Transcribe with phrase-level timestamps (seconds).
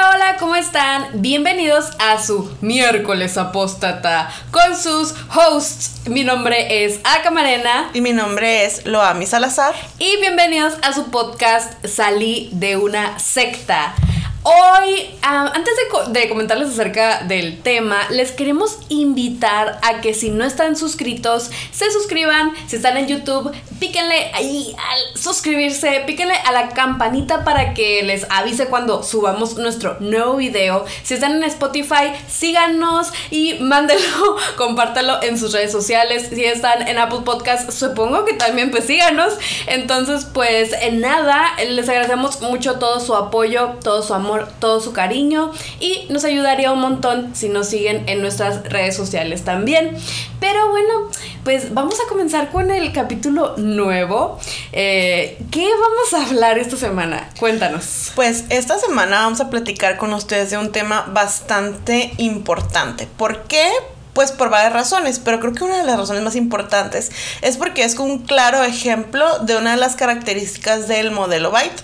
[0.00, 1.08] Hola, hola, ¿cómo están?
[1.14, 6.08] Bienvenidos a su miércoles apóstata con sus hosts.
[6.08, 7.90] Mi nombre es Acamarena.
[7.92, 9.74] Y mi nombre es Loami Salazar.
[9.98, 13.94] Y bienvenidos a su podcast Salí de una secta.
[14.42, 15.74] Hoy, ah, antes
[16.12, 21.90] de, comentarles acerca del tema, les queremos invitar a que si no están suscritos, se
[21.90, 22.52] suscriban.
[22.66, 28.26] Si están en YouTube, píquenle ahí al suscribirse, píquenle a la campanita para que les
[28.30, 30.86] avise cuando subamos nuestro nuevo video.
[31.02, 36.30] Si están en Spotify, síganos y mándenlo, compártalo en sus redes sociales.
[36.32, 39.34] Si están en Apple Podcast, supongo que también pues síganos.
[39.66, 44.92] Entonces, pues en nada, les agradecemos mucho todo su apoyo, todo su amor todo su
[44.92, 49.96] cariño y nos ayudaría un montón si nos siguen en nuestras redes sociales también.
[50.40, 51.10] Pero bueno,
[51.44, 54.38] pues vamos a comenzar con el capítulo nuevo.
[54.72, 57.28] Eh, ¿Qué vamos a hablar esta semana?
[57.38, 58.12] Cuéntanos.
[58.14, 63.06] Pues esta semana vamos a platicar con ustedes de un tema bastante importante.
[63.16, 63.68] ¿Por qué?
[64.12, 67.84] Pues por varias razones, pero creo que una de las razones más importantes es porque
[67.84, 71.82] es un claro ejemplo de una de las características del modelo Byte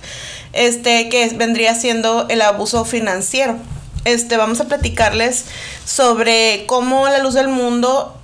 [0.56, 3.56] este, que vendría siendo el abuso financiero.
[4.04, 5.46] Este, vamos a platicarles
[5.84, 8.16] sobre cómo la luz del mundo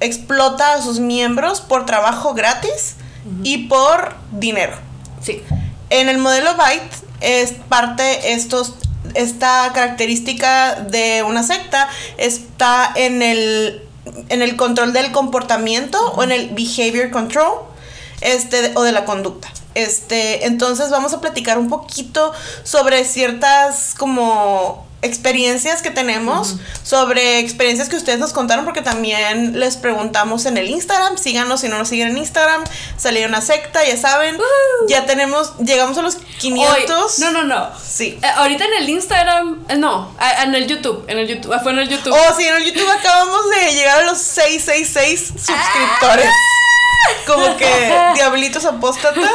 [0.00, 2.96] explota a sus miembros por trabajo gratis
[3.42, 4.76] y por dinero.
[5.22, 5.42] Sí.
[5.90, 8.74] En el modelo Byte es parte estos
[9.14, 13.82] esta característica de una secta está en el
[14.28, 17.52] en el control del comportamiento o en el behavior control
[18.20, 19.48] este o de la conducta.
[19.74, 22.32] Este, entonces vamos a platicar un poquito
[22.64, 29.76] sobre ciertas como experiencias que tenemos, sobre experiencias que ustedes nos contaron, porque también les
[29.76, 32.62] preguntamos en el Instagram, síganos si no nos siguen en Instagram,
[32.98, 34.36] salió una secta, ya saben,
[34.88, 37.18] ya tenemos, llegamos a los 500.
[37.20, 37.70] no, no, no.
[37.82, 38.18] Sí.
[38.22, 41.78] Eh, ahorita en el Instagram, eh, no, en el YouTube, en el YouTube, fue en
[41.78, 42.12] el YouTube.
[42.12, 46.30] Oh, sí, en el YouTube acabamos de llegar a los 666 suscriptores.
[47.26, 47.66] Como que
[48.14, 49.30] diablitos apóstatas,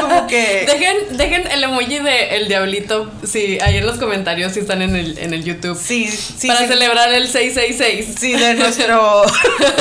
[0.00, 0.66] como que...
[0.66, 4.96] Dejen, dejen el emoji de el diablito, sí, ahí en los comentarios si están en
[4.96, 5.78] el, en el YouTube.
[5.80, 6.48] Sí, sí.
[6.48, 8.16] Para celebrar el 666.
[8.18, 9.22] Sí, de nuestro...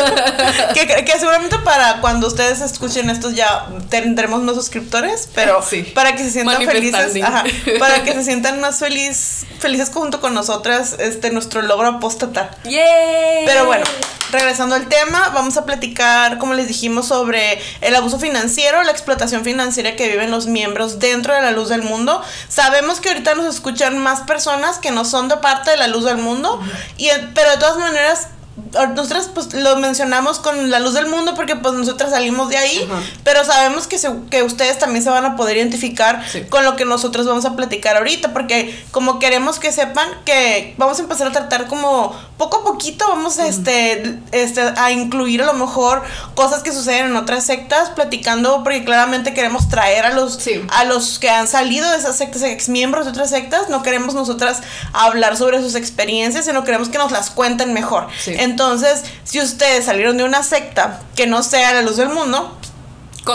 [0.73, 5.83] que, que, seguramente para cuando ustedes escuchen esto ya tendremos más suscriptores, pero sí.
[5.83, 7.13] para que se sientan felices,
[7.79, 12.51] para que se sientan más feliz, felices junto con nosotras, este, nuestro logro apóstata.
[12.63, 13.45] ¡Yay!
[13.45, 13.85] Pero bueno,
[14.31, 17.22] regresando al tema, vamos a platicar, como les dijimos, sobre
[17.81, 21.83] el abuso financiero, la explotación financiera que viven los miembros dentro de la luz del
[21.83, 22.21] mundo.
[22.49, 26.05] Sabemos que ahorita nos escuchan más personas que no son de parte de la luz
[26.05, 26.59] del mundo,
[26.97, 31.55] y, pero de todas maneras nosotras pues lo mencionamos con la luz del mundo porque
[31.55, 32.87] pues nosotras salimos de ahí,
[33.23, 33.97] pero sabemos que,
[34.29, 37.97] que ustedes también se van a poder identificar con lo que nosotros vamos a platicar
[37.97, 42.63] ahorita, porque como queremos que sepan que vamos a empezar a tratar como poco a
[42.63, 46.03] poquito vamos este, este, a incluir a lo mejor
[46.35, 50.39] cosas que suceden en otras sectas, platicando porque claramente queremos traer a los,
[50.69, 54.13] a los que han salido de esas sectas, ex miembros de otras sectas, no queremos
[54.13, 54.61] nosotras
[54.93, 58.07] hablar sobre sus experiencias, sino queremos que nos las cuenten mejor.
[58.43, 62.57] Entonces, si ustedes salieron de una secta que no sea la luz del mundo,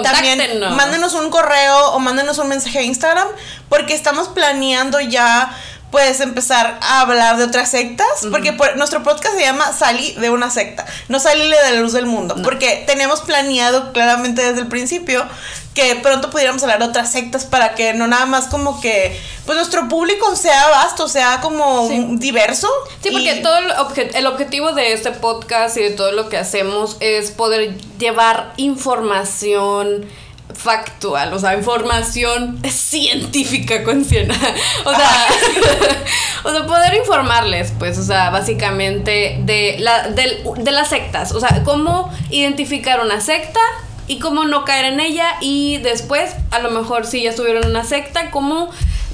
[0.02, 3.28] también mándenos un correo o mándenos un mensaje a Instagram
[3.68, 5.56] porque estamos planeando ya
[5.90, 10.50] puedes empezar a hablar de otras sectas, porque nuestro podcast se llama Salí de una
[10.50, 15.26] secta, no salirle de la luz del mundo, porque tenemos planeado claramente desde el principio
[15.78, 19.16] que pronto pudiéramos hablar de otras sectas para que no nada más como que
[19.46, 22.68] pues nuestro público sea vasto, sea como diverso.
[23.00, 26.96] Sí, porque todo el, el objetivo de este podcast y de todo lo que hacemos
[26.98, 30.06] es poder llevar información
[30.52, 34.32] factual, o sea, información científica con cien.
[34.32, 34.34] o
[34.90, 35.26] sea,
[36.42, 41.38] o sea, poder informarles, pues, o sea, básicamente de, la, de, de las sectas, o
[41.38, 43.60] sea, cómo identificar una secta
[44.08, 47.70] y cómo no caer en ella y después, a lo mejor si ya estuvieron en
[47.70, 48.70] una secta, cómo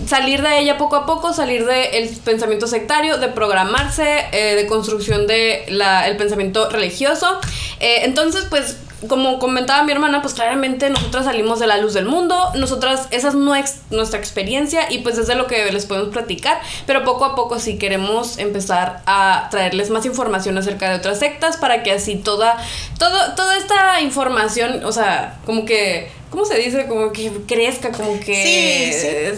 [0.06, 5.26] salir de ella poco a poco, salir del pensamiento sectario, de programarse, eh, de construcción
[5.26, 7.41] de la, el pensamiento religioso.
[7.81, 12.06] Eh, entonces, pues como comentaba mi hermana, pues claramente nosotras salimos de la luz del
[12.06, 16.60] mundo, nosotras, esa es nuestra experiencia y pues es de lo que les podemos platicar,
[16.86, 21.56] pero poco a poco sí queremos empezar a traerles más información acerca de otras sectas
[21.56, 22.56] para que así toda,
[22.98, 26.86] todo, toda esta información, o sea, como que ¿cómo se dice?
[26.86, 29.32] Como que crezca, como que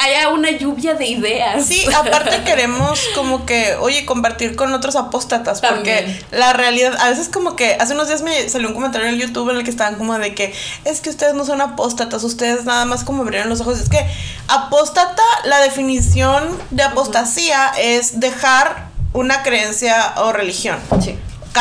[0.00, 1.64] haya una lluvia de ideas.
[1.64, 7.28] Sí, aparte queremos como que, oye, compartir con otros apóstatas, porque la realidad, a veces
[7.28, 9.70] como que, hace unos días me salió un comentario en el YouTube en el que
[9.70, 10.52] estaban como de que,
[10.84, 14.04] es que ustedes no son apóstatas, ustedes nada más como abrieron los ojos, es que
[14.48, 20.78] apóstata, la definición de apostasía es dejar una creencia o religión.
[21.00, 21.16] Sí.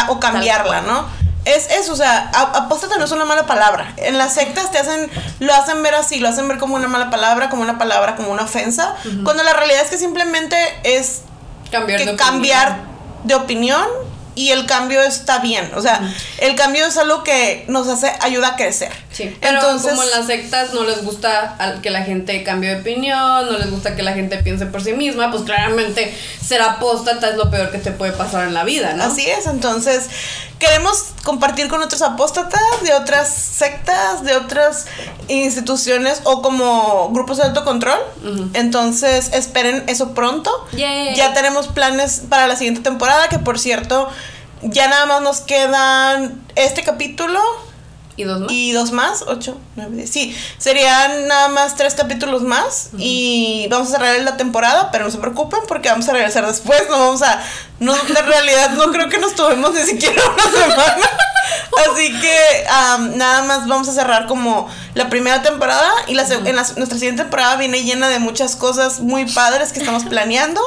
[0.10, 1.23] o cambiarla, ¿no?
[1.46, 3.94] Es eso, o sea, apóstata no es una mala palabra.
[3.98, 5.10] En las sectas te hacen,
[5.40, 8.32] lo hacen ver así, lo hacen ver como una mala palabra, como una palabra, como
[8.32, 11.22] una ofensa, cuando la realidad es que simplemente es
[11.70, 12.78] cambiar, de, cambiar
[13.24, 13.86] de opinión
[14.36, 15.72] y el cambio está bien.
[15.76, 16.02] O sea,
[16.40, 18.92] el cambio es algo que nos hace, ayuda a crecer.
[19.14, 22.82] Sí, pero Entonces, como en las sectas no les gusta que la gente cambie de
[22.82, 26.14] opinión, no les gusta que la gente piense por sí misma, pues claramente
[26.44, 29.04] ser apóstata es lo peor que te puede pasar en la vida, ¿no?
[29.04, 30.10] Así es, entonces
[30.58, 34.86] queremos compartir con otros apóstatas de otras sectas, de otras
[35.28, 38.00] instituciones o como grupos de autocontrol.
[38.54, 40.52] Entonces esperen eso pronto.
[40.74, 44.10] Ya tenemos planes para la siguiente temporada, que por cierto,
[44.64, 47.40] ya nada más nos quedan este capítulo
[48.16, 48.52] ¿Y dos más?
[48.52, 50.10] Y dos más, ocho, nueve, diez.
[50.10, 55.12] Sí, serían nada más tres capítulos más y vamos a cerrar la temporada, pero no
[55.12, 57.44] se preocupen porque vamos a regresar después, no vamos a...
[57.80, 61.10] No, en realidad no creo que nos tomemos ni siquiera una semana.
[61.92, 62.66] Así que
[63.16, 67.56] nada más vamos a cerrar como la primera temporada y la, en nuestra siguiente temporada
[67.58, 70.62] viene llena de muchas cosas muy padres que estamos planeando.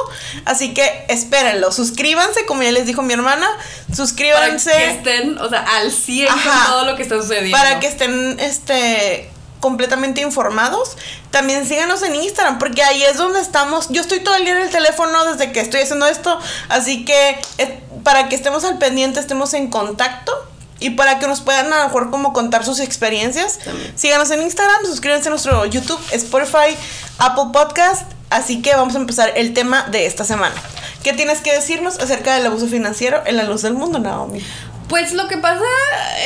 [0.45, 3.47] Así que espérenlo, suscríbanse, como ya les dijo mi hermana,
[3.95, 4.71] suscríbanse.
[4.71, 7.57] Para que estén, o sea, al 100 con todo lo que está sucediendo.
[7.57, 10.97] Para que estén, este completamente informados.
[11.31, 13.89] También síganos en Instagram, porque ahí es donde estamos.
[13.89, 16.39] Yo estoy todo el día en el teléfono desde que estoy haciendo esto,
[16.69, 20.33] así que eh, para que estemos al pendiente, estemos en contacto.
[20.79, 23.59] Y para que nos puedan a lo mejor como contar sus experiencias,
[23.95, 26.77] síganos en Instagram, suscríbanse a nuestro YouTube, Spotify,
[27.17, 28.03] Apple Podcast.
[28.29, 30.55] Así que vamos a empezar el tema de esta semana.
[31.03, 34.43] ¿Qué tienes que decirnos acerca del abuso financiero en la luz del mundo, Naomi?
[34.89, 35.63] Pues lo que pasa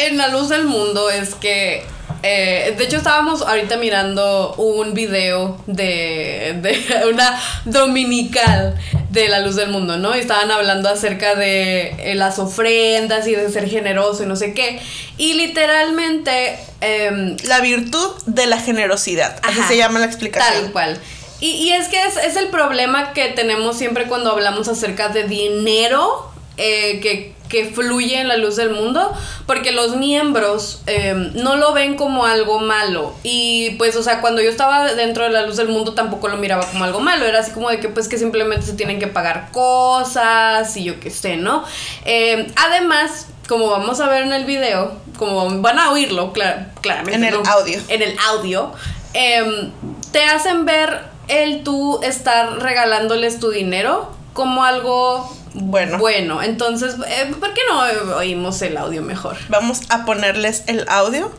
[0.06, 1.86] en la luz del mundo es que
[2.24, 8.78] eh, de hecho, estábamos ahorita mirando un video de, de, una dominical
[9.10, 10.16] de la luz del mundo, ¿no?
[10.16, 14.54] Y estaban hablando acerca de eh, las ofrendas y de ser generoso y no sé
[14.54, 14.80] qué.
[15.18, 16.58] Y literalmente...
[16.84, 19.40] Em, la virtud de la generosidad.
[19.44, 20.64] Así se llama la explicación.
[20.64, 21.00] Tal cual.
[21.40, 25.26] Y, y es que es, es el problema que tenemos siempre cuando hablamos acerca de
[25.26, 26.31] dinero
[26.64, 29.12] eh, que, que, fluye en la luz del mundo,
[29.48, 33.16] porque los miembros em, no lo ven como algo malo.
[33.24, 36.38] Y pues, o sea, cuando yo estaba dentro de la luz del mundo tampoco lo
[36.38, 39.08] miraba como algo malo, era así como de que pues que simplemente se tienen que
[39.08, 41.64] pagar cosas y yo qué sé, ¿no?
[42.06, 47.16] Em, además, como vamos a ver en el video, como van a oírlo claramente.
[47.16, 47.80] En el audio.
[47.88, 48.72] En el audio,
[49.14, 49.72] em,
[50.12, 55.98] te hacen ver el tú estar regalándoles tu dinero como algo bueno.
[55.98, 59.38] Bueno, entonces, eh, ¿por qué no oímos el audio mejor?
[59.50, 61.32] Vamos a ponerles el audio.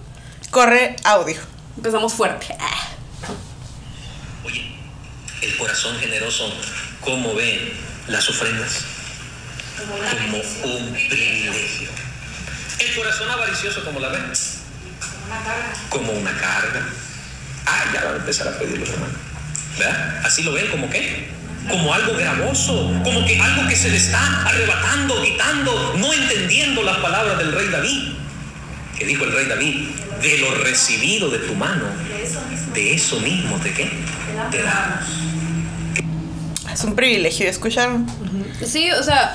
[0.51, 1.41] Corre audio.
[1.77, 2.55] Empezamos fuerte.
[4.45, 4.77] Oye,
[5.41, 6.53] el corazón generoso,
[7.01, 7.75] ¿cómo ve
[8.09, 8.85] las ofrendas?
[9.79, 11.89] Como un privilegio.
[12.79, 14.33] El corazón avaricioso, ¿cómo la ven?
[15.89, 16.87] Como una carga.
[17.65, 19.17] Ah, ya van a empezar a pedir los hermanos.
[19.79, 20.21] ¿Verdad?
[20.25, 21.31] Así lo ven como qué?
[21.69, 26.99] Como algo gravoso, como que algo que se le está arrebatando, quitando, no entendiendo las
[26.99, 28.13] palabras del rey David.
[28.99, 29.89] Que dijo el rey David,
[30.23, 31.85] de lo recibido de tu mano,
[32.75, 33.91] de eso mismo, ¿de qué?
[34.51, 35.05] Te damos.
[36.73, 38.07] Es un privilegio, ¿escucharon?
[38.65, 39.35] Sí, o sea,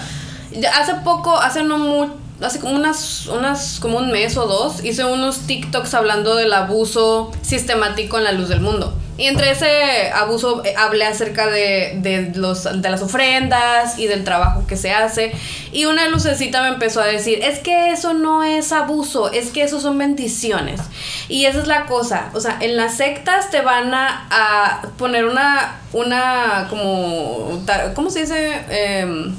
[0.74, 5.06] hace poco, hace no mucho hace como unas, unas, como un mes o dos, hice
[5.06, 8.94] unos TikToks hablando del abuso sistemático en la luz del mundo.
[9.17, 14.24] Y entre ese abuso eh, hablé acerca de, de, los, de las ofrendas y del
[14.24, 15.32] trabajo que se hace.
[15.72, 19.63] Y una lucecita me empezó a decir, es que eso no es abuso, es que
[19.63, 20.82] eso son bendiciones.
[21.29, 22.29] Y esa es la cosa.
[22.36, 27.63] O sea, en las sectas te van a, a poner una, una como,
[27.96, 28.62] ¿cómo se dice?
[28.70, 29.34] Eh,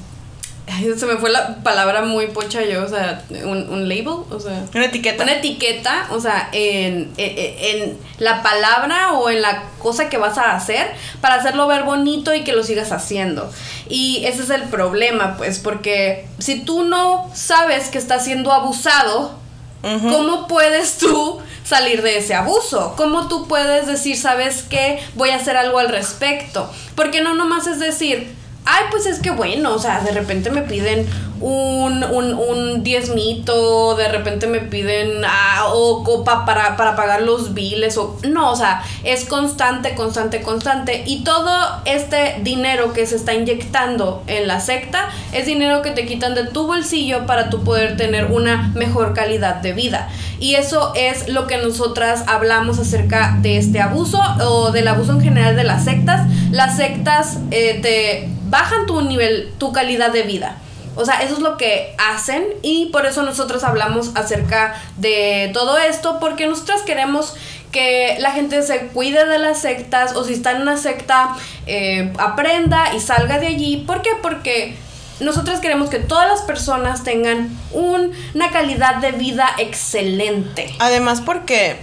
[0.96, 4.64] se me fue la palabra muy pocha yo, o sea, un, un label, o sea.
[4.74, 5.22] Una etiqueta.
[5.22, 10.54] Una etiqueta, o sea, en, en, la palabra o en la cosa que vas a
[10.54, 13.50] hacer para hacerlo ver bonito y que lo sigas haciendo.
[13.88, 19.38] Y ese es el problema, pues, porque si tú no sabes que estás siendo abusado,
[19.82, 22.94] ¿cómo puedes tú salir de ese abuso?
[22.96, 26.70] ¿Cómo tú puedes decir, sabes qué, voy a hacer algo al respecto?
[26.94, 28.36] Porque no nomás es decir,
[28.68, 31.06] ay, pues es que bueno, o sea, de repente me piden
[31.40, 37.54] un, un, un diezmito, de repente me piden ah, o copa para, para pagar los
[37.54, 41.50] biles o no, o sea, es constante, constante, constante y todo
[41.84, 46.44] este dinero que se está inyectando en la secta es dinero que te quitan de
[46.44, 50.08] tu bolsillo para tú poder tener una mejor calidad de vida.
[50.40, 55.20] Y eso es lo que nosotras hablamos acerca de este abuso o del abuso en
[55.20, 56.28] general de las sectas.
[56.52, 60.58] Las sectas eh, te bajan tu nivel, tu calidad de vida.
[60.96, 65.78] O sea, eso es lo que hacen y por eso nosotros hablamos acerca de todo
[65.78, 67.34] esto, porque nosotras queremos
[67.70, 71.36] que la gente se cuide de las sectas o si está en una secta,
[71.66, 73.84] eh, aprenda y salga de allí.
[73.86, 74.10] ¿Por qué?
[74.20, 74.74] Porque
[75.20, 80.74] nosotros queremos que todas las personas tengan una calidad de vida excelente.
[80.78, 81.76] Además porque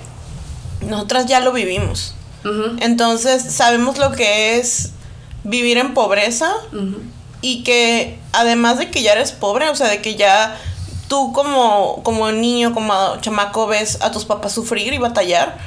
[0.81, 2.15] nosotras ya lo vivimos.
[2.79, 4.91] Entonces sabemos lo que es
[5.45, 6.51] vivir en pobreza
[7.41, 10.59] y que además de que ya eres pobre, o sea, de que ya
[11.07, 15.57] tú como, como niño, como chamaco ves a tus papás sufrir y batallar.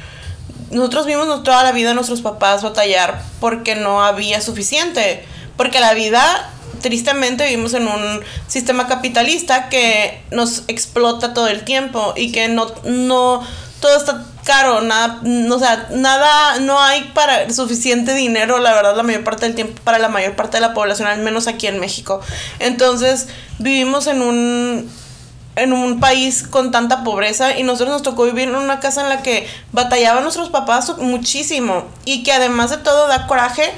[0.70, 5.24] Nosotros vimos toda la vida a nuestros papás batallar porque no había suficiente.
[5.56, 6.50] Porque la vida,
[6.82, 12.66] tristemente, vivimos en un sistema capitalista que nos explota todo el tiempo y que no,
[12.84, 13.42] no
[13.80, 19.02] todo está caro, nada, o sea, nada, no hay para suficiente dinero, la verdad, la
[19.02, 21.78] mayor parte del tiempo para la mayor parte de la población, al menos aquí en
[21.78, 22.22] México.
[22.58, 23.28] Entonces,
[23.58, 24.90] vivimos en un
[25.56, 29.10] en un país con tanta pobreza y nosotros nos tocó vivir en una casa en
[29.10, 33.72] la que batallaban nuestros papás muchísimo y que además de todo da coraje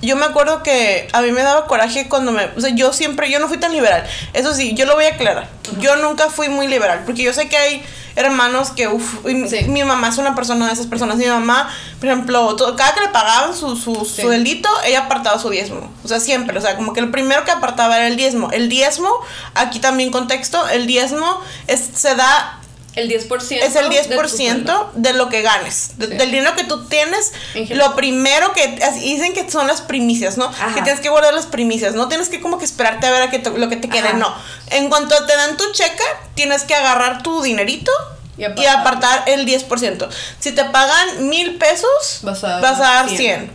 [0.00, 2.44] yo me acuerdo que a mí me daba coraje cuando me...
[2.56, 4.04] O sea, yo siempre, yo no fui tan liberal.
[4.34, 5.48] Eso sí, yo lo voy a aclarar.
[5.80, 7.82] Yo nunca fui muy liberal, porque yo sé que hay
[8.16, 11.16] hermanos que, uff, mi mamá es una persona de esas personas.
[11.16, 11.68] Mi mamá,
[11.98, 15.90] por ejemplo, cada que le pagaban su, su, su, delito, ella apartaba su diezmo.
[16.02, 16.58] O sea, siempre.
[16.58, 18.50] O sea, como que el primero que apartaba era el diezmo.
[18.52, 19.10] El diezmo,
[19.54, 22.60] aquí también contexto, el diezmo es, se da
[22.96, 23.52] el 10%.
[23.62, 25.92] Es el 10% de, lo que ganes.
[25.96, 27.32] Del dinero que tú tienes.
[27.70, 28.78] Lo primero que.
[29.00, 30.50] Dicen que son las primicias, ¿no?
[30.74, 31.94] Que tienes que guardar las primicias.
[31.94, 34.14] No tienes que como que esperarte a ver a que lo que te quede.
[34.14, 34.34] No.
[34.70, 37.90] En cuanto te dan tu cheque, tienes que agarrar tu dinerito.
[38.36, 40.08] Y apartar, el 10%.
[40.40, 43.48] Si te pagan mil pesos, vas a, dar 100.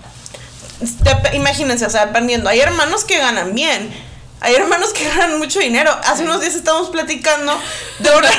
[1.33, 2.49] imagínense, o sea, dependiendo.
[2.49, 4.08] Hay hermanos que ganan bien
[4.41, 5.91] hay hermanos que ganan mucho dinero.
[6.05, 7.59] Hace unos días estábamos platicando
[7.99, 8.29] de una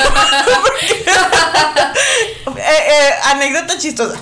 [2.57, 4.21] eh, eh, anécdota chistosa.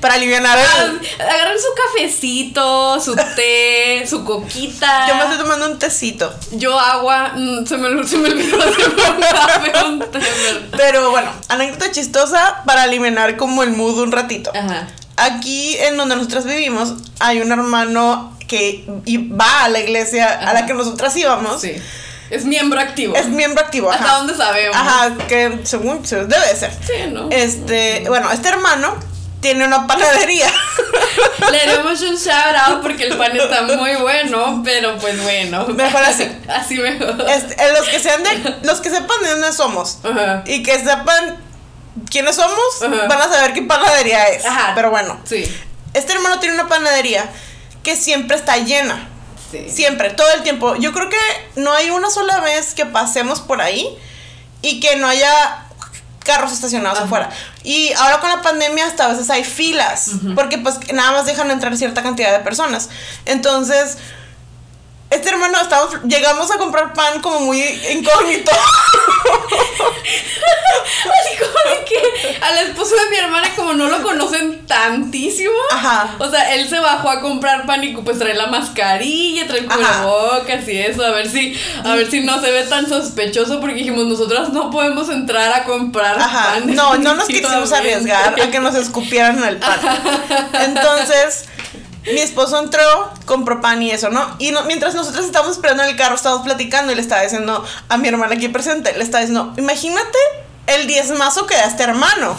[0.00, 0.46] Para aliviar el...
[0.48, 5.08] Ah, agarran su cafecito, su té, su coquita.
[5.08, 6.32] Yo me estoy tomando un tecito.
[6.52, 7.32] Yo agua.
[7.34, 10.20] Mm, se, me, se me olvidó hacer un café, un té.
[10.76, 14.52] Pero bueno, anécdota chistosa para aliviar como el mood un ratito.
[14.54, 14.86] Ajá.
[15.16, 20.66] Aquí en donde nosotros vivimos hay un hermano que va a la iglesia a la
[20.66, 21.60] que nosotras íbamos.
[21.60, 21.74] Sí.
[22.30, 23.14] Es miembro activo.
[23.14, 23.90] Es miembro activo.
[23.90, 24.76] ¿Hasta dónde sabemos?
[24.76, 26.72] Ajá, que según debe ser.
[26.84, 27.28] Sí, ¿no?
[27.30, 28.96] Este, bueno, este hermano
[29.40, 30.52] tiene una panadería.
[31.52, 35.66] Le damos un shout out porque el pan está muy bueno, pero pues bueno.
[35.68, 36.28] Mejor así.
[36.48, 37.24] así mejor.
[37.28, 40.42] Este, eh, los que sean de, los que sepan de dónde somos Ajá.
[40.46, 41.36] y que sepan
[42.10, 44.44] quiénes somos, van a saber qué panadería es.
[44.44, 44.72] Ajá.
[44.74, 45.18] Pero bueno.
[45.24, 45.44] Sí.
[45.94, 47.30] Este hermano tiene una panadería
[47.82, 49.08] que siempre está llena.
[49.68, 50.76] Siempre, todo el tiempo.
[50.76, 51.16] Yo creo que
[51.54, 53.96] no hay una sola vez que pasemos por ahí
[54.60, 55.66] y que no haya
[56.26, 57.30] carros estacionados afuera.
[57.62, 61.50] Y ahora con la pandemia hasta a veces hay filas, porque pues nada más dejan
[61.50, 62.90] entrar cierta cantidad de personas.
[63.24, 63.96] Entonces,
[65.08, 68.50] este hermano, estamos, llegamos a comprar pan como muy incógnito.
[70.86, 75.54] Así como de que al esposo de mi hermana, como no lo conocen tantísimo.
[75.70, 76.16] Ajá.
[76.18, 79.66] O sea, él se bajó a comprar pan y pues trae la mascarilla, trae el
[79.66, 83.76] cubrebocas y eso, a ver si, a ver si no se ve tan sospechoso, porque
[83.76, 86.54] dijimos, nosotras no podemos entrar a comprar Ajá.
[86.54, 86.74] pan.
[86.74, 89.80] No, no nos quisimos arriesgar a que nos escupieran el pan.
[90.64, 91.44] Entonces
[92.06, 94.36] mi esposo entró, compró pan y eso, ¿no?
[94.38, 97.96] Y mientras nosotros estábamos esperando en el carro, estábamos platicando y le estaba diciendo a
[97.96, 100.18] mi hermana aquí presente, le estaba diciendo, imagínate
[100.66, 102.36] el diezmazo que da este hermano.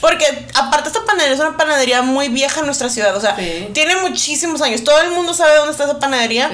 [0.00, 3.36] Porque aparte esta panadería es una panadería muy vieja en nuestra ciudad, o sea,
[3.72, 4.84] tiene muchísimos años.
[4.84, 6.50] Todo el mundo sabe dónde está esa panadería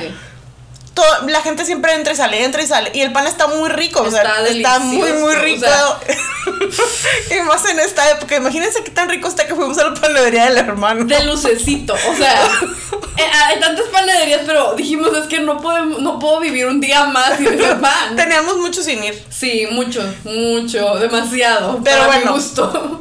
[1.29, 2.91] la gente siempre entra y sale, entra y sale.
[2.95, 5.67] Y el pan está muy rico, está o sea, está muy, muy rico.
[7.31, 8.37] y más en esta época.
[8.37, 11.05] Imagínense qué tan rico está que fuimos a la panadería del hermano.
[11.05, 12.45] De lucecito, o sea,
[13.17, 17.05] eh, hay tantas panaderías, pero dijimos es que no podemos, no puedo vivir un día
[17.07, 18.17] más sin ese pan.
[18.17, 19.23] Teníamos mucho sin ir.
[19.31, 21.81] Sí, mucho, mucho, demasiado.
[21.83, 22.37] Pero bueno,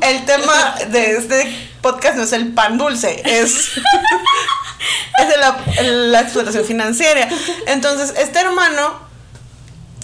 [0.01, 3.72] el tema de este podcast no es el pan dulce, es
[5.19, 7.27] es la, la explotación financiera.
[7.67, 9.07] Entonces, este hermano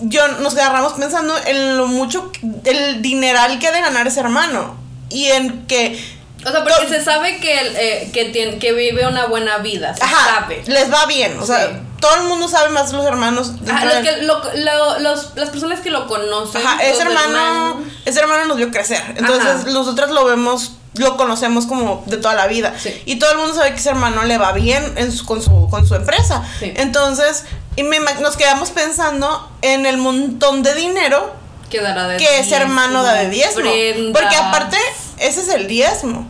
[0.02, 2.32] yo nos agarramos pensando en lo mucho,
[2.66, 4.76] el dineral que ha de ganar ese hermano.
[5.10, 5.98] Y en que
[6.46, 9.96] O sea, porque se sabe que, el, eh, que, tiene, que vive una buena vida.
[9.96, 10.64] Se Ajá, sabe.
[10.68, 11.40] les va bien.
[11.40, 11.74] O sea, Sí.
[12.02, 13.54] todo el mundo sabe más los hermanos.
[13.72, 16.66] Ajá, los que lo- lo- los- las personas que lo conocen.
[16.66, 19.02] Ajá, ese hermano, ese hermano nos vio crecer.
[19.16, 19.70] Entonces, Ajá.
[19.72, 22.74] nosotros lo vemos, lo conocemos como de toda la vida.
[22.82, 23.02] Sí.
[23.06, 25.68] Y todo el mundo sabe que ese hermano le va bien en su- con, su,
[25.70, 26.44] con su empresa.
[26.60, 26.72] Sí.
[26.76, 27.44] Entonces,
[27.76, 31.34] y me nos quedamos pensando en el montón de dinero
[31.70, 33.70] que dará de que ese hermano da de diezmo.
[34.14, 34.78] Porque aparte,
[35.18, 36.28] ese es el diezmo.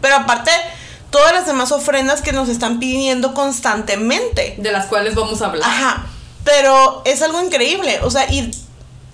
[0.00, 0.50] Pero aparte,
[1.10, 4.54] todas las demás ofrendas que nos están pidiendo constantemente.
[4.58, 5.68] De las cuales vamos a hablar.
[5.68, 6.06] Ajá.
[6.44, 8.00] Pero es algo increíble.
[8.02, 8.50] O sea, y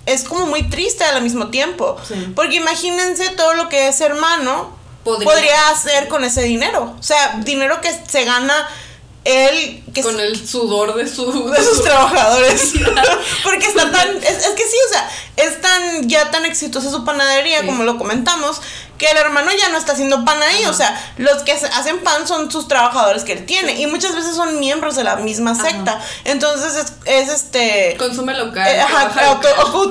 [0.07, 1.97] es como muy triste al mismo tiempo.
[2.07, 2.33] Sí.
[2.35, 5.29] Porque imagínense todo lo que ese hermano Podría.
[5.31, 6.95] podría, hacer con ese dinero.
[6.99, 8.69] O sea, dinero que se gana
[9.25, 11.51] él, que Con el sudor de su.
[11.51, 12.73] de sus trabajadores.
[13.45, 14.17] Porque está tan.
[14.17, 17.67] Es, es que sí, o sea, es tan ya tan exitosa su panadería, Sí.
[17.67, 18.61] como lo comentamos,
[19.01, 20.61] que el hermano ya no está haciendo pan ahí.
[20.63, 20.71] Ajá.
[20.71, 23.81] O sea, los que hacen pan son sus trabajadores que él tiene.
[23.81, 25.63] Y muchas veces son miembros de la misma Ajá.
[25.71, 25.99] secta.
[26.25, 27.97] Entonces es, es este.
[27.99, 28.69] Consume local.
[28.69, 29.49] eh, ajá, auto,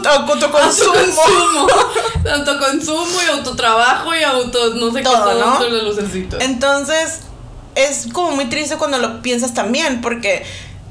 [0.08, 0.94] autoconsumo.
[0.94, 1.68] Autoconsumo.
[2.36, 4.76] Autoconsumo y autotrabajo y auto.
[4.76, 5.84] No sé Todo, qué todo ¿no?
[5.84, 6.40] lucecitos.
[6.42, 7.22] Entonces,
[7.74, 10.46] es como muy triste cuando lo piensas también, porque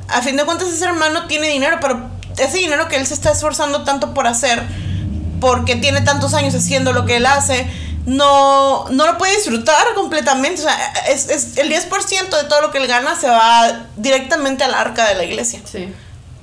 [0.09, 2.01] a fin de cuentas ese hermano tiene dinero, pero
[2.37, 4.63] ese dinero que él se está esforzando tanto por hacer,
[5.41, 7.71] porque tiene tantos años haciendo lo que él hace,
[8.09, 10.61] no, no lo puede disfrutar completamente.
[10.63, 11.91] O sea, es, es el 10%
[12.31, 15.93] de todo lo que él gana se va directamente al arca de la iglesia, Sí.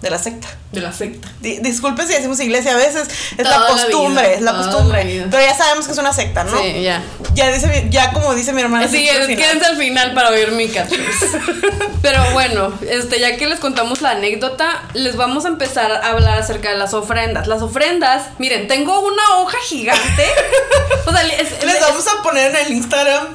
[0.05, 0.47] De la secta.
[0.71, 1.27] De la secta.
[1.41, 3.07] Di- disculpen si decimos iglesia, a veces
[3.37, 5.25] es Toda la la costumbre, vida, es la la costumbre.
[5.31, 6.61] Pero ya sabemos que es una secta, ¿no?
[6.61, 7.01] Sí, ya.
[7.33, 8.87] Ya, dice, ya como dice mi hermana.
[8.87, 10.65] Sí, quédense al final para oír mi.
[12.01, 16.37] Pero bueno, este, ya que les contamos la anécdota, les vamos a empezar a hablar
[16.37, 17.47] acerca de las ofrendas.
[17.47, 20.25] Las ofrendas, miren, tengo una hoja gigante.
[21.07, 23.27] O sea, es- Les es- vamos a poner en el Instagram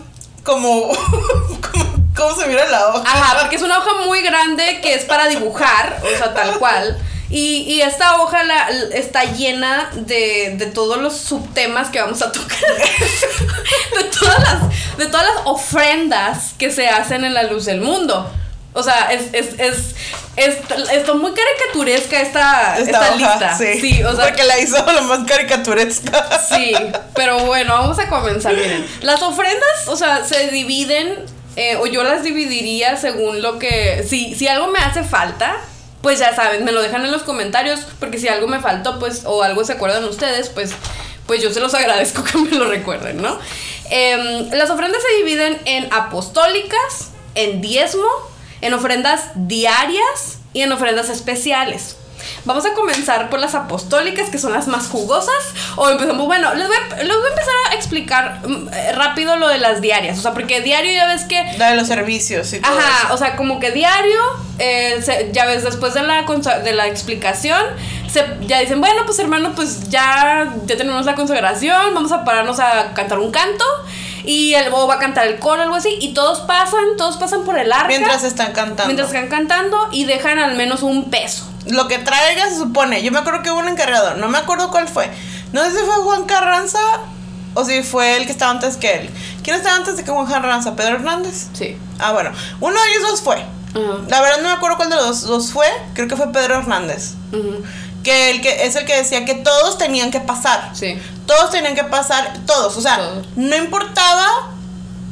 [0.45, 0.89] como,
[1.73, 3.03] como cómo se mira la hoja.
[3.07, 6.97] Ajá, porque es una hoja muy grande que es para dibujar, o sea, tal cual.
[7.31, 12.33] Y, y esta hoja la- está llena de, de todos los subtemas que vamos a
[12.33, 12.59] tocar.
[13.97, 18.31] De todas, las, de todas las ofrendas que se hacen en la luz del mundo.
[18.73, 19.95] O sea, es, es, es,
[20.37, 23.57] es, muy caricaturesca esta, esta, lista.
[23.59, 26.29] Sí, o sea, porque la hizo lo más caricaturesca.
[26.49, 26.73] Sí,
[27.15, 28.55] pero bueno, vamos a comenzar.
[28.55, 31.25] Miren, las ofrendas, o sea, se dividen,
[31.57, 34.05] eh, o yo las dividiría según lo que.
[34.09, 35.57] Si, si algo me hace falta,
[36.03, 39.23] pues ya saben, me lo dejan en los comentarios, porque si algo me faltó, pues,
[39.25, 40.73] o algo se acuerdan ustedes, pues,
[41.27, 43.39] pues yo se los agradezco que me lo recuerden, ¿no?
[43.91, 48.09] Em, las ofrendas se dividen en apostólicas, en diezmo,
[48.61, 51.97] en ofrendas diarias y en ofrendas especiales.
[52.45, 55.35] Vamos a comenzar por las apostólicas, que son las más jugosas.
[55.77, 59.37] O empezamos, bueno, les voy a, les voy a empezar a explicar mm, eh, rápido
[59.37, 60.19] lo de las diarias.
[60.19, 63.15] O sea, porque diario ya ves que La de los servicios y todo Ajá, eso.
[63.15, 64.19] o sea, como que diario,
[64.59, 66.23] eh, se- ya ves, después de la,
[66.65, 67.63] de la explicación,
[68.11, 72.59] se, ya dicen, bueno, pues hermano, pues ya, ya tenemos la consagración, vamos a pararnos
[72.59, 73.65] a cantar un canto,
[74.25, 77.45] y el o va a cantar el coro, algo así, y todos pasan, todos pasan
[77.45, 77.89] por el arca.
[77.89, 78.87] Mientras están cantando.
[78.87, 81.50] mientras están cantando y dejan al menos un peso.
[81.67, 83.03] Lo que traiga se supone.
[83.03, 84.15] Yo me acuerdo que hubo un encargado.
[84.17, 85.11] No me acuerdo cuál fue.
[85.53, 86.79] No sé si fue Juan Carranza
[87.55, 89.11] o si fue el que estaba antes que él.
[89.43, 90.75] ¿Quién estaba antes de que Juan Carranza?
[90.77, 91.49] ¿Pedro Hernández?
[91.53, 91.77] Sí.
[91.99, 92.31] Ah, bueno.
[92.61, 93.45] Uno de ellos dos fue.
[94.09, 95.67] La verdad no me acuerdo cuál de los dos fue.
[95.95, 97.13] Creo que fue Pedro Hernández.
[98.03, 100.71] Que, el que es el que decía que todos tenían que pasar.
[100.73, 100.99] Sí.
[101.27, 102.77] Todos tenían que pasar, todos.
[102.77, 103.27] O sea, Todos.
[103.37, 104.27] no importaba,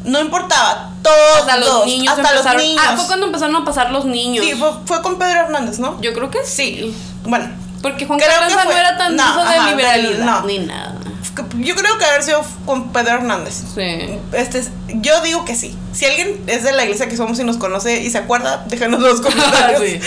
[0.09, 0.90] no importaba.
[1.03, 1.38] Todos.
[1.40, 2.62] Hasta los niños Hasta los empezaron.
[2.62, 2.85] niños.
[2.87, 4.44] Ah, fue cuando empezaron a pasar los niños.
[4.44, 6.01] Sí, fue, fue con Pedro Hernández, ¿no?
[6.01, 6.94] Yo creo que sí.
[7.25, 7.49] Bueno,
[7.83, 10.40] Porque Juan Creo Carranza no era tan no, hijo de ajá, del- liberalidad no.
[10.42, 10.94] ni nada.
[11.59, 13.55] Yo creo que haber sido con Pedro Hernández.
[13.74, 14.18] Sí.
[14.33, 15.77] Este, es- yo digo que sí.
[15.92, 19.01] Si alguien es de la iglesia que somos y nos conoce y se acuerda, déjanos
[19.01, 19.81] los comentarios.
[19.83, 20.01] Sí.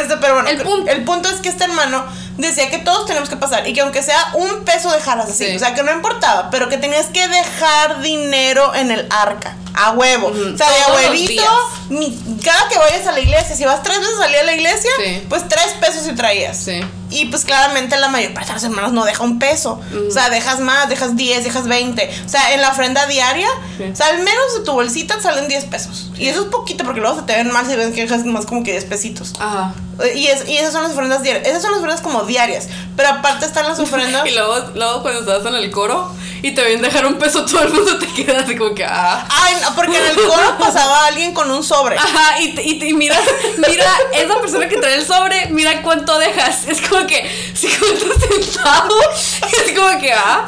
[0.00, 0.90] Este, pero bueno, El punto.
[0.90, 2.04] el punto es que este hermano
[2.36, 5.56] decía que todos tenemos que pasar y que aunque sea un peso dejaras así, Sí.
[5.56, 9.90] o sea, que no importaba, pero que tenías que dejar dinero en el arca, a
[9.92, 10.28] huevo.
[10.28, 11.42] Ujú, O sea, de abuelito,
[11.90, 14.54] mi- cada que vayas a la iglesia, si vas tres veces a salir a la
[14.54, 15.22] iglesia, Sí.
[15.28, 16.56] pues tres pesos y traías.
[16.56, 16.80] Sí.
[17.10, 19.80] Y pues claramente la mayor parte de los hermanos no deja un peso.
[20.08, 22.10] O sea, dejas más, dejas 10, dejas 20.
[22.24, 23.84] O sea, en la ofrenda diaria, Sí.
[23.92, 26.10] o sea, al menos de tu bolsita salen 10 pesos.
[26.16, 28.44] Y eso es poquito porque luego se te ven mal si ven que dejas más
[28.46, 29.34] como que 10 pesitos.
[29.38, 29.72] Ajá.
[30.14, 31.46] Y, es, y esas son las ofrendas diarias.
[31.46, 32.68] Esas son las ofrendas como diarias.
[32.96, 34.26] Pero aparte están las ofrendas.
[34.26, 36.10] Y luego, luego cuando estabas en el coro
[36.46, 39.26] y te ven dejar un peso, todo el mundo te queda así como que, ah.
[39.28, 41.96] Ay, no, porque en el coro pasaba alguien con un sobre.
[41.96, 43.20] Ajá, y, y, y miras,
[43.68, 46.68] mira, esa persona que trae el sobre, mira cuánto dejas.
[46.68, 49.40] Es como que 50 centavos.
[49.66, 50.46] Es como que, ah,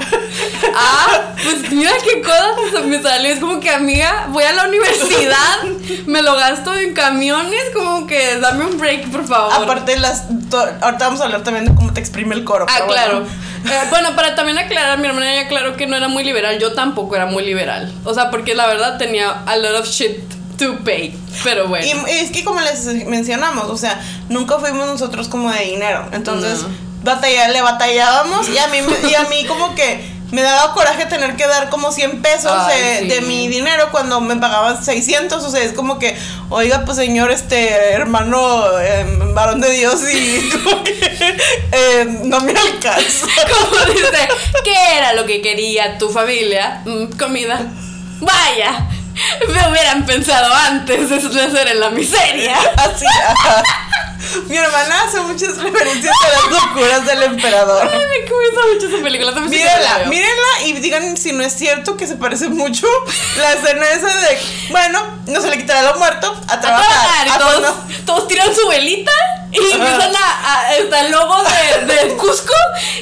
[0.74, 3.32] ah, pues mira qué cosas me salió.
[3.32, 5.62] Es como que, amiga, voy a la universidad,
[6.06, 9.52] me lo gasto en camiones, como que dame un break, por favor.
[9.52, 10.24] Aparte, las.
[10.80, 12.66] ahorita vamos a hablar también de cómo te exprime el coro.
[12.68, 13.20] Ah, claro.
[13.20, 13.47] bueno.
[13.64, 16.59] Eh, bueno, para también aclarar, mi hermana ya aclaró que no era muy liberal.
[16.59, 17.92] Yo tampoco era muy liberal.
[18.05, 20.16] O sea, porque la verdad tenía a lot of shit
[20.59, 21.14] to pay.
[21.44, 21.87] Pero bueno.
[21.87, 26.09] Y es que como les mencionamos, o sea, nunca fuimos nosotros como de dinero.
[26.12, 26.68] Entonces, No.
[27.05, 28.79] batalla- le batallábamos y a mí
[29.11, 32.82] y a mí como que me daba coraje tener que dar como 100 pesos Ay,
[32.82, 33.08] de, sí.
[33.08, 36.16] de mi dinero cuando me pagaban 600, o sea, es como que,
[36.50, 40.92] oiga, pues señor, este hermano eh, varón de Dios y como que
[41.72, 43.26] eh, no me alcanza.
[43.48, 44.28] Como dice,
[44.64, 46.82] ¿qué era lo que quería tu familia?
[46.84, 47.66] Mm, comida.
[48.20, 48.88] Vaya,
[49.48, 52.57] me hubieran pensado antes de hacer en la miseria.
[52.76, 53.62] Así, ajá.
[54.48, 57.88] Mi hermana hace muchas referencias a las locuras del emperador.
[57.90, 59.33] Ay, me gusta mucho esa película.
[59.33, 62.87] también Mírenla, mírenla y digan si no es cierto que se parece mucho
[63.37, 64.38] la escena esa de,
[64.70, 66.87] bueno, no se le quitará lo muerto a A trabajar.
[66.88, 68.04] trabajar, y Ah, todos, pues no.
[68.04, 69.12] todos tiran su velita
[69.52, 72.54] y empiezan a, a- está el logo de, de Cusco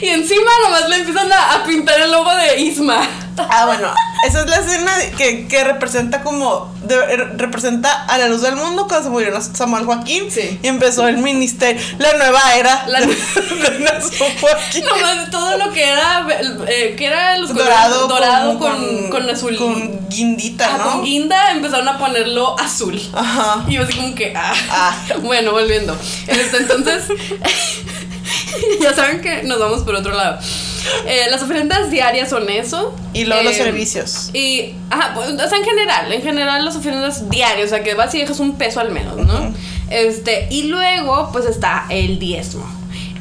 [0.02, 3.08] y encima nomás le empiezan a, a pintar el logo de Isma.
[3.50, 3.92] Ah, bueno,
[4.26, 8.86] esa es la escena que, que representa como, de- representa a la luz del mundo
[8.86, 10.58] cuando se murió Samuel Joaquín Sí.
[10.62, 13.06] y empezó el ministerio, la nueva era La- de,
[14.40, 14.84] Joaquín.
[14.84, 16.26] Nomás todo lo que era,
[16.68, 19.56] eh, que era los colores Dorado, dorado con, con, con, azul.
[19.56, 20.90] Con guindita, Ah, ¿no?
[20.92, 23.00] con guinda empezaron a ponerlo azul.
[23.14, 23.64] Ajá.
[23.68, 24.52] Y yo así como que, ah.
[24.70, 24.96] Ah.
[25.22, 25.96] Bueno, volviendo.
[26.26, 27.04] Este, entonces,
[28.80, 30.38] ya saben que nos vamos por otro lado.
[31.06, 32.94] Eh, las ofrendas diarias son eso.
[33.12, 34.30] Y luego los Eh, servicios.
[34.32, 37.94] Y, ajá, pues, o sea, en general, en general las ofrendas diarias, o sea, que
[37.94, 39.52] vas y dejas un peso al menos, ¿no?
[39.90, 42.66] Este, y luego, pues está el diezmo.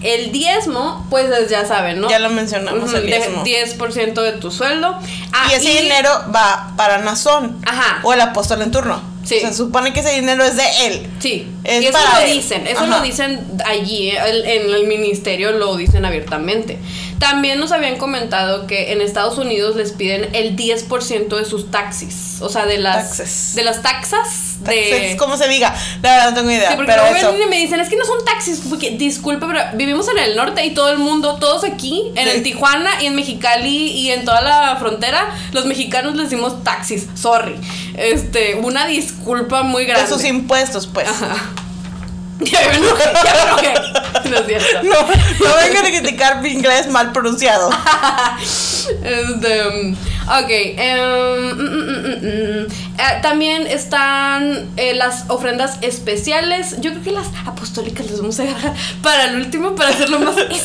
[0.01, 2.10] El diezmo, pues es- ya saben, ¿no?
[2.10, 3.43] Ya lo mencionamos, el de- diezmo.
[3.43, 4.95] 10% de tu sueldo.
[5.34, 7.58] Ah, y ese dinero va para Nazón.
[7.65, 7.99] Ajá.
[8.04, 9.01] O el apóstol en turno.
[9.25, 9.39] Sí.
[9.41, 11.07] Se supone que ese dinero es de él.
[11.19, 12.33] Sí, Es y eso para lo él.
[12.33, 12.97] dicen, eso Ajá.
[12.97, 16.77] lo dicen allí, en el ministerio lo dicen abiertamente.
[17.19, 22.38] También nos habían comentado que en Estados Unidos les piden el 10% de sus taxis,
[22.41, 23.55] o sea, de las Taxes.
[23.55, 25.73] de las taxas de como se diga.
[26.01, 26.69] La verdad no tengo idea.
[26.69, 27.49] Sí, porque pero luego eso.
[27.49, 30.73] me dicen, es que no son taxis, porque disculpe, pero vivimos en el norte y
[30.73, 32.43] todo el mundo, todos aquí, en el.
[32.43, 37.55] Tijuana y en Mexicali y en toda la frontera, los mexicanos les decimos taxis, sorry.
[37.97, 40.09] Este, una disculpa muy De grande.
[40.11, 41.07] sus impuestos, pues.
[42.41, 44.29] Ya me enojé, ya me enojé.
[44.29, 44.83] No es cierto.
[44.83, 47.69] No, no vengan a criticar mi inglés mal pronunciado.
[49.03, 49.95] Este,
[50.27, 50.51] ok.
[50.77, 52.67] mm, mm, mm.
[52.97, 56.77] Eh, también están eh, las ofrendas especiales.
[56.79, 60.35] Yo creo que las apostólicas las vamos a dejar para el último para hacerlo más
[60.49, 60.57] Los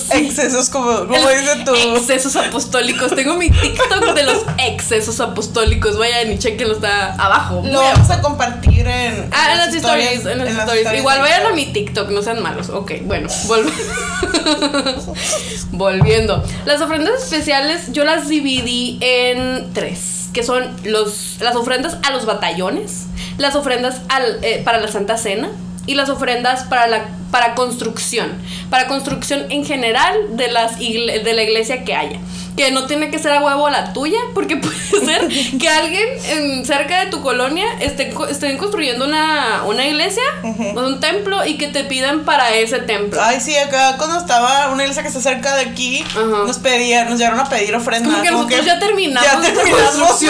[0.00, 0.26] spicy.
[0.26, 1.72] excesos, como, como dice tú.
[1.74, 3.14] Excesos apostólicos.
[3.14, 5.96] Tengo mi TikTok de los excesos apostólicos.
[5.98, 7.62] Vayan y chequenlo, está abajo.
[7.64, 7.92] Lo abajo.
[7.98, 9.28] vamos a compartir en.
[9.32, 10.92] Ah, en las stories, en las stories.
[10.94, 12.70] Igual vayan a mi TikTok, no sean malos.
[12.70, 13.72] Ok, bueno, volv-
[15.70, 16.42] volviendo.
[16.66, 22.26] Las ofrendas especiales yo las dividí en tres, que son los, las ofrendas a los
[22.26, 23.06] batallones,
[23.38, 25.50] las ofrendas al, eh, para la Santa Cena
[25.86, 28.30] y las ofrendas para la para construcción,
[28.70, 32.18] para construcción en general de las de la iglesia que haya.
[32.58, 36.66] Que no tiene que ser a huevo la tuya, porque puede ser que alguien en,
[36.66, 41.68] cerca de tu colonia esté, estén construyendo una, una iglesia o un templo y que
[41.68, 43.20] te pidan para ese templo.
[43.22, 47.18] Ay, sí, acá cuando estaba una iglesia que está cerca de aquí, nos pedían, nos
[47.18, 48.10] llegaron a pedir ofrenda.
[48.10, 50.22] Como que nosotros ya terminamos ya terminamos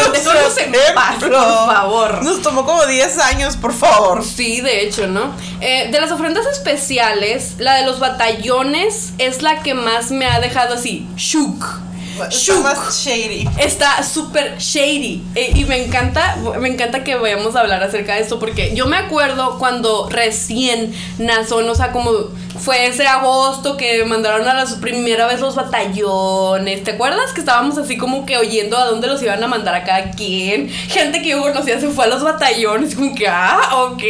[0.59, 2.23] en paz, por favor.
[2.23, 4.25] Nos tomó como 10 años, por favor.
[4.25, 5.35] Sí, de hecho, ¿no?
[5.61, 10.41] Eh, de las ofrendas especiales, la de los batallones es la que más me ha
[10.41, 11.88] dejado así, shook.
[12.27, 13.49] Está más shady.
[13.59, 15.23] Está súper shady.
[15.35, 18.39] Eh, y me encanta, me encanta que vayamos a hablar acerca de esto.
[18.39, 22.11] Porque yo me acuerdo cuando recién nació, o sea, como
[22.59, 26.85] fue ese agosto que mandaron a la primera vez los batallones.
[26.85, 27.33] ¿Te acuerdas?
[27.33, 30.69] Que estábamos así como que oyendo a dónde los iban a mandar a cada quien.
[30.69, 32.95] Gente que yo conocía se fue a los batallones.
[32.95, 34.03] Como que, ah, ok.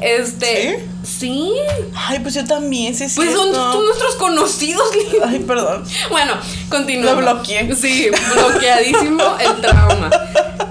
[0.00, 0.86] Este.
[1.02, 1.52] Sí.
[1.94, 3.16] Ay, pues yo también, sí, sí.
[3.16, 4.84] Pues son, son nuestros conocidos.
[5.24, 5.84] Ay, perdón.
[6.10, 6.34] Bueno,
[6.68, 7.24] continuamos.
[7.24, 7.74] Lo bloqueé.
[7.74, 10.10] Sí, bloqueadísimo el trauma.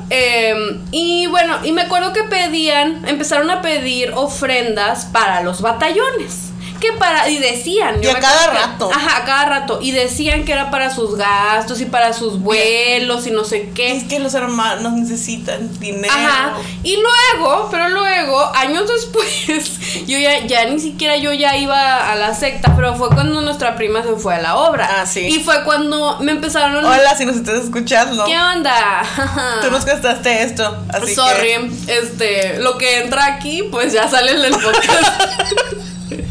[0.10, 6.49] Eh, y bueno, y me acuerdo que pedían, empezaron a pedir ofrendas para los batallones.
[6.80, 8.04] Que para, y decían.
[8.04, 8.92] Y a cada que- rato.
[8.94, 9.80] ajá, a cada rato.
[9.82, 13.96] Y decían que era para sus gastos y para sus vuelos y no sé qué.
[13.96, 16.14] Es que los hermanos necesitan dinero.
[16.14, 16.54] Ajá.
[16.84, 22.16] Y luego, pero luego, años después, yo ya, ya ni siquiera yo ya iba a
[22.16, 25.02] la secta, pero fue cuando nuestra prima se fue a la obra.
[25.02, 25.22] Ah, sí.
[25.22, 28.26] Y fue cuando me empezaron Hola, si nos estás escuchando.
[28.26, 29.04] ¿Qué onda?
[29.62, 30.78] Tú nos gastaste esto.
[30.94, 31.48] Así Sorry,
[31.86, 31.98] que.
[32.00, 35.22] este, lo que entra aquí, pues ya sale en el podcast.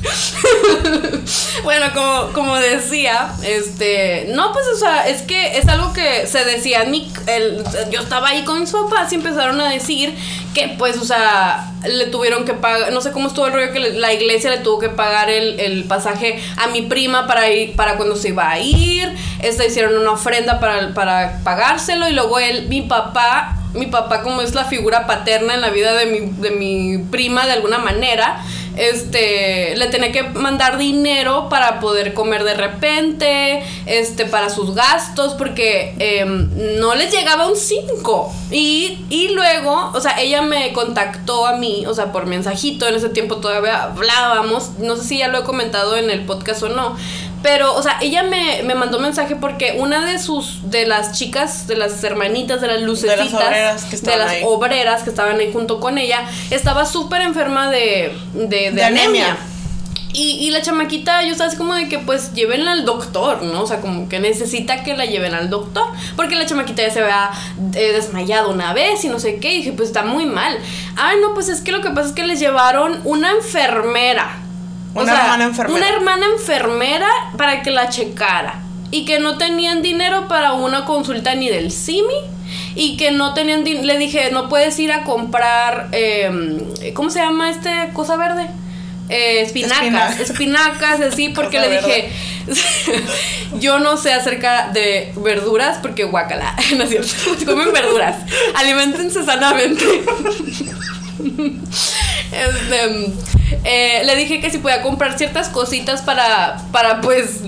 [1.64, 6.44] bueno, como, como decía, este, no, pues, o sea, es que es algo que se
[6.44, 10.14] decía en mi, el- yo estaba ahí con mis papás y empezaron a decir
[10.54, 13.80] que, pues, o sea, le tuvieron que pagar, no sé cómo estuvo el rollo que
[13.80, 17.96] la iglesia le tuvo que pagar el, el pasaje a mi prima para ir, para
[17.96, 22.66] cuando se iba a ir, este, hicieron una ofrenda para, para pagárselo y luego él,
[22.68, 26.50] mi papá, mi papá como es la figura paterna en la vida de mi, de
[26.50, 28.42] mi prima de alguna manera,
[28.78, 35.34] este, le tenía que mandar dinero para poder comer de repente, este, para sus gastos,
[35.34, 38.32] porque em, no les llegaba un 5.
[38.50, 42.94] Y, y luego, o sea, ella me contactó a mí, o sea, por mensajito, en
[42.94, 46.68] ese tiempo todavía hablábamos, no sé si ya lo he comentado en el podcast o
[46.68, 46.96] no,
[47.42, 51.66] pero, o sea, ella me, me mandó mensaje porque una de sus, de las chicas,
[51.66, 54.42] de las hermanitas, de las lucecitas, obreras que de estaban las ahí.
[54.44, 59.24] obreras que estaban ahí junto con ella, estaba súper enferma de, de, de De anemia.
[59.26, 59.36] anemia.
[60.14, 63.62] Y, y la chamaquita, yo estaba así como de que pues llévenla al doctor, ¿no?
[63.62, 65.84] O sea, como que necesita que la lleven al doctor.
[66.16, 67.30] Porque la chamaquita ya se había
[67.74, 69.52] eh, desmayado una vez y no sé qué.
[69.52, 70.58] Y dije, pues está muy mal.
[70.96, 74.38] Ah, no, pues es que lo que pasa es que les llevaron una enfermera.
[74.98, 75.76] O Una sea, hermana enfermera.
[75.78, 78.60] Una hermana enfermera para que la checara.
[78.90, 82.14] Y que no tenían dinero para una consulta ni del CIMI.
[82.74, 85.88] Y que no tenían din- Le dije, no puedes ir a comprar.
[85.92, 88.46] eh, ¿Cómo se llama este cosa verde?
[89.10, 89.80] Eh, espinacas,
[90.20, 90.22] Espinaca.
[90.22, 92.12] espinacas, así, porque le dije,
[93.58, 98.16] yo no sé acerca de verduras, porque guacala, no es cierto, comen verduras,
[98.54, 99.82] alimentense sanamente.
[102.32, 103.12] Este,
[103.64, 107.40] eh, le dije que si podía comprar ciertas cositas para, para pues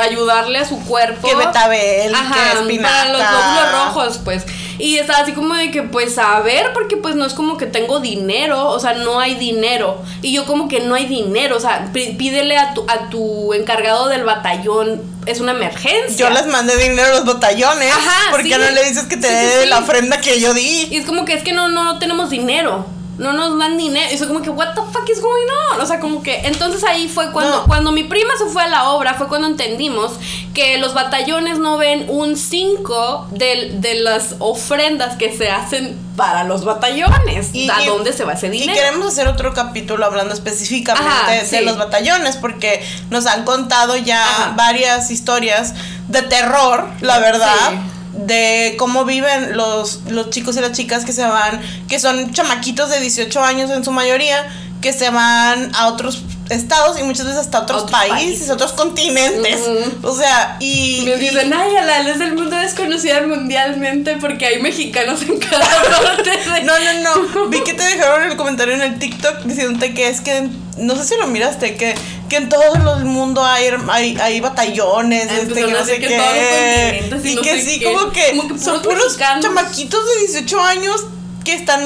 [0.00, 1.26] ayudarle a su cuerpo.
[1.26, 2.34] Que betabel, Ajá,
[2.66, 4.44] que para los glóbulos rojos, pues.
[4.78, 7.64] Y estaba así como de que, pues, a ver, porque pues no es como que
[7.64, 10.02] tengo dinero, o sea, no hay dinero.
[10.20, 13.54] Y yo como que no hay dinero, o sea, pí- pídele a tu, a tu
[13.54, 16.28] encargado del batallón, es una emergencia.
[16.28, 17.90] Yo les mandé dinero a los batallones.
[17.90, 18.60] Ajá, ¿Por qué sí.
[18.60, 19.68] no le dices que te Sí, dé sí.
[19.70, 20.88] la ofrenda que yo di?
[20.90, 22.84] Y es como que es que no, no, no tenemos dinero.
[23.18, 24.12] No nos dan dinero.
[24.12, 25.80] Y soy como que, what the fuck is going on?
[25.80, 26.40] O sea, como que.
[26.46, 27.64] Entonces ahí fue cuando, No.
[27.66, 30.12] cuando mi prima se fue a la obra, fue cuando entendimos
[30.52, 36.44] que los batallones no ven un 5 de, de las ofrendas que se hacen para
[36.44, 37.50] los batallones.
[37.54, 38.74] Y- ¿A y- dónde se va ese Y dinero?
[38.74, 41.60] queremos hacer otro capítulo hablando específicamente Ajá, de sí.
[41.64, 44.52] los batallones, porque nos han contado ya Ajá.
[44.56, 45.74] varias historias
[46.08, 47.54] de terror, la verdad.
[47.70, 47.76] Sí.
[48.18, 52.90] De cómo viven los, los chicos y las chicas que se van, que son chamaquitos
[52.90, 54.46] de 18 años en su mayoría,
[54.80, 58.50] que se van a otros estados y muchas veces hasta otros, Otros países, países.
[58.50, 59.60] otros continentes.
[60.02, 61.02] O sea, y.
[61.04, 65.64] Me dicen, ay, Ala, es del mundo desconocida mundialmente porque hay mexicanos en cada
[66.02, 66.62] parte de...
[66.62, 67.46] No, no, no.
[67.50, 71.04] Vi que te dejaron el comentario en el TikTok diciéndote que es que, no sé
[71.04, 71.94] si lo miraste, que,
[72.28, 72.62] que en todo
[72.96, 76.16] el mundo hay, hay, hay batallones, Ah, este, que empezaron no sé que qué.
[76.16, 77.84] todos los continentes y Y no que sí, qué.
[77.92, 79.44] como que, Como que son puros mexicanos.
[79.44, 81.04] chamaquitos de 18 años
[81.44, 81.80] que están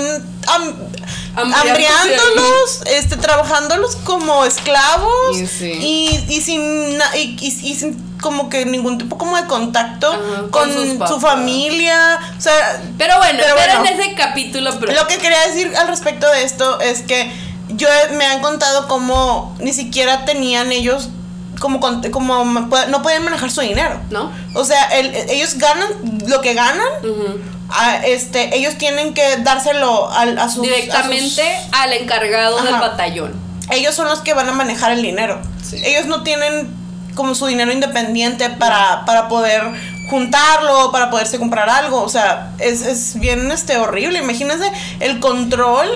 [1.37, 5.73] hambriándolos, este, trabajándolos como esclavos Y sí.
[5.73, 10.71] y, y sin, y, sin como que ningún tipo como de contacto Ajá, con
[11.09, 13.85] su familia, o sea, Pero bueno, Pero bueno.
[14.03, 14.71] ese capítulo.
[14.79, 14.93] Pero...
[14.93, 17.33] lo que quería decir al respecto de esto es que
[17.71, 21.09] yo me han contado cómo ni siquiera tenían ellos
[21.61, 24.01] como con- como no pueden manejar su dinero.
[24.11, 24.31] ¿No?
[24.55, 25.89] O sea, el- ellos ganan
[26.27, 26.89] lo que ganan.
[27.73, 32.75] A- este, ellos tienen que dárselo al- a, sus Directamente a sus- al encargado del
[32.75, 33.33] batallón.
[33.71, 35.41] ellos son los que van a manejar el dinero.
[35.63, 35.77] Sí.
[35.85, 36.69] Ellos no tienen
[37.15, 39.63] como su dinero independiente para, para poder
[40.11, 42.03] juntarlo, para poderse comprar algo.
[42.03, 44.19] O sea, es, es bien este, horrible.
[44.19, 44.65] Imagínense
[45.01, 45.89] el control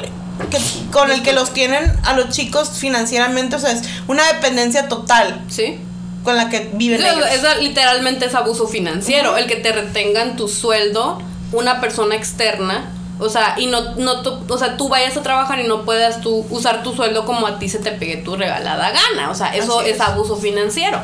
[0.51, 0.59] que,
[0.93, 3.57] con el que los tienen a los chicos financieramente.
[3.57, 5.79] O sea, es una dependencia total ¿Sí?
[6.23, 7.27] con la que viven Sí, ellos.
[7.33, 11.21] eso literalmente es abuso financiero, el que te retengan tu sueldo
[11.55, 15.61] una persona externa, o sea, y no, no tú- o sea, tú vayas a trabajar
[15.61, 18.91] y no puedas tú usar tu sueldo como a ti se te pegue tu regalada
[18.91, 19.95] gana, o sea, eso es.
[19.97, 20.01] es.
[20.01, 21.01] abuso financiero.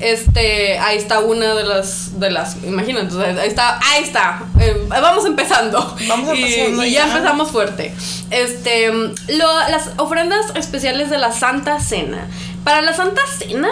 [0.00, 5.24] Este, ahí está una de las, de las, imagínate, ahí está, ahí está, eh, vamos
[5.24, 5.96] empezando.
[6.08, 7.12] Vamos Y- empezando y, ya ya.
[7.14, 7.94] empezamos fuerte.
[8.30, 12.26] Este, lo- las ofrendas especiales de la Santa Cena.
[12.64, 13.68] Para la Santa Cena,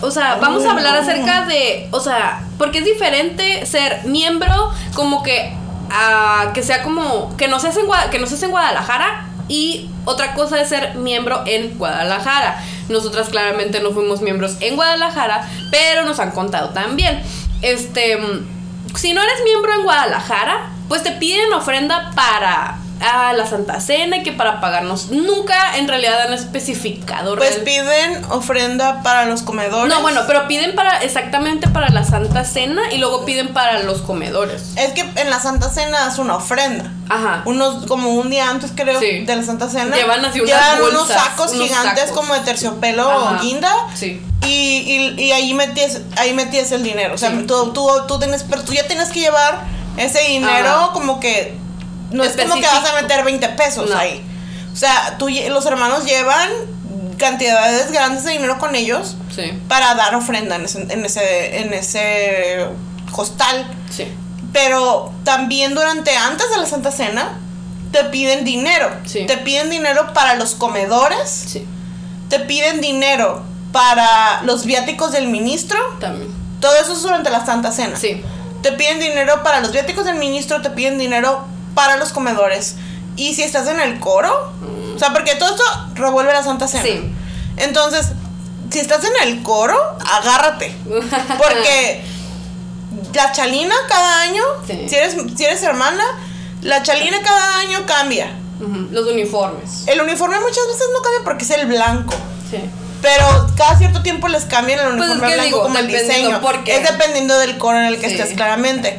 [0.00, 5.22] o sea, vamos a hablar acerca de, o sea, porque es diferente ser miembro como
[5.24, 5.52] que
[5.90, 10.34] a que sea como que no se hace en, que no en Guadalajara y otra
[10.34, 12.62] cosa es ser miembro en Guadalajara.
[12.88, 17.22] Nosotras claramente no fuimos miembros en Guadalajara, pero nos han contado también.
[17.62, 23.46] Este, mm, si no eres miembro en Guadalajara, pues te piden ofrenda para ah, la
[23.46, 25.10] Santa Cena y que para pagarnos.
[25.10, 27.36] Nunca en realidad han especificado.
[27.36, 29.92] Pues real- piden ofrenda para los comedores.
[29.94, 34.02] no, bueno, pero piden para exactamente para la Santa Cena y luego piden para los
[34.02, 34.72] comedores.
[34.76, 36.90] Es que en la Santa Cena es una ofrenda.
[37.08, 37.42] Ajá.
[37.44, 39.24] Unos, como un día antes, creo, Sí.
[39.24, 39.94] de la Santa Cena.
[39.96, 42.16] Llevan así unas llevan unos sacos unos gigantes sacos.
[42.16, 43.36] como de terciopelo Ajá.
[43.38, 43.70] o guinda.
[43.94, 44.22] Sí.
[44.46, 44.48] Y,
[45.16, 47.14] y, y ahí metías, ahí metías el dinero.
[47.14, 47.44] O sea, Sí.
[47.46, 49.60] tú, tú, tú tienes, pero tú ya tienes que llevar
[49.96, 50.90] ese dinero Ajá.
[50.92, 51.56] como que.
[52.14, 53.96] No es como que vas a meter 20 pesos No.
[53.96, 54.24] ahí.
[54.72, 56.48] O sea, tú, los hermanos llevan
[57.18, 59.52] cantidades grandes de dinero con ellos Sí.
[59.68, 62.66] para dar ofrenda en ese, en ese, en ese
[63.12, 63.66] hostal.
[63.90, 64.06] Sí.
[64.52, 67.38] Pero también durante antes de la Santa Cena
[67.92, 68.90] te piden dinero.
[69.06, 69.26] Sí.
[69.26, 71.66] Te piden dinero para los comedores, Sí.
[72.28, 75.78] te piden dinero para los viáticos del ministro.
[76.00, 76.32] También.
[76.60, 77.96] Todo eso es durante la Santa Cena.
[77.96, 78.22] Sí.
[78.62, 81.44] Te piden dinero para los viáticos del ministro, te piden dinero
[81.74, 82.76] para los comedores.
[83.16, 84.52] Y si estás en el coro,
[84.94, 85.62] o sea, porque todo esto
[85.94, 86.82] revuelve la Santa Cena.
[86.84, 87.12] Sí.
[87.56, 88.08] Entonces,
[88.70, 89.76] si estás en el coro,
[90.12, 90.74] agárrate.
[91.38, 92.02] Porque
[93.12, 94.86] la chalina cada año, Sí.
[94.88, 96.02] si, eres, si eres hermana,
[96.62, 98.32] la chalina cada año cambia.
[98.90, 99.84] Los uniformes.
[99.86, 102.14] El uniforme muchas veces no cambia porque es el blanco.
[102.50, 102.58] Sí.
[103.02, 105.86] Pero cada cierto tiempo les cambian el Pues es uniforme que blanco digo, como el
[105.88, 106.40] diseño.
[106.40, 106.76] ¿por qué?
[106.76, 108.14] Es dependiendo del coro en el que Sí.
[108.16, 108.98] estés, claramente.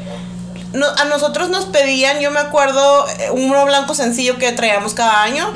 [0.76, 5.24] No- a nosotros nos pedían, yo me acuerdo, eh, uno blanco sencillo que traíamos cada
[5.24, 5.52] año.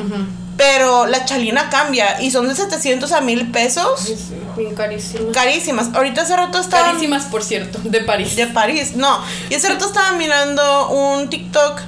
[0.58, 3.98] Pero la chalina cambia y son de 700 a 1000 pesos.
[3.98, 5.34] Sí, sí, Bien carísimas.
[5.34, 5.90] Carísimas.
[5.94, 6.88] Ahorita hace rato estaba.
[6.88, 8.36] Carísimas, por cierto, de París.
[8.36, 9.20] De París, no.
[9.50, 11.80] Y hace rato estaba mirando un TikTok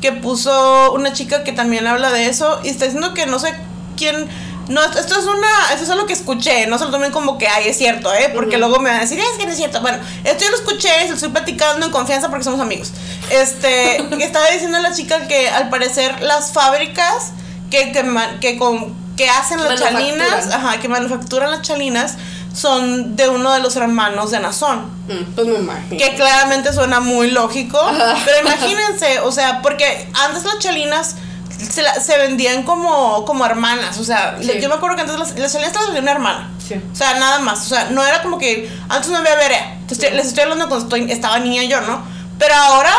[0.00, 3.54] que puso una chica que también habla de eso y está diciendo que no sé
[3.96, 4.28] quién.
[4.68, 5.72] No, esto es una.
[5.72, 6.66] Esto es algo que escuché.
[6.66, 8.30] No se lo tomen como que, ay, es cierto, ¿eh?
[8.34, 9.80] Porque luego me van a decir, es que no es cierto.
[9.80, 12.92] Bueno, esto yo lo escuché se lo estoy platicando en confianza porque somos amigos.
[13.30, 17.32] Este, que estaba diciendo la chica que al parecer las fábricas
[17.70, 18.04] que, que,
[18.40, 22.16] que, con, que hacen las chalinas, ajá, que manufacturan las chalinas,
[22.54, 24.90] son de uno de los hermanos de Nazón.
[25.08, 25.98] Mm, Pues me imagino.
[25.98, 27.80] Que claramente suena muy lógico.
[27.80, 28.16] Ajá.
[28.24, 31.16] Pero imagínense, o sea, porque antes las chalinas
[31.62, 33.98] se, la- se vendían como, como hermanas.
[33.98, 34.60] O sea, Sí.
[34.60, 36.50] yo me acuerdo que antes las, las te las una hermana.
[36.66, 36.74] Sí.
[36.92, 37.60] O sea, nada más.
[37.66, 39.78] O sea, no era como que antes no había Berea.
[39.90, 42.02] Estoy- les estoy hablando cuando estoy- estaba niña yo, ¿no?
[42.38, 42.92] Pero ahora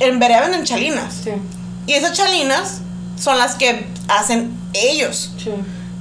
[0.00, 1.14] en Berea venden chalinas.
[1.86, 2.80] Y esas chalinas
[3.20, 5.32] son las que hacen ellos.
[5.42, 5.50] Sí.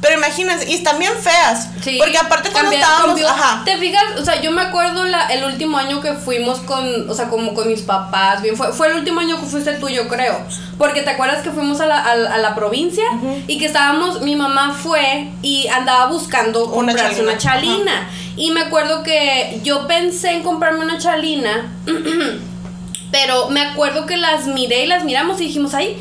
[0.04, 1.70] Pero imagínense, y están bien feas.
[1.82, 3.06] Sí, porque aparte cuando estábamos.
[3.08, 3.28] cambió.
[3.30, 3.63] Ajá.
[3.66, 7.13] Te fijas, o sea, yo me acuerdo la, el último año que fuimos con, o
[7.16, 10.08] sea, como con mis papás, bien, fue, fue el último año que fuiste tú, yo
[10.10, 10.38] creo.
[10.78, 13.04] Porque te acuerdas que fuimos a la, a, la- a la provincia
[13.48, 17.32] y que estábamos, mi mamá fue y andaba buscando Una comprarse chalina.
[17.32, 18.10] una chalina.
[18.36, 21.72] Y me acuerdo que yo pensé en comprarme una chalina,
[23.12, 25.96] pero me acuerdo que las miré y las miramos y dijimos, ay,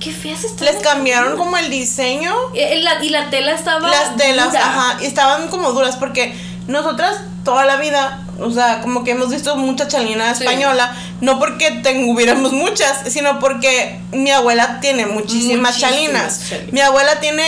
[0.00, 0.66] qué feas están.
[0.66, 2.32] Les cambiaron como el diseño.
[2.54, 3.88] Eh, la- y la tela estaba.
[3.88, 4.60] las telas, dura.
[4.60, 6.34] ajá, y estaban como duras porque
[6.66, 10.44] nosotras toda la vida, o sea, como que hemos visto mucha chalina Sí.
[10.44, 16.40] española, no porque tuviéramos muchas, sino porque mi abuela tiene muchísimas, Muchísimas chalinas.
[16.48, 16.72] chalinas.
[16.72, 17.42] Mi abuela tiene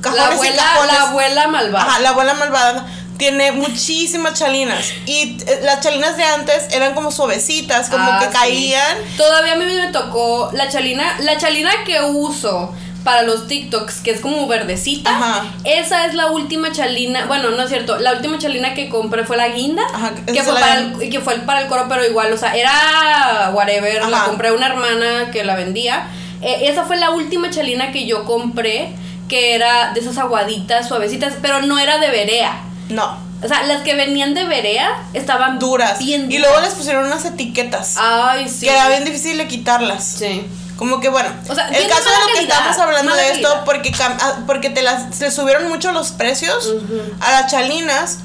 [0.00, 0.92] cajones La y abuela, cajones.
[0.94, 1.86] la abuela malvada.
[1.86, 2.86] Ajá, la abuela malvada
[3.18, 8.26] tiene muchísimas chalinas y eh, las chalinas de antes eran como suavecitas, como Ah, que
[8.26, 8.32] sí.
[8.32, 8.98] caían.
[9.16, 14.12] Todavía a mí me tocó la chalina, la chalina que uso para los TikToks, que
[14.12, 15.10] es como verdecita.
[15.10, 15.44] Ajá.
[15.64, 19.36] Esa es la última chalina, bueno, no es cierto, la última chalina que compré fue
[19.36, 22.32] la guinda, Ajá, que fue, la para el, que fue para el coro, pero igual,
[22.32, 26.06] o sea, era whatever, la compré a una hermana que la vendía.
[26.42, 28.94] Eh, esa fue la última chalina que yo compré,
[29.28, 32.62] que era de esas aguaditas, suavecitas, pero no era de berea.
[32.88, 35.98] No, O sea, las que venían de berea estaban duras.
[35.98, 36.50] bien y duras.
[36.50, 37.94] luego les pusieron unas etiquetas.
[37.98, 38.66] Ay, sí.
[38.66, 40.04] Que era bien difícil de quitarlas.
[40.04, 40.46] Sí.
[40.76, 43.64] Como que bueno, O sea, el caso de lo que estamos hablando de esto, calidad.
[43.64, 46.72] porque, ah, porque te las, se subieron mucho los precios
[47.20, 48.18] a las chalinas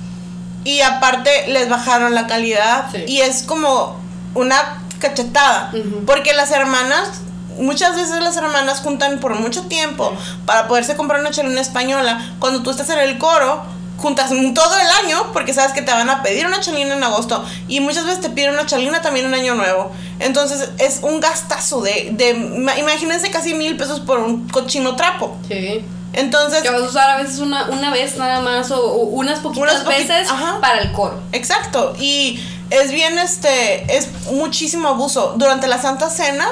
[0.63, 3.03] y aparte les bajaron la calidad Sí.
[3.07, 3.99] y es como
[4.33, 5.71] una cachetada,
[6.07, 7.21] porque las hermanas,
[7.59, 10.11] muchas veces las hermanas juntan por mucho tiempo
[10.45, 13.63] para poderse comprar una chalina española, cuando tú estás en el coro,
[13.97, 17.43] juntas todo el año porque sabes que te van a pedir una chalina en agosto
[17.67, 19.91] y muchas veces te piden una chalina también en año nuevo.
[20.19, 25.35] Entonces es un gastazo de, de ima- imagínense casi mil pesos por un cochino trapo.
[25.47, 25.83] Sí.
[26.13, 29.39] Entonces, Que vas a usar a veces una, una vez nada más o, o unas
[29.39, 30.59] poquitas Unas veces ajá.
[30.61, 31.19] para el coro.
[31.31, 32.39] Exacto, y
[32.69, 35.33] es bien, este, es muchísimo abuso.
[35.37, 36.47] Durante la Santa Cena,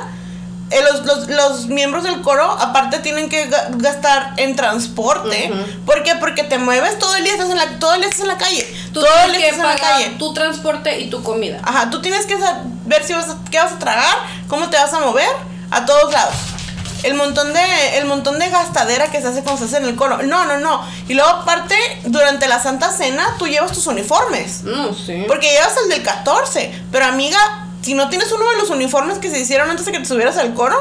[0.71, 5.51] eh, los, los- los miembros del coro, aparte, tienen que ga- gastar en transporte.
[5.85, 6.15] ¿Por qué?
[6.15, 8.37] Porque te mueves todo el día, estás en la, todo el día estás en la
[8.37, 8.75] calle.
[8.93, 10.15] Tú todo el día que estás en la calle.
[10.17, 11.59] tu transporte y tu comida.
[11.63, 12.35] Ajá, tú tienes que
[12.85, 14.15] ver si vas a, qué vas a tragar,
[14.47, 15.29] cómo te vas a mover,
[15.71, 16.33] a todos lados.
[17.03, 19.95] El montón de el montón de gastadera que se hace cuando se hace en el
[19.95, 20.23] coro.
[20.23, 20.81] No, no, no.
[21.07, 24.63] Y luego aparte, durante la Santa Cena, tú llevas tus uniformes.
[24.63, 25.25] No sé.
[25.27, 26.83] Porque llevas el del 14.
[26.91, 29.99] Pero amiga, si no tienes uno de los uniformes que se hicieron antes de que
[29.99, 30.75] te subieras al coro,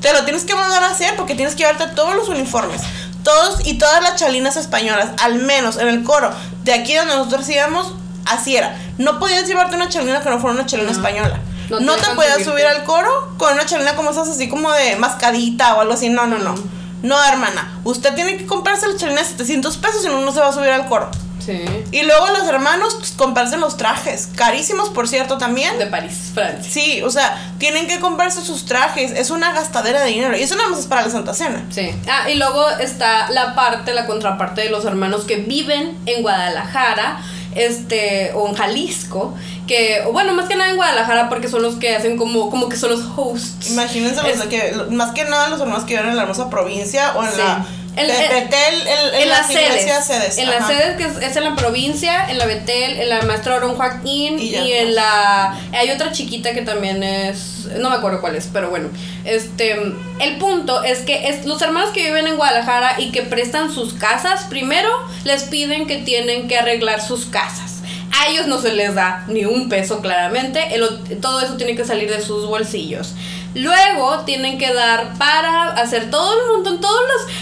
[0.00, 2.82] te lo tienes que mandar a hacer porque tienes que llevarte todos los uniformes.
[3.22, 6.32] Todos y todas las chalinas españolas, al menos en el coro,
[6.64, 7.94] de aquí donde nosotros íbamos,
[8.26, 8.76] así era.
[8.98, 11.38] No podías llevarte una chalina que no fuera una chalina española.
[11.70, 12.50] No No, te te podías subirte.
[12.50, 16.08] subir al coro con una chalina como esas así como de mascadita o algo así.
[16.08, 16.56] No, no, no.
[17.04, 17.78] No, hermana.
[17.84, 20.52] Usted tiene que comprarse la chalina de 700 pesos y no, no se va a
[20.52, 21.08] subir al coro.
[21.44, 21.64] Sí.
[21.92, 24.28] Y luego los hermanos, pues, comprarse los trajes.
[24.34, 25.78] Carísimos, por cierto, también.
[25.78, 26.70] De París, Francia.
[26.72, 29.10] Sí, o sea, tienen que comprarse sus trajes.
[29.12, 30.36] Es una gastadera de dinero.
[30.36, 31.64] Y eso nada más es para la Santa Cena.
[31.70, 31.90] Sí.
[32.10, 37.20] Ah, y luego está la parte, la contraparte de los hermanos que viven en Guadalajara,
[37.54, 39.34] este, o en Jalisco,
[39.66, 42.76] que, bueno, más que nada en Guadalajara porque son los que hacen como, como que
[42.76, 43.70] son los hosts.
[43.70, 47.12] Imagínense los Es- que, más que nada los hermanos que viven en la hermosa provincia
[47.16, 47.38] o en Sí.
[47.38, 47.64] la.
[47.96, 50.38] El- de- el- Betel, el- en, en las las sedes, sedes.
[50.38, 50.68] en las ajá.
[50.68, 54.38] sedes que es, es en la provincia, en la Betel, en la Maestra Aaron Joaquín
[54.40, 58.68] Y en la hay otra chiquita que también es no me acuerdo cuál es, pero
[58.70, 58.88] bueno,
[59.24, 59.72] este
[60.20, 63.94] el punto es que es los hermanos que viven en Guadalajara y que prestan sus
[63.94, 64.88] casas, primero
[65.24, 67.70] les piden que tienen que arreglar sus casas.
[68.16, 71.84] A ellos no se les da ni un peso claramente, el- todo eso tiene que
[71.84, 73.14] salir de sus bolsillos.
[73.54, 77.00] Luego tienen que dar para hacer todo el montón, todos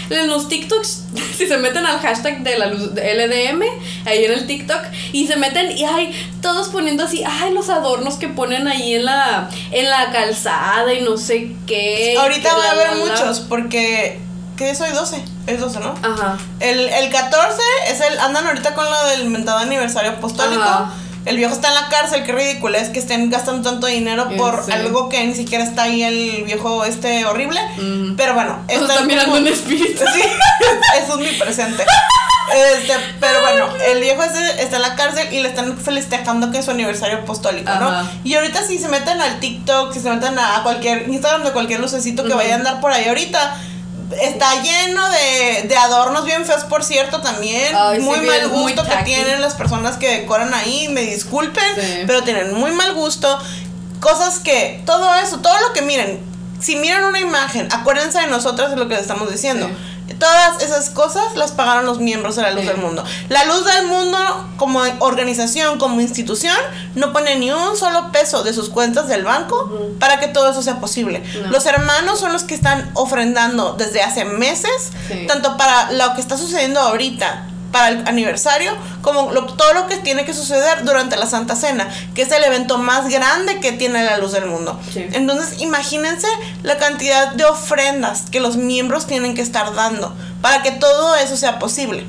[0.09, 1.03] los, en los TikToks,
[1.37, 3.63] si se meten al hashtag de la luz de LDM,
[4.05, 8.15] ahí en el TikTok, y se meten y hay todos poniendo así, ay, los adornos
[8.15, 12.15] que ponen ahí en la, en la calzada y no sé qué.
[12.19, 14.19] Ahorita que va a haber muchos porque.
[14.57, 14.91] ¿Qué es hoy?
[14.91, 15.23] 12.
[15.47, 15.95] Es 12, ¿no?
[16.03, 16.37] Ajá.
[16.59, 17.59] El, el 14
[17.89, 18.19] es el.
[18.19, 20.61] Andan ahorita con lo del mentado aniversario apostólico.
[20.61, 20.93] Ajá.
[21.25, 24.65] El viejo está en la cárcel, qué ridículo es que estén gastando tanto dinero por
[24.65, 24.71] sí.
[24.71, 27.59] algo que ni siquiera está ahí el viejo este horrible.
[28.17, 30.03] Pero bueno, está están mirando como- un espíritu.
[30.13, 30.21] Sí,
[31.01, 31.85] eso es mi presente.
[32.75, 36.59] Este, pero bueno, el viejo ese está en la cárcel y le están festejando que
[36.59, 38.07] es su aniversario apostólico, ¿no?
[38.23, 41.79] Y ahorita si se meten al TikTok, si se meten a cualquier Instagram de cualquier
[41.79, 43.55] lucecito que vaya a andar por ahí ahorita,
[44.21, 47.75] está lleno de, de adornos bien feos, por cierto, también.
[47.75, 52.03] Ay, muy mal muy gusto que tienen las personas que decoran ahí, me disculpen, Sí.
[52.07, 53.39] pero tienen muy mal gusto.
[53.99, 56.19] Cosas que, todo eso, todo lo que miren,
[56.59, 59.69] si miran una imagen, acuérdense de nosotras de lo que les estamos diciendo.
[60.19, 63.03] Todas esas cosas las pagaron los miembros de la Luz del Mundo.
[63.29, 64.17] La Luz del Mundo,
[64.57, 66.55] como organización, como institución,
[66.95, 70.61] no pone ni un solo peso de sus cuentas del banco para que todo eso
[70.61, 71.23] sea posible.
[71.43, 71.51] No.
[71.51, 75.25] Los hermanos son los que están ofrendando desde hace meses, Sí.
[75.27, 78.71] tanto para lo que está sucediendo ahorita, para el aniversario,
[79.01, 82.41] como lo- todo lo que tiene que suceder durante la Santa Cena, que es el
[82.45, 84.79] evento más grande que tiene la Luz del Mundo.
[84.93, 85.05] Sí.
[85.11, 86.27] Entonces, imagínense
[86.61, 91.35] la cantidad de ofrendas que los miembros tienen que estar dando para que todo eso
[91.35, 92.05] sea posible.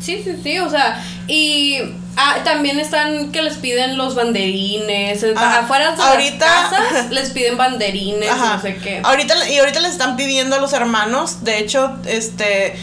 [0.00, 1.76] Sí, sí, sí, o sea, y
[2.16, 5.58] ah, también están que les piden los banderines, Ajá.
[5.60, 8.56] afuera de Ahorita- las casas les piden banderines, Ajá.
[8.56, 9.00] no sé qué.
[9.04, 12.76] Ahorita, y ahorita les están pidiendo a los hermanos, de hecho, este,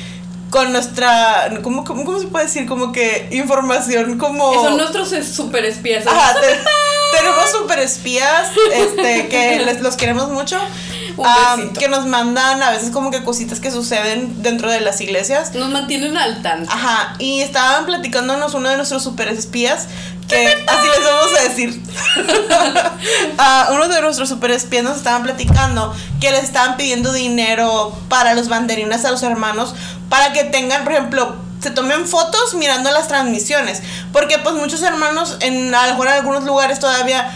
[0.50, 2.66] con nuestra, ¿cómo, cómo, cómo se puede decir?
[2.68, 4.54] Como que información como...
[4.54, 6.08] Son nuestros super espías.
[6.08, 6.60] Ajá, te-
[7.18, 10.58] tenemos super espías, este, que les, los queremos mucho.
[11.18, 11.80] Besito.
[11.80, 15.56] que nos mandan a veces como que cositas que suceden dentro de las iglesias.
[15.56, 16.72] Nos mantienen al tanto.
[16.72, 19.88] Ajá, y estaban platicándonos uno de nuestros super espías,
[20.28, 21.82] que así les vamos a decir.
[23.38, 28.34] Ah, uno de nuestros super espías nos estaban platicando que les estaban pidiendo dinero para
[28.34, 29.76] los banderines a los hermanos
[30.10, 33.82] para que tengan, por ejemplo, se tomen fotos mirando las transmisiones.
[34.14, 37.32] Porque pues muchos hermanos en a lo mejor en algunos lugares todavía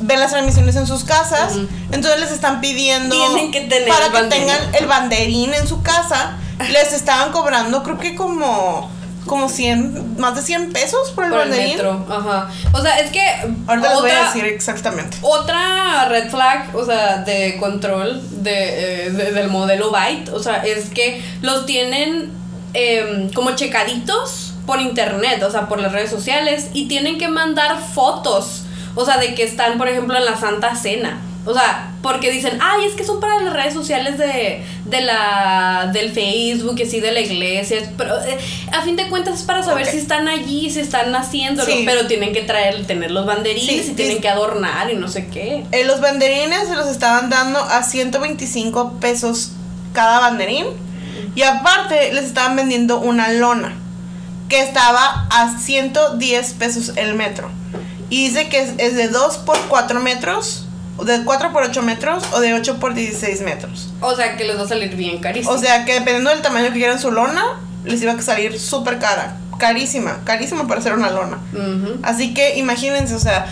[0.00, 1.54] ven las transmisiones en sus casas.
[1.92, 4.46] Entonces les están pidiendo Tienen que tener para que banderín.
[4.46, 6.36] tengan el banderín en su casa.
[6.70, 8.90] Les estaban cobrando creo que como
[9.26, 11.76] como 100, más de 100 pesos por el por el banderín.
[11.76, 12.06] metro.
[12.08, 12.48] Ajá.
[12.72, 13.20] O sea, es que
[13.66, 15.16] Ahorita les voy a otra- decir exactamente.
[15.22, 20.64] Otra red flag, o sea, de control de, eh, de- del modelo Byte, o sea,
[20.64, 22.32] es que los tienen
[22.78, 27.78] em, como checaditos por internet, o sea, por las redes sociales, y tienen que mandar
[27.80, 28.64] fotos,
[28.94, 31.20] o sea, de que están, por ejemplo, en la Santa Cena.
[31.46, 35.90] O sea, porque dicen, ay, es que son para las redes sociales de, de la,
[35.92, 37.88] del Facebook y así de la iglesia.
[37.96, 38.36] Pero eh,
[38.72, 41.70] a fin de cuentas es para saber si están allí, si están haciéndolo.
[41.70, 41.84] Sí.
[41.86, 45.28] Pero tienen que traer, tener los banderines Sí, y tienen que adornar y no sé
[45.28, 45.64] qué.
[45.70, 49.52] Eh, los banderines se los estaban dando a 125 pesos
[49.92, 50.66] cada banderín.
[51.36, 53.74] Y aparte les estaban vendiendo una lona
[54.48, 57.50] que estaba a 110 pesos el metro.
[58.10, 60.65] Y dice que es, es de 2 por 4 metros,
[61.04, 63.88] de 4 por 8 metros o de 8 por 16 metros.
[64.00, 65.54] O sea, que les va a salir bien carísimo.
[65.54, 68.98] O sea que dependiendo del tamaño que quieran su lona, les iba a salir súper
[68.98, 69.36] cara.
[69.58, 71.38] Carísima, carísima para hacer una lona.
[72.02, 73.46] Así que imagínense, o sea,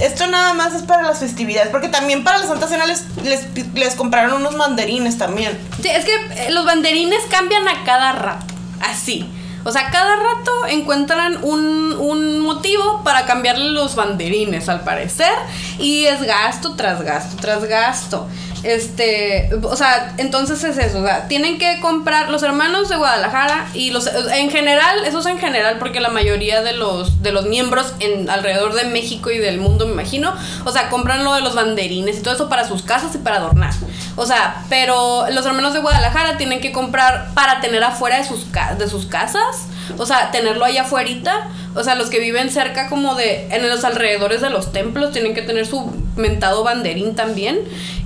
[0.00, 3.46] esto nada más es para las festividades, porque también para la Santa Cena les, les,
[3.74, 5.58] les compraron unos mandarines también.
[5.82, 8.46] Sí, es que eh, los banderines cambian a cada rato.
[8.80, 9.28] Así.
[9.64, 15.32] O sea, cada rato encuentran un, un motivo para cambiarle los banderines, al parecer.
[15.78, 18.26] Y es gasto tras gasto tras gasto.
[18.62, 21.00] Este, o sea, entonces es eso.
[21.00, 25.26] O sea, tienen que comprar los hermanos de Guadalajara y los en general, eso es
[25.26, 29.38] en general, porque la mayoría de los de los miembros en alrededor de México y
[29.38, 30.34] del mundo, me imagino,
[30.64, 33.36] o sea, compran lo de los banderines y todo eso para sus casas y para
[33.36, 33.72] adornar.
[34.16, 38.46] O sea, pero los hermanos de Guadalajara tienen que comprar para tener afuera de sus,
[38.78, 39.66] de sus casas.
[39.98, 41.48] O sea, tenerlo ahí afuerita.
[41.74, 43.46] O sea, los que viven cerca como de...
[43.50, 47.60] En los alrededores de los templos tienen que tener su mentado banderín también.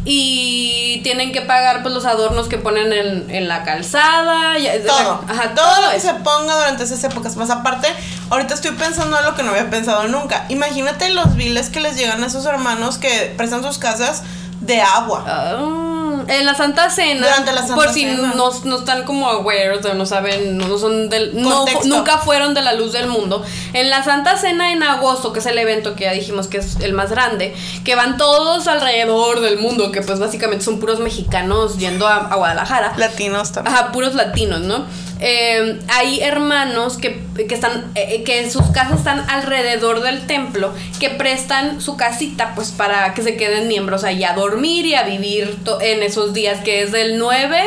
[0.05, 4.59] Y tienen que pagar pues los adornos que ponen en, en la calzada.
[4.59, 5.25] y- Todo.
[5.29, 7.37] Ajá, todo lo que se ponga durante esas épocas.
[7.37, 7.89] Más aparte,
[8.31, 10.45] ahorita estoy pensando en lo que no había pensado nunca.
[10.51, 14.23] Imagínate los biles que les llegan a esos hermanos que prestan sus casas
[14.61, 15.25] de agua.
[15.27, 15.94] Ah,
[16.29, 19.95] en la Santa Cena, Durante la Santa por si no, no están como aware, o
[19.95, 23.45] no saben, no son del, no, nunca fueron de la luz del mundo.
[23.73, 26.77] En la Santa Cena en agosto, que es el evento que ya dijimos que es
[26.81, 27.55] el más grande,
[27.85, 32.37] que van todos alrededor del mundo, que pues básicamente son puros mexicanos yendo a, a
[32.37, 32.95] Guadalajara.
[32.97, 33.75] Latinos también.
[33.75, 34.85] Ajá, puros latinos, ¿no?
[35.21, 41.11] Eh, hay hermanos que, que están, eh, que sus casas están alrededor del templo, que
[41.11, 45.57] prestan su casita, pues para que se queden miembros ahí a dormir y a vivir
[45.81, 47.63] en esos días, que es del 9,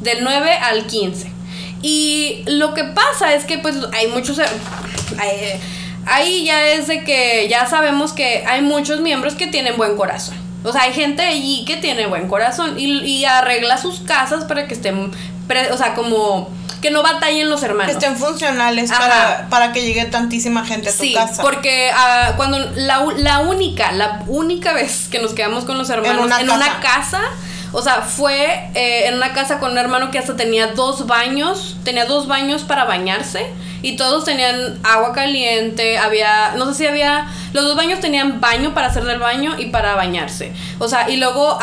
[0.00, 1.30] del 9 al 15.
[1.82, 4.38] Y lo que pasa es que pues hay muchos...
[4.38, 4.44] eh,
[5.18, 5.60] hay-
[6.06, 10.36] ahí ya es de que ya sabemos que hay muchos miembros que tienen buen corazón.
[10.64, 14.74] O sea, hay gente allí que tiene buen corazón y, arregla sus casas para que
[14.74, 15.10] estén,
[15.72, 16.48] o sea, como
[16.82, 17.86] que no batallen los hermanos.
[17.86, 21.40] Que estén funcionales para, para que llegue tantísima gente a tu Sí, casa.
[21.40, 26.26] porque ah, cuando la, la única, la única vez que nos quedamos con los hermanos
[26.38, 27.22] en una una, casa,
[27.72, 31.76] o sea, fue eh, en una casa con un hermano que hasta tenía dos baños,
[31.84, 33.46] tenía dos baños para bañarse
[33.82, 38.72] y todos tenían agua caliente, había, no sé si había, los dos baños tenían baño
[38.74, 40.52] para hacer del baño y para bañarse.
[40.78, 41.58] O sea, y luego,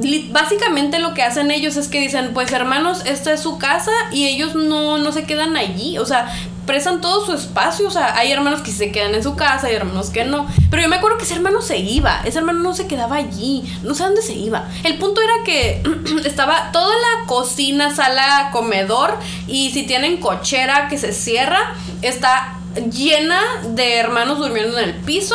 [0.00, 3.92] li- básicamente lo que hacen ellos es que dicen, pues hermanos, esta es su casa
[4.12, 6.28] y ellos no, no se quedan allí, o sea,
[6.68, 7.88] prestan todo su espacio.
[7.88, 10.46] O sea, hay hermanos que se quedan en su casa, hay hermanos que no.
[10.70, 12.20] Pero yo me acuerdo que ese hermano se iba.
[12.26, 13.64] Ese hermano no se quedaba allí.
[13.82, 14.68] No sé dónde se iba.
[14.84, 15.82] El punto era que
[16.26, 19.16] estaba toda la cocina, sala, comedor.
[19.46, 22.58] Y si tienen cochera que se cierra, está
[22.92, 23.40] llena
[23.70, 25.34] de hermanos durmiendo en el piso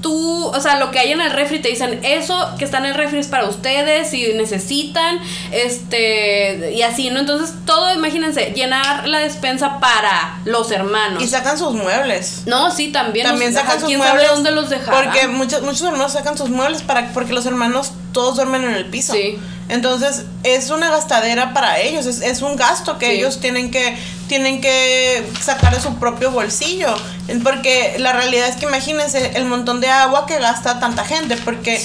[0.00, 2.86] tú, o sea, lo que hay en el refri te dicen, eso que está en
[2.86, 5.18] el refri es para ustedes si necesitan,
[5.52, 7.20] este, y así, ¿no?
[7.20, 11.22] Entonces, todo, imagínense, llenar la despensa para los hermanos.
[11.22, 12.42] Y sacan sus muebles.
[12.46, 13.26] no, sí, también.
[13.26, 14.22] También los- sacan ajá, sus ¿Quién muebles.
[14.22, 15.04] sabe dónde los dejarán?
[15.04, 18.86] Porque muchos, muchos hermanos sacan sus muebles para, porque los hermanos todos duermen en el
[18.86, 19.12] piso.
[19.12, 19.38] Sí.
[19.68, 23.12] Entonces es una gastadera para ellos, es, es un gasto que Sí.
[23.18, 23.96] ellos tienen que,
[24.26, 26.94] tienen que sacar de su propio bolsillo.
[27.42, 31.78] Porque la realidad es que imagínense el montón de agua que gasta tanta gente, porque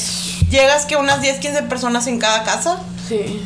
[0.50, 2.80] llegas que unas 10, 15 personas en cada casa.
[3.08, 3.44] Sí.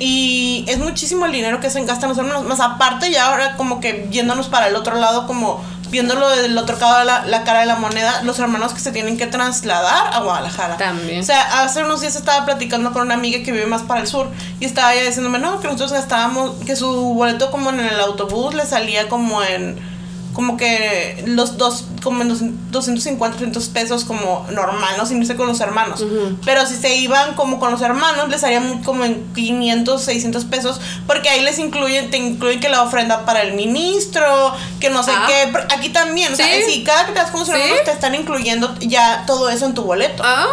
[0.00, 2.44] Y es muchísimo el dinero que se gastan los hermanos.
[2.44, 5.60] Más aparte, ya ahora como que yéndonos para el otro lado, como
[5.90, 8.92] viéndolo del otro lado de la, la cara de la moneda, los hermanos que se
[8.92, 10.76] tienen que trasladar a Guadalajara.
[10.76, 11.20] También.
[11.20, 14.06] O sea, hace unos días estaba platicando con una amiga que vive más para el
[14.06, 14.28] sur
[14.60, 18.54] y estaba ella diciéndome, no, que nosotros gastábamos, que su boleto como en el autobús
[18.54, 19.97] le salía como en
[20.38, 22.38] como que los dos, como en dos-
[22.70, 25.04] 250, 300 pesos como normal, ¿no?
[25.04, 26.04] Sin irse con los hermanos.
[26.44, 30.80] Pero si se iban como con los hermanos, les muy- como en 500, 600 pesos,
[31.08, 35.10] porque ahí les incluyen, te incluyen que la ofrenda para el ministro, que no sé
[35.12, 35.26] Ah.
[35.26, 35.52] qué.
[35.76, 36.62] Aquí también, o sea, Sí.
[36.72, 37.54] si cada que te vas con los Sí.
[37.56, 40.22] hermanos te están incluyendo ya todo eso en tu boleto.
[40.24, 40.46] Ah.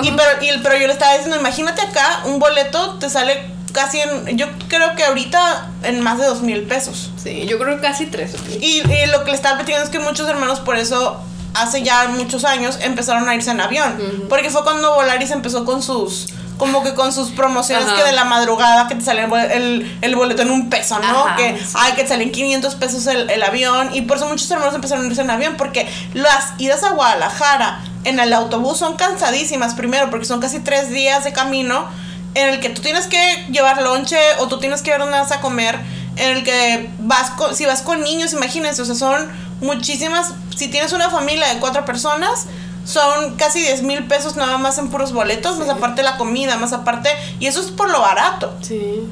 [0.00, 4.00] Y pero, y- pero yo le estaba diciendo, imagínate acá, un boleto te sale casi
[4.00, 7.10] en, yo creo que ahorita en más de dos mil pesos.
[7.22, 8.34] Sí, yo creo que casi tres.
[8.60, 11.20] Y, y lo que le estaba platicando es que muchos hermanos por eso
[11.54, 14.26] hace ya muchos años, empezaron a irse en avión.
[14.28, 17.96] Porque fue cuando Volaris empezó con sus como que con sus promociones Ajá.
[17.98, 21.24] que de la madrugada que te sale el, el, el boleto en un peso, ¿no?
[21.24, 21.76] Ajá, que, sí.
[21.78, 23.94] ay, que te salen 500 pesos el, el avión.
[23.94, 27.80] Y por eso muchos hermanos empezaron a irse en avión, porque las idas a Guadalajara
[28.02, 31.86] en el autobús son cansadísimas, primero, porque son casi tres días de camino
[32.34, 35.32] en el que tú tienes que llevar lonche o tú tienes que ver dónde vas
[35.32, 35.78] a comer,
[36.16, 39.28] en el que vas con, si vas con niños, imagínense, o sea, son
[39.60, 42.46] muchísimas, si tienes una familia de cuatro personas,
[42.84, 46.72] son casi 10 mil pesos nada más en puros boletos, más aparte la comida, más
[46.72, 48.56] aparte, y eso es por lo barato.
[48.62, 49.02] Sí.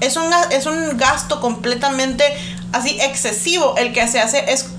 [0.00, 2.24] Es un, es un gasto completamente
[2.72, 3.76] así excesivo.
[3.76, 4.70] El que se hace es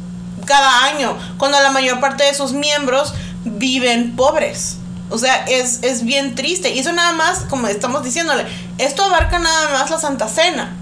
[0.45, 3.13] cada año, cuando la mayor parte de sus miembros
[3.45, 4.78] viven pobres.
[5.09, 6.69] O sea, es, es bien triste.
[6.69, 8.45] Y eso nada más, como estamos diciéndole,
[8.77, 10.75] esto abarca nada más la Santa Cena.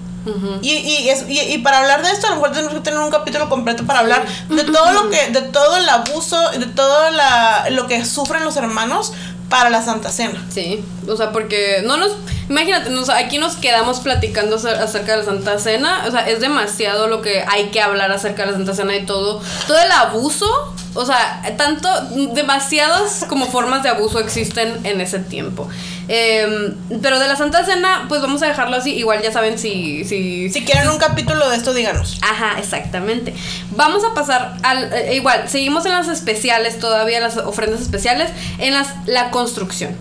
[0.60, 2.98] y, y, es- y- y para hablar de esto, a lo mejor tenemos que tener
[2.98, 7.10] un capítulo completo para hablar de todo lo que, de todo el abuso, de todo
[7.10, 9.12] la, lo que sufren los hermanos
[9.48, 10.44] para la Santa Cena.
[10.52, 12.12] Sí, o sea, porque no nos.
[12.48, 16.04] Imagínate, nos- aquí nos quedamos platicando acer- acerca de la Santa Cena.
[16.06, 19.04] O sea, es demasiado lo que hay que hablar acerca de la Santa Cena y
[19.06, 19.40] todo.
[19.66, 20.46] Todo el abuso.
[20.94, 21.88] O sea, tanto.
[22.34, 25.68] Demasiadas como formas de abuso existen en ese tiempo.
[26.08, 28.94] Em, pero de la Santa Cena, pues vamos a dejarlo así.
[28.94, 30.04] Igual ya saben si.
[30.04, 32.18] Si, Si quieren un capítulo de esto, díganos.
[32.22, 33.34] Ajá, exactamente.
[33.72, 38.72] Vamos a pasar al eh, igual, seguimos en las especiales todavía, las ofrendas especiales, en
[38.74, 39.94] las la construcción.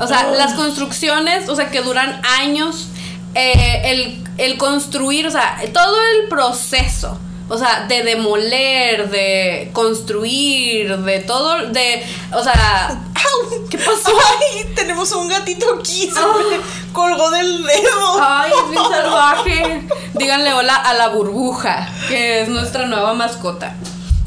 [0.00, 0.34] O sea, Oh.
[0.34, 2.88] las construcciones, o sea, que duran años,
[3.34, 7.18] eh, el, el construir, o sea, todo el proceso.
[7.46, 13.68] O sea, de demoler, de construir, de todo, de, o sea, ¡Au!
[13.68, 14.16] ¿Qué pasó?
[14.40, 18.18] Ay, tenemos un gatito aquí, se me colgó del dedo.
[18.22, 19.88] Ay, es bien salvaje.
[20.14, 23.74] Díganle hola a la burbuja, que es nuestra nueva mascota.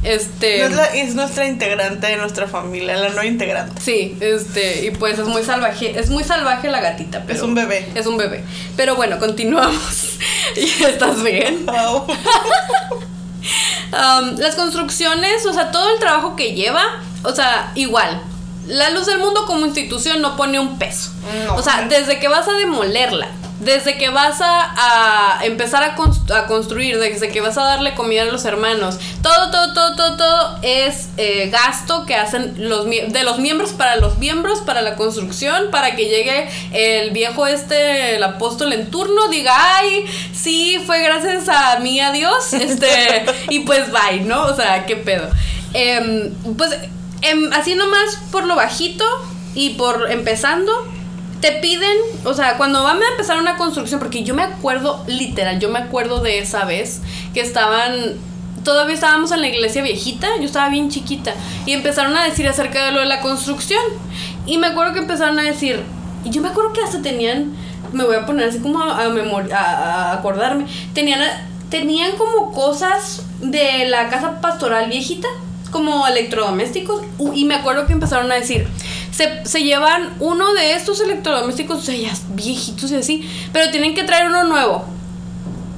[0.08, 0.64] Este.
[0.64, 3.82] Es, la- es nuestra integrante de nuestra familia, la no integrante.
[3.82, 7.54] Sí, este, y pues es muy salvaje, es muy salvaje la gatita, pero Es un
[7.56, 7.90] bebé.
[7.96, 8.44] Es un bebé.
[8.76, 10.18] Pero bueno, continuamos.
[10.56, 11.66] ¿Estás bien?
[13.90, 16.84] Um, las construcciones, o sea, todo el trabajo que lleva,
[17.24, 18.22] o sea, igual.
[18.68, 21.12] La Luz del Mundo como institución no pone un peso.
[21.46, 21.56] No.
[21.56, 23.30] O sea, desde que vas a demolerla,
[23.60, 25.96] desde que vas a, a empezar a,
[26.36, 30.18] a construir, desde que vas a darle comida a los hermanos, todo, todo, todo, todo,
[30.18, 34.96] todo es eh, gasto que hacen los de los miembros para los miembros, para la
[34.96, 41.02] construcción, para que llegue el viejo este, el apóstol en turno, diga, ay, sí, fue
[41.02, 44.46] gracias a mí, a Dios, este, y pues bye, ¿no?
[44.46, 45.28] O sea, qué pedo.
[45.74, 46.72] Em, pues,
[47.22, 49.06] em, así nomás por lo bajito
[49.56, 50.72] y por empezando,
[51.42, 55.60] te piden, o sea, cuando van a empezar una construcción, porque yo me acuerdo, literal,
[55.60, 57.02] yo me acuerdo de esa vez
[57.34, 57.94] que estaban,
[58.64, 61.34] todavía estábamos en la iglesia viejita, yo estaba bien chiquita,
[61.66, 63.82] y empezaron a decir acerca de lo de la construcción.
[64.46, 65.84] Y me acuerdo que empezaron a decir,
[66.24, 67.54] y yo me acuerdo que hasta tenían,
[67.94, 71.22] me voy a poner así como a, a a- a acordarme, tenían,
[71.70, 75.28] tenían como cosas de la casa pastoral viejita
[75.72, 77.04] como electrodomésticos
[77.36, 78.68] y me acuerdo que empezaron a decir
[79.12, 83.94] se, se llevan uno de estos electrodomésticos o sea ya viejitos y así pero tienen
[83.96, 84.86] que traer uno nuevo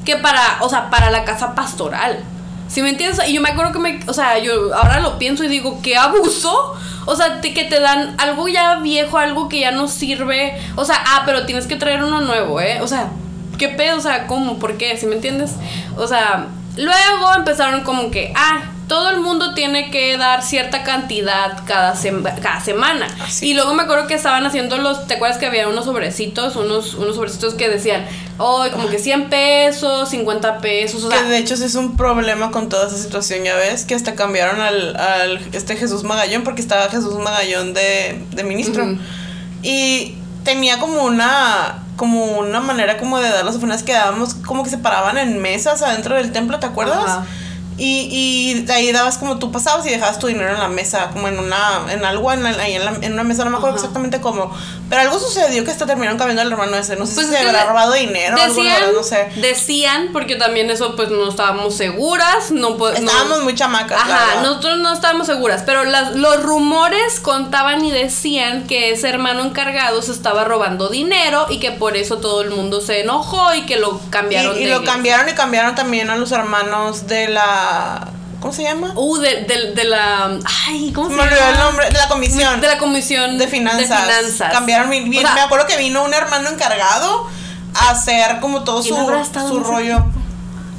[0.05, 2.19] que para o sea para la casa pastoral
[2.67, 3.19] ¿Sí me entiendes?
[3.27, 5.97] Y yo me acuerdo que me, o sea, yo ahora lo pienso y digo, ¿qué
[5.97, 6.75] abuso?
[7.07, 10.53] O sea, te- que te dan algo ya viejo, algo que ya no sirve.
[10.75, 12.79] O sea, ah, pero tienes que traer uno nuevo, ¿eh?
[12.83, 13.09] O sea,
[13.57, 13.97] ¿qué pedo?
[13.97, 14.59] O sea, ¿cómo?
[14.59, 14.95] ¿Por qué?
[14.97, 15.53] ¿Sí me entiendes?
[15.97, 16.45] O sea,
[16.77, 22.21] luego empezaron como que, ah, todo el mundo tiene que dar cierta cantidad cada, sem-
[22.41, 23.07] cada semana.
[23.21, 23.49] Así.
[23.51, 26.57] Y luego me acuerdo que estaban haciendo los, ¿te acuerdas que había unos sobrecitos?
[26.57, 28.05] Unos, unos sobrecitos que decían,
[28.37, 32.51] oh, como que 100 pesos, 50 pesos, o sea, Que de hecho es un problema
[32.51, 36.61] con toda esa situación, ya ves, que hasta cambiaron al, al este Jesús Magallón, porque
[36.61, 38.83] estaba Jesús Magallón de, de ministro.
[39.61, 44.63] Y tenía como una como una manera como de dar las ofrendas que dábamos, como
[44.63, 47.03] que se paraban en mesas adentro del templo, ¿te acuerdas?
[47.05, 47.25] Ajá.
[47.79, 51.27] Y, y ahí dabas como tú pasabas y dejabas tu dinero en la mesa, como
[51.29, 53.85] en una, en algo, en, la- en, la- en una mesa, no me acuerdo Ajá.
[53.85, 54.53] exactamente cómo.
[54.89, 56.95] Pero algo sucedió que hasta terminaron cambiando el hermano ese.
[56.95, 59.29] No sé Pues si se habrá robado dinero o algo, decían, verdad, no sé.
[59.35, 63.99] decían, porque también eso pues no estábamos seguras, no po- no- Estábamos muy chamacas.
[64.01, 69.43] Ajá, nosotros no estábamos seguras, pero las, los rumores contaban y decían que ese hermano
[69.43, 73.65] encargado se estaba robando dinero y que por eso todo el mundo se enojó y
[73.67, 74.91] que lo cambiaron Y, y de lo iglesia.
[74.93, 77.68] cambiaron y cambiaron también a los hermanos de la.
[78.39, 78.93] ¿Cómo se llama?
[78.95, 80.37] Uh, de, de- de la...
[80.67, 81.51] Ay, ¿cómo Se se, me olvidó llama?
[81.51, 81.85] el nombre.
[81.89, 82.61] De la comisión.
[82.61, 83.89] De la comisión de finanzas.
[83.89, 84.53] De finanzas.
[84.53, 84.89] Cambiaron.
[84.89, 87.27] mi- O sea, me acuerdo que vino un hermano encargado
[87.75, 89.97] a hacer como todo su, ¿Quién habrá estado su rollo.
[89.97, 90.18] tiempo?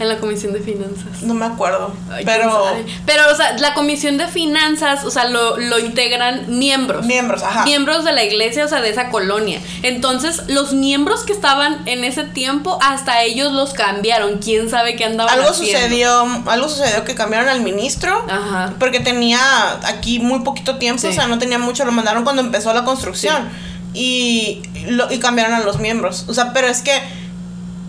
[0.01, 1.22] En la comisión de finanzas.
[1.22, 1.94] No me acuerdo.
[2.11, 2.64] Ay, pero.
[3.07, 7.05] Pero, o sea, la comisión de finanzas, o sea, lo, lo integran miembros.
[7.07, 7.64] Miembros, ajá.
[7.64, 9.61] Miembros de la iglesia, o sea, de esa colonia.
[9.82, 14.38] Entonces, los miembros que estaban en ese tiempo, hasta ellos los cambiaron.
[14.38, 15.78] ¿Quién sabe qué andaban Algo haciendo?
[15.80, 18.24] sucedió, algo sucedió que cambiaron al ministro.
[18.28, 18.72] Ajá.
[18.78, 19.40] Porque tenía
[19.86, 21.09] aquí muy poquito tiempo, Sí.
[21.09, 23.48] o sea, no tenía mucho, lo mandaron cuando empezó la construcción.
[23.92, 26.24] Y, lo, y cambiaron a los miembros.
[26.28, 26.92] O sea, pero es que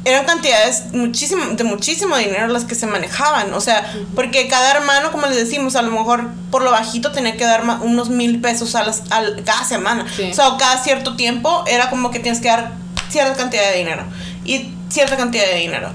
[0.03, 3.53] eran cantidades muchísimo, de muchísimo dinero las que se manejaban.
[3.53, 7.37] O sea, porque cada hermano, como les decimos, a lo mejor por lo bajito tenía
[7.37, 10.05] que dar unos mil pesos a las, al- cada semana.
[10.15, 10.29] Sí.
[10.31, 12.71] O sea, cada cierto tiempo era como que tienes que dar
[13.09, 14.03] cierta cantidad de dinero.
[14.43, 15.91] Y cierta cantidad de dinero.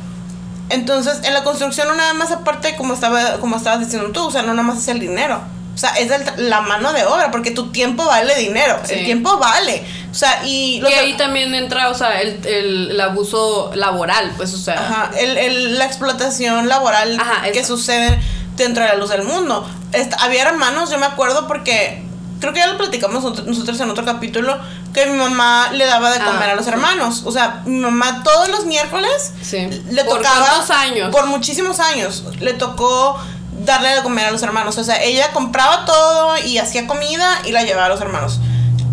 [0.68, 4.30] Entonces, en la construcción no nada más aparte como estaba como estabas diciendo tú, o
[4.30, 5.40] sea, no nada más es el dinero.
[5.76, 8.80] O sea, es el- la mano de obra, porque tu tiempo vale dinero.
[8.84, 8.94] Sí.
[8.94, 9.84] El tiempo vale.
[10.10, 10.80] O sea, y...
[10.80, 14.74] los- Y ahí también entra, o sea, el, el, el abuso laboral, pues, o sea.
[14.80, 18.18] Ajá, el, el- la explotación laboral Ajá, que sucede
[18.56, 19.68] dentro de la luz del mundo.
[20.20, 22.02] Había hermanos, yo me acuerdo porque
[22.40, 24.58] creo que ya lo platicamos nosotros- en otro capítulo,
[24.94, 27.22] que mi mamá le daba de Ah, comer a los hermanos.
[27.26, 29.68] O sea, mi mamá todos los miércoles Sí.
[29.90, 30.46] le ¿Por tocaba...
[30.46, 31.10] cuántos años?
[31.12, 32.24] Por muchísimos años.
[32.40, 33.18] Le tocó
[33.66, 34.78] darle de comer a los hermanos.
[34.78, 38.40] O sea, ella compraba todo y hacía comida y la llevaba a los hermanos.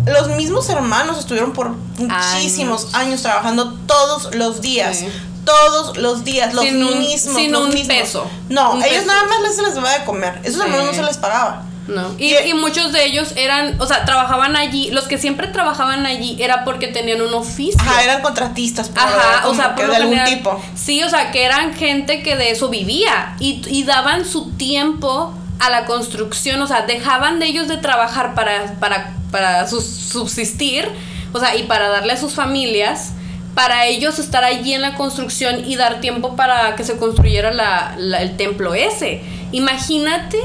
[0.06, 4.98] Los mismos hermanos estuvieron por muchísimos años, trabajando todos los días.
[4.98, 5.08] Sí.
[5.44, 7.36] Todos los días, los Sin un- mismos.
[7.36, 7.86] sin los un mismos.
[7.96, 8.26] peso.
[8.48, 9.06] No, Un ellos peso.
[9.06, 10.40] nada más les, se les daba de comer.
[10.42, 10.60] Esos Sí.
[10.62, 11.62] hermanos no se les pagaba.
[11.86, 12.14] No.
[12.18, 16.64] Y, muchos de ellos eran, o sea, trabajaban allí, los que siempre trabajaban allí era
[16.64, 17.78] porque tenían un oficio.
[17.80, 18.88] Ajá, eran contratistas.
[18.88, 20.62] por- Ajá, o sea, por de algún general- tipo.
[20.74, 25.34] Sí, o sea, que eran gente que de eso vivía y, y daban su tiempo
[25.60, 30.88] a la construcción, o sea, dejaban de ellos de trabajar para, para, para sus- subsistir,
[31.32, 33.12] o sea, y para darle a sus familias,
[33.54, 37.94] para ellos estar allí en la construcción y dar tiempo para que se construyera la-
[37.98, 39.22] la- el templo ese.
[39.52, 40.38] Imagínate,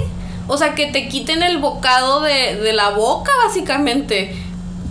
[0.50, 4.36] o sea, que te quiten el bocado de, de la boca, básicamente.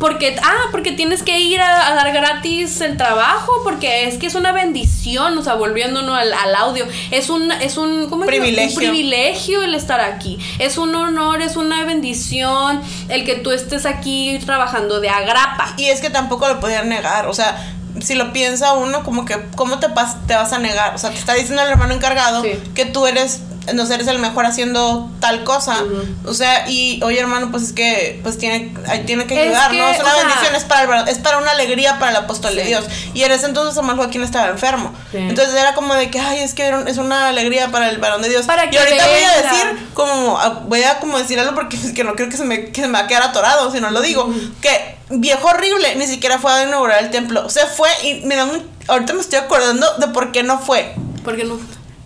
[0.00, 4.28] Porque, ah, porque tienes que ir a, a dar gratis el trabajo, porque es que
[4.28, 8.24] es una bendición, o sea, volviéndonos al, al audio, es un, es un, ¿cómo?
[8.24, 8.74] Privilegio.
[8.74, 13.86] Un privilegio el estar aquí, es un honor, es una bendición el que tú estés
[13.86, 15.74] aquí trabajando de agrapa.
[15.76, 17.56] Y es que tampoco lo podían negar, o sea,
[18.00, 20.94] si lo piensa uno, como que, ¿cómo te, pas- te vas a negar?
[20.94, 22.50] O sea, te está diciendo el hermano encargado Sí.
[22.76, 23.40] que tú eres,
[23.74, 25.76] no sé, eres el mejor haciendo tal cosa.
[26.24, 28.74] O sea, y oye hermano, pues es que, pues tiene,
[29.06, 29.88] tiene que Es ayudar, que, ¿no?
[29.88, 32.54] Es una o sea- bendición, es para, el- es para una alegría para el apóstol
[32.56, 32.64] de.
[32.64, 32.84] Dios.
[33.14, 34.92] Y en ese entonces Samuel Joaquín estaba enfermo.
[35.10, 35.18] Sí.
[35.18, 38.28] Entonces era como de que, ay, es que es una alegría para el varón de
[38.28, 38.46] Dios.
[38.46, 41.92] Para y que ahorita voy a decir, como, voy a como decir algo porque es
[41.92, 43.90] que no creo que se me, que se me va a quedar atorado, si no
[43.90, 44.32] lo digo.
[44.60, 47.48] Que viejo horrible, ni siquiera fue a inaugurar el templo.
[47.48, 50.94] Se fue y me da un, ahorita me estoy acordando de por qué no fue.
[51.24, 51.58] ¿Por qué no?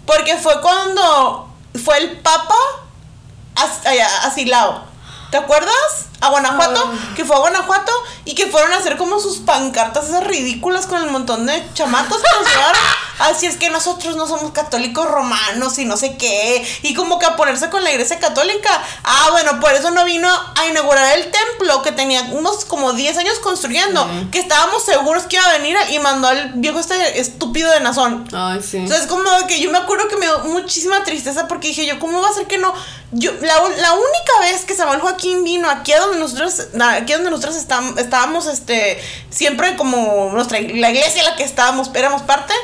[0.06, 1.51] Porque fue cuando
[1.84, 2.54] fue el Papa
[3.56, 4.84] a, allá, a Silao.
[5.30, 5.72] ¿Te acuerdas?
[6.20, 7.14] A Guanajuato, Ah.
[7.16, 7.92] que fue a Guanajuato
[8.24, 12.18] y que fueron a hacer como sus pancartas esas ridículas con el montón de chamacos
[12.18, 12.80] que nos llevaron.
[13.18, 16.66] Así es que nosotros no somos católicos romanos y no sé qué.
[16.82, 18.70] Y como que a ponerse con la iglesia católica.
[19.04, 23.18] Ah, bueno, por eso no vino a inaugurar el templo que tenía unos como 10
[23.18, 24.08] años construyendo.
[24.30, 28.28] Que estábamos seguros que iba a venir y mandó al viejo este estúpido de Nazón.
[28.32, 28.78] Ay, sí.
[28.78, 32.20] Entonces, como que yo me acuerdo que me dio muchísima tristeza porque dije yo, ¿cómo
[32.20, 32.72] va a ser que no?
[33.12, 37.30] Yo, la, la única vez que Samuel Joaquín vino aquí a donde nosotros, aquí donde
[37.30, 38.98] nosotros estam- estábamos, este,
[39.30, 42.54] siempre como nuestra, la iglesia en la que estábamos, éramos parte,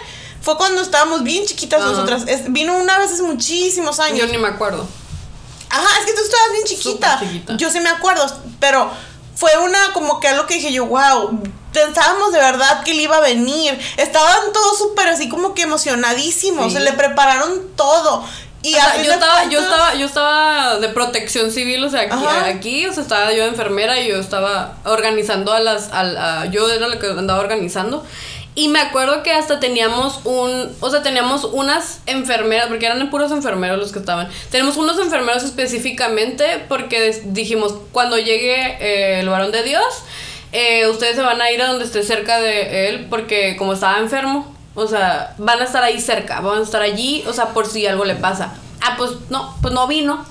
[0.41, 1.91] fue cuando estábamos bien chiquitas Ajá.
[1.91, 2.23] nosotras.
[2.27, 4.21] Es- vino una vez hace muchísimos años.
[4.21, 4.87] Yo ni me acuerdo.
[5.71, 7.19] Ajá, es que tú estabas bien chiquita.
[7.21, 7.57] Chiquita.
[7.57, 8.25] Yo sí me acuerdo,
[8.61, 8.91] pero
[9.35, 13.19] fue una como que algo que dije yo, wow, pensábamos de verdad que él iba
[13.19, 13.79] a venir.
[13.99, 16.79] Estaban todos súper así como que emocionadísimos, Sí.
[16.79, 18.25] se le prepararon todo.
[18.61, 22.01] Y O sea, yo estaba, yo cuentas- estaba, yo estaba de protección civil, o sea,
[22.01, 26.41] aquí, aquí, o sea, estaba yo de enfermera y yo estaba organizando a las, a,
[26.41, 28.05] a- yo era la que andaba organizando.
[28.59, 33.31] Y me acuerdo que hasta teníamos un, o sea, teníamos unas enfermeras, porque eran puros
[33.31, 34.29] enfermeros los que estaban.
[34.51, 39.85] Tenemos unos enfermeros específicamente porque dijimos, cuando llegue eh, el varón de Dios,
[40.51, 44.01] eh, ustedes se van a ir a donde esté cerca de él, porque como estaba
[44.01, 47.65] enfermo, o sea, van a estar ahí cerca, van a estar allí, o sea, por
[47.65, 48.55] si algo le pasa.
[48.81, 50.27] Ah, pues no, pues no vino.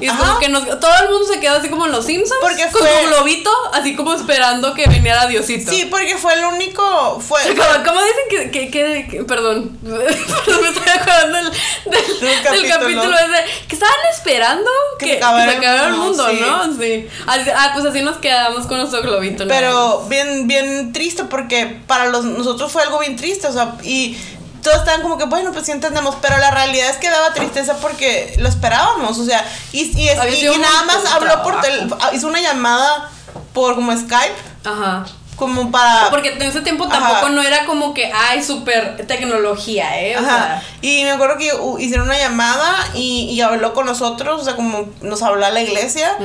[0.00, 0.24] Y es Ajá.
[0.24, 2.80] como que nos, todo el mundo se quedó así como en los Simpsons, Porque con
[2.80, 5.70] fue- su globito, así como esperando que viniera Diosito.
[5.70, 7.40] Sí, porque fue el único, fue...
[7.56, 12.42] Como, como dicen que, que, que- que- perdón, me estoy acordando del, del, Del del
[12.42, 12.68] capítulo.
[12.78, 16.38] capítulo ese, que estaban esperando Que se acabara se el acabara el mundo, sí.
[16.40, 16.64] ¿no?
[16.78, 17.08] Sí.
[17.26, 19.44] Así- ah, pues así nos quedamos con nuestro globito.
[19.48, 24.16] Pero bien, bien triste porque para los, nosotros fue algo bien triste, o sea, y
[24.62, 27.76] todos estaban como que, bueno, pues sí entendemos, pero la realidad es que daba tristeza
[27.80, 31.04] porque lo esperábamos, o sea, y, y, es- Había y- sido y un nada más
[31.12, 33.10] habló por tel- hizo una llamada
[33.52, 34.34] por como Skype,
[34.64, 35.04] Ajá.
[35.36, 36.08] como para...
[36.10, 36.98] Porque en ese tiempo Ajá.
[36.98, 40.16] tampoco no era como que hay súper tecnología, ¿eh?
[40.16, 40.28] O Ajá.
[40.28, 41.50] sea, Y me acuerdo que
[41.82, 45.60] hicieron una llamada y, y habló con nosotros, o sea, como nos habló a la
[45.62, 46.16] iglesia,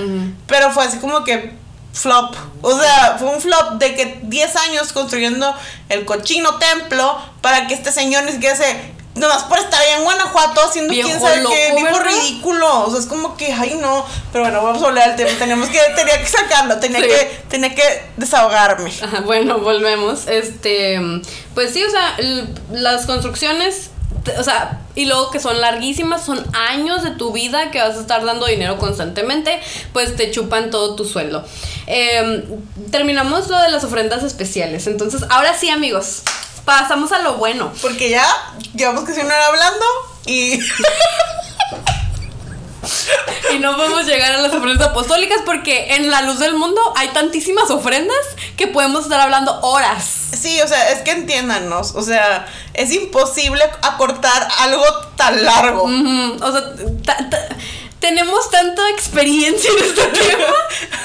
[0.48, 1.54] pero fue así como que
[1.96, 2.36] flop.
[2.62, 5.56] O sea, fue un flop de que 10 años construyendo
[5.90, 8.94] el cochino templo para que este señor ni siquiera se...
[9.16, 12.82] Nomás por estar allá en Guanajuato haciendo quién sabe qué, viejo ridículo.
[12.84, 14.06] O sea, es como que, ay no.
[14.34, 15.40] Pero bueno, vamos a hablar del tema.
[15.40, 17.08] Teníamos que, tenía que sacarlo, tenía Sí.
[17.08, 18.92] que, tenía que desahogarme.
[19.02, 20.28] Ajá, bueno, volvemos.
[20.28, 21.00] Este,
[21.54, 22.18] pues sí, o sea,
[22.74, 23.90] las construcciones,
[24.38, 28.02] o sea, y luego que son larguísimas, son años de tu vida que vas a
[28.02, 29.60] estar dando dinero constantemente,
[29.94, 31.46] pues te chupan todo tu sueldo.
[31.88, 32.44] Em,
[32.92, 34.88] terminamos lo de las ofrendas especiales.
[34.88, 36.24] Entonces, ahora sí, amigos,
[36.66, 37.72] pasamos a lo bueno.
[37.82, 38.26] Porque ya
[38.74, 39.86] llevamos casi una hora hablando
[40.26, 40.60] y...
[43.54, 47.10] Y no podemos llegar a las ofrendas apostólicas porque en la luz del mundo hay
[47.10, 48.18] tantísimas ofrendas
[48.58, 50.04] que podemos estar hablando horas.
[50.38, 54.84] Sí, o sea, es que entiéndanos, o sea, es imposible acortar algo
[55.16, 55.84] tan largo.
[55.84, 56.64] O sea,
[57.06, 57.48] ta- ta-
[58.00, 60.54] tenemos tanta experiencia en este tema.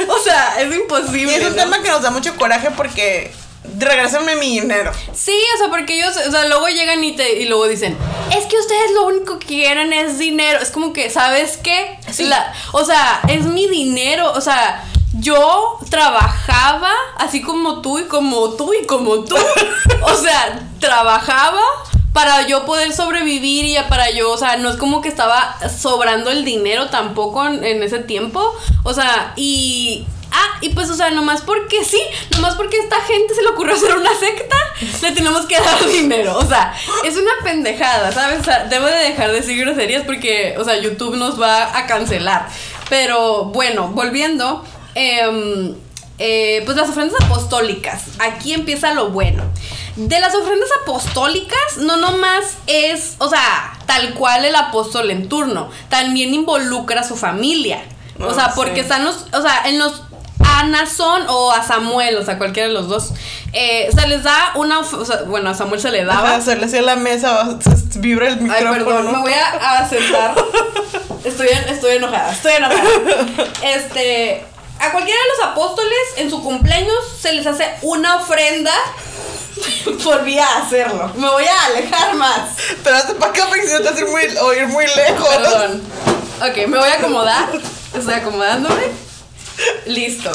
[0.08, 1.36] O sea, es Y imposible.
[1.36, 1.62] es un ¿no?
[1.62, 3.32] tema que nos da mucho coraje porque
[3.80, 4.92] regrésenme mi dinero.
[5.12, 7.96] Sí, o sea, porque ellos, o sea, luego llegan y te y luego dicen,
[8.36, 10.58] es que ustedes lo único que quieren es dinero.
[10.60, 11.98] Es como que, ¿sabes qué?
[12.10, 12.24] Sí.
[12.26, 14.32] La- o sea, es mi dinero.
[14.32, 19.36] O sea, yo trabajaba así como tú y como tú y como tú.
[20.02, 21.60] o sea, trabajaba
[22.12, 26.30] para yo poder sobrevivir y para yo, o sea, no es como que estaba sobrando
[26.30, 28.42] el dinero tampoco en, en ese tiempo.
[28.82, 30.06] O sea, y...
[30.32, 32.00] Ah, y pues, o sea, nomás porque sí,
[32.32, 34.56] nomás porque a esta gente se le ocurrió hacer una secta,
[35.02, 36.36] le tenemos que dar dinero.
[36.38, 36.72] O sea,
[37.04, 38.40] es una pendejada, ¿sabes?
[38.40, 41.86] O sea, debo de dejar de decir groserías porque, o sea, YouTube nos va a
[41.86, 42.46] cancelar.
[42.88, 44.64] Pero bueno, volviendo,
[44.94, 45.74] em,
[46.18, 48.02] eh, pues las ofrendas apostólicas.
[48.18, 49.42] Aquí empieza lo bueno.
[49.96, 55.70] De las ofrendas apostólicas, no nomás es, o sea, tal cual el apóstol en turno,
[55.88, 57.82] también involucra a su familia.
[58.20, 58.80] O sea, Ah, porque sí.
[58.80, 60.02] están los, o sea, en los
[60.44, 63.10] a Nazón o a Samuel, o sea, cualquiera de los dos,
[63.52, 66.28] eh, se les da una, o sea, bueno, a Samuel se le daba.
[66.28, 68.84] Ajá, hacerle así a la mesa, se- vibra el Ay, micrófono.
[68.84, 69.12] perdón, ¿no?
[69.12, 70.34] me voy a, a sentar.
[71.24, 72.82] Estoy, estoy enojada, estoy enojada.
[73.62, 74.44] Este,
[74.78, 78.72] a cualquiera de los apóstoles en su cumpleaños se les hace una ofrenda.
[80.04, 81.12] Volví a hacerlo.
[81.16, 82.58] Me voy a alejar más.
[82.70, 85.28] Espérate para acá porque si no te hace muy, o ir muy lejos.
[85.28, 85.82] Perdón.
[86.40, 87.48] Ok, me voy a acomodar.
[87.94, 89.09] Estoy acomodándome.
[89.86, 90.30] Listo.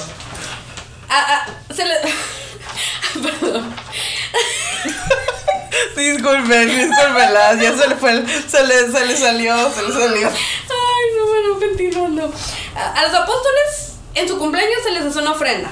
[1.09, 1.95] Ah, ah, se le.
[3.23, 3.76] Perdón.
[5.95, 10.28] Disculpen, discúlpenlas, ya se le fue, el- se le, se le salió, se le salió.
[10.28, 12.34] Ay, no, bueno, continuando.
[12.76, 15.69] A, a los apóstoles, en su cumpleaños se les hace una ofrenda.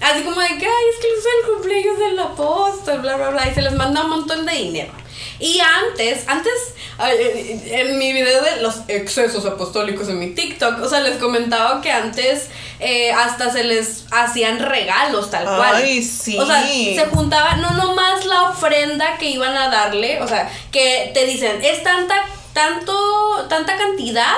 [0.00, 3.48] Así como de que, ay, es que es el cumpleaños del apóstol, bla, bla, bla.
[3.48, 4.92] Y se les manda un montón de dinero.
[5.38, 6.52] Y antes, antes,
[6.98, 11.16] ay, eh, en mi video de los excesos apostólicos en mi TikTok, o sea, les
[11.16, 12.48] comentaba que antes
[12.80, 15.76] eh, hasta se les hacían regalos tal cual.
[15.76, 16.38] Ay, sí.
[16.38, 21.10] O sea, se juntaba no nomás la ofrenda que iban a darle, o sea, que
[21.14, 22.16] te dicen, es tanta,
[22.52, 24.36] tanto, tanta cantidad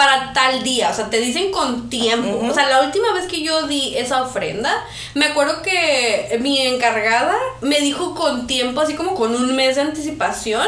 [0.00, 2.40] para tal día, o sea, te dicen con tiempo.
[2.50, 4.72] O sea, la última vez que yo di esa ofrenda,
[5.12, 9.82] me acuerdo que mi encargada me dijo con tiempo, así como con un mes de
[9.82, 10.66] anticipación,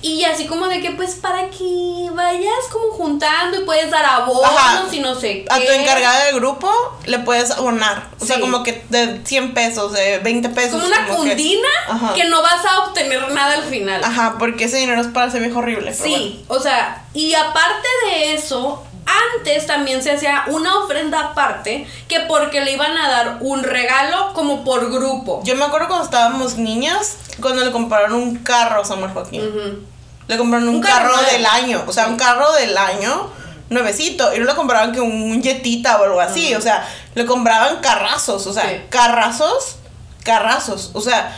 [0.00, 4.44] y así como de que pues para que vayas como juntando y puedes dar abonos
[4.48, 4.84] Ajá.
[4.92, 5.46] y no sé qué.
[5.50, 6.70] A tu encargada del grupo
[7.06, 8.06] le puedes abonar.
[8.20, 10.74] O sea, como que de 100 pesos, de 20 pesos.
[10.80, 14.04] Como una que- cundina que no vas a obtener nada al final.
[14.04, 15.90] Ajá, porque ese dinero es para ese viejo horrible.
[15.90, 16.24] pero bueno.
[16.26, 18.84] Sí, o sea, y aparte de eso,
[19.36, 24.32] antes también se hacía una ofrenda aparte que porque le iban a dar un regalo
[24.34, 25.40] como por grupo.
[25.44, 29.86] Yo me acuerdo cuando estábamos niñas, cuando le compraron un carro a Samuel Joaquín.
[30.26, 31.82] Le compraron un, Un carro del año.
[31.86, 33.30] O sea, un carro del año
[33.70, 34.34] nuevecito.
[34.34, 36.54] Y no le compraban que un jetita o algo así.
[36.54, 38.46] O sea, le compraban carrazos.
[38.46, 38.82] O sea, Sí.
[38.90, 39.76] carrazos,
[40.24, 40.90] carrazos.
[40.92, 41.34] O sea,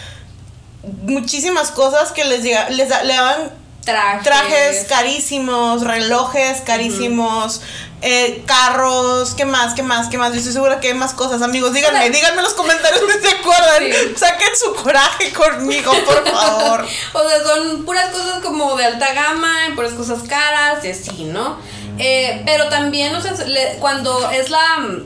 [1.02, 3.50] muchísimas cosas que les llega, les da- le daban
[3.84, 4.22] Trajes.
[4.24, 7.62] trajes carísimos, relojes carísimos,
[8.02, 9.74] eh, carros, ¿qué más?
[9.74, 10.08] ¿Qué más?
[10.08, 10.32] ¿Qué más?
[10.32, 11.72] Yo estoy segura que hay más cosas, amigos.
[11.72, 13.84] Díganme, díganme en los comentarios si se acuerdan.
[13.84, 14.14] Sí.
[14.16, 16.86] Saquen su coraje conmigo, por favor.
[17.14, 21.58] O sea, son puras cosas como de alta gama, puras cosas caras y así, ¿no?
[21.98, 24.60] Eh, pero también, o sea, le- cuando es la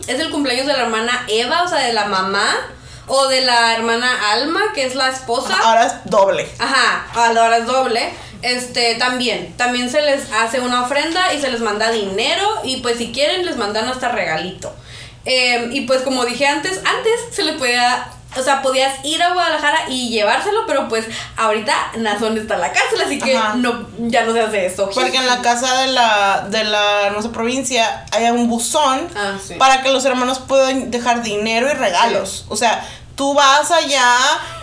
[0.07, 2.55] es el cumpleaños de la hermana Eva, o sea, de la mamá,
[3.07, 5.55] O de la hermana Alma, que es la esposa.
[5.63, 6.49] Ahora es doble.
[6.59, 8.15] Ajá, ahora es doble.
[8.45, 12.99] Este, también, también se les hace una ofrenda y se les manda dinero y pues
[12.99, 14.71] si quieren les mandan hasta regalito.
[15.25, 19.33] Em, y pues como dije antes, antes se le podía, o sea, podías ir a
[19.33, 21.07] Guadalajara y llevárselo, pero pues
[21.39, 23.55] ahorita Nazón está en la cárcel, así que Ajá.
[23.57, 24.91] no, ya no se hace eso.
[24.95, 29.55] Porque en la casa de la, de la hermosa provincia hay un buzón Ah, sí.
[29.55, 32.45] para que los hermanos puedan dejar dinero y regalos.
[32.51, 32.87] O sea,
[33.17, 34.17] tú vas allá.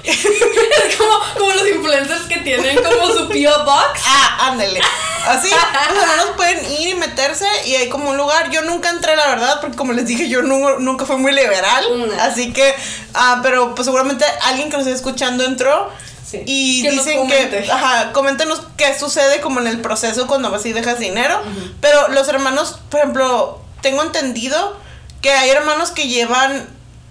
[0.03, 3.65] Es como, como los influencers que tienen como su P.O.
[3.65, 4.01] Box.
[4.05, 4.81] Ah, ándale.
[5.27, 5.47] Así,
[5.93, 8.49] los hermanos pueden ir y meterse y hay como un lugar.
[8.49, 11.85] Yo nunca entré, la verdad, porque como les dije, yo nu- nunca fui muy liberal.
[12.19, 12.73] Así que,
[13.13, 15.89] ah, pero pues seguramente alguien que nos esté escuchando entró.
[16.27, 16.41] Sí.
[16.45, 20.73] Y Que dicen que, ajá, coméntenos qué sucede como en el proceso cuando vas y
[20.73, 21.39] dejas dinero.
[21.81, 24.77] Pero los hermanos, por ejemplo, tengo entendido
[25.21, 26.67] que hay hermanos que llevan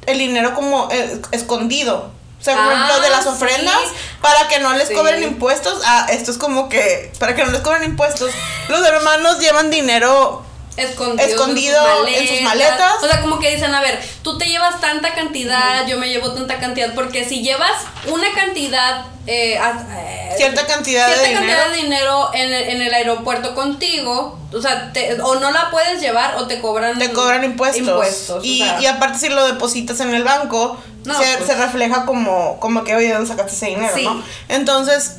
[0.07, 2.11] el dinero como eh, escondido.
[2.41, 3.29] O sea, por Ah, ejemplo, de las sí.
[3.29, 3.77] ofrendas,
[4.23, 4.95] para que no les Sí.
[4.95, 5.83] cobren impuestos.
[5.85, 8.31] Ah, esto es como que, para que no les cobren impuestos,
[8.69, 10.43] los hermanos llevan dinero
[10.81, 13.03] Escondido, Escondido en sus maletas.
[13.03, 16.33] O sea, como que dicen, a ver, tú te llevas tanta cantidad, yo me llevo
[16.33, 17.72] tanta cantidad, porque si llevas
[18.07, 21.47] una cantidad, eh, eh, cierta cantidad de cierta dinero.
[21.47, 25.70] cantidad de dinero en el, en el aeropuerto contigo, o sea, te- o no la
[25.70, 27.87] puedes llevar o te cobran te cobran impuestos.
[27.87, 28.81] impuestos, o y, sea.
[28.81, 31.47] y aparte si lo depositas en el banco, No, se, pues.
[31.47, 33.93] se refleja como, como que, oye, ¿de dónde sacaste ese dinero?
[33.95, 34.05] Sí.
[34.05, 34.22] ¿no?
[34.49, 35.16] Entonces,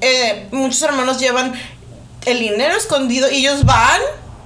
[0.00, 1.52] eh, muchos hermanos llevan
[2.26, 4.00] el dinero escondido y ellos van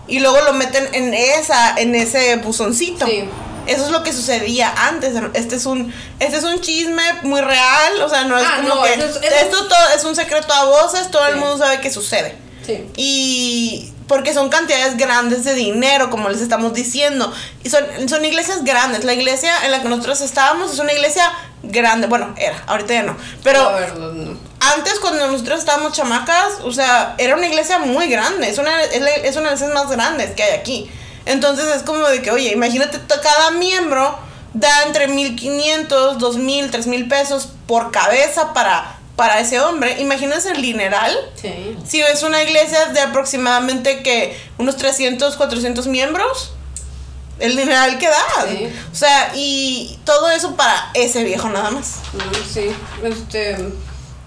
[0.09, 3.07] y luego lo meten en esa, en ese buzoncito.
[3.07, 3.24] Sí.
[3.66, 5.14] Eso es lo que sucedía antes.
[5.32, 8.02] Este es un, este es un chisme muy real.
[8.02, 8.92] O sea, no es Ah, como no, que.
[8.92, 11.90] eso es- eso esto todo es un secreto a voces, todo el mundo sabe que
[11.90, 12.36] sucede.
[12.66, 12.86] Sí.
[12.96, 17.32] Y porque son cantidades grandes de dinero, como les estamos diciendo.
[17.62, 19.05] Y son, son iglesias grandes.
[19.05, 21.24] La iglesia en la que nosotros estábamos es una iglesia
[21.62, 22.07] grande.
[22.07, 23.16] Bueno, era, ahorita ya no.
[23.42, 24.38] Pero verdad, no.
[24.73, 28.49] Antes, cuando nosotros estábamos chamacas, o sea, era una iglesia muy grande.
[28.49, 30.91] Es una, es, la- es una de las más grandes que hay aquí.
[31.27, 34.19] Entonces es como de que, oye, imagínate, cada miembro
[34.53, 40.01] da entre 1500, 2000, 3000 pesos por cabeza para, para ese hombre.
[40.01, 41.17] Imagínense el dineral.
[41.41, 41.77] Sí.
[41.87, 46.53] Si es una iglesia de aproximadamente que unos 300, 400 miembros,
[47.41, 48.49] el dineral que dan.
[48.57, 48.69] Sí.
[48.93, 51.95] O sea, y todo eso para ese viejo nada más.
[52.12, 52.67] Mm, Sí,
[53.03, 53.57] este.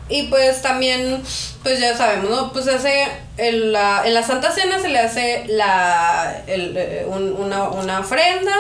[0.10, 1.22] Y pues también,
[1.64, 2.54] pues ya sabemos, ¿no?
[2.54, 3.08] Pues se hace.
[3.38, 8.00] En la, en la Santa Cena se le hace la, el, eh, un- una, una
[8.00, 8.56] ofrenda.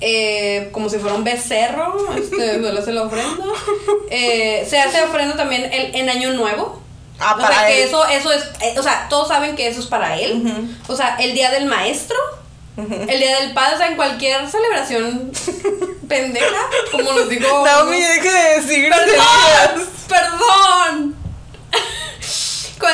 [0.00, 3.44] eh, como si fuera un becerro, este, se le hace la ofrenda.
[4.10, 6.82] Eh, se hace ofrenda también el- en Año Nuevo.
[7.18, 7.88] Ah, o para sea, que él.
[7.88, 10.68] eso, eso es, eh, o sea, todos saben que eso es para él.
[10.86, 12.16] O sea, el día del maestro,
[12.76, 15.32] el día del padre, o sea, en cualquier celebración
[16.08, 16.60] pendeja,
[16.92, 17.64] como nos dijo.
[17.64, 21.16] Naomi, deje de decir Perdón, perdón.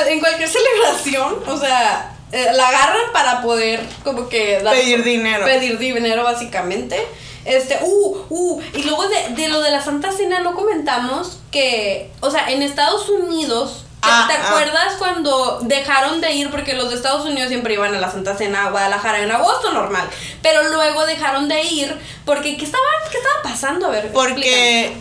[0.08, 5.44] En cualquier celebración, o sea, eh, la agarran para poder como que dar- Pedir dinero.
[5.44, 7.04] Pedir dinero básicamente.
[7.44, 12.10] Este, uh, uh, y luego de, de lo de la Santa Cena no comentamos que,
[12.20, 14.48] o sea, en Estados Unidos, ¿te, Ah, te ah.
[14.48, 16.50] acuerdas cuando dejaron de ir?
[16.50, 19.72] Porque los de Estados Unidos siempre iban a la Santa Cena a Guadalajara en agosto
[19.72, 20.08] normal,
[20.42, 23.86] pero luego dejaron de ir porque, ¿qué estaba, qué estaba pasando?
[23.86, 24.34] A ver, explícame.
[24.34, 24.96] Porque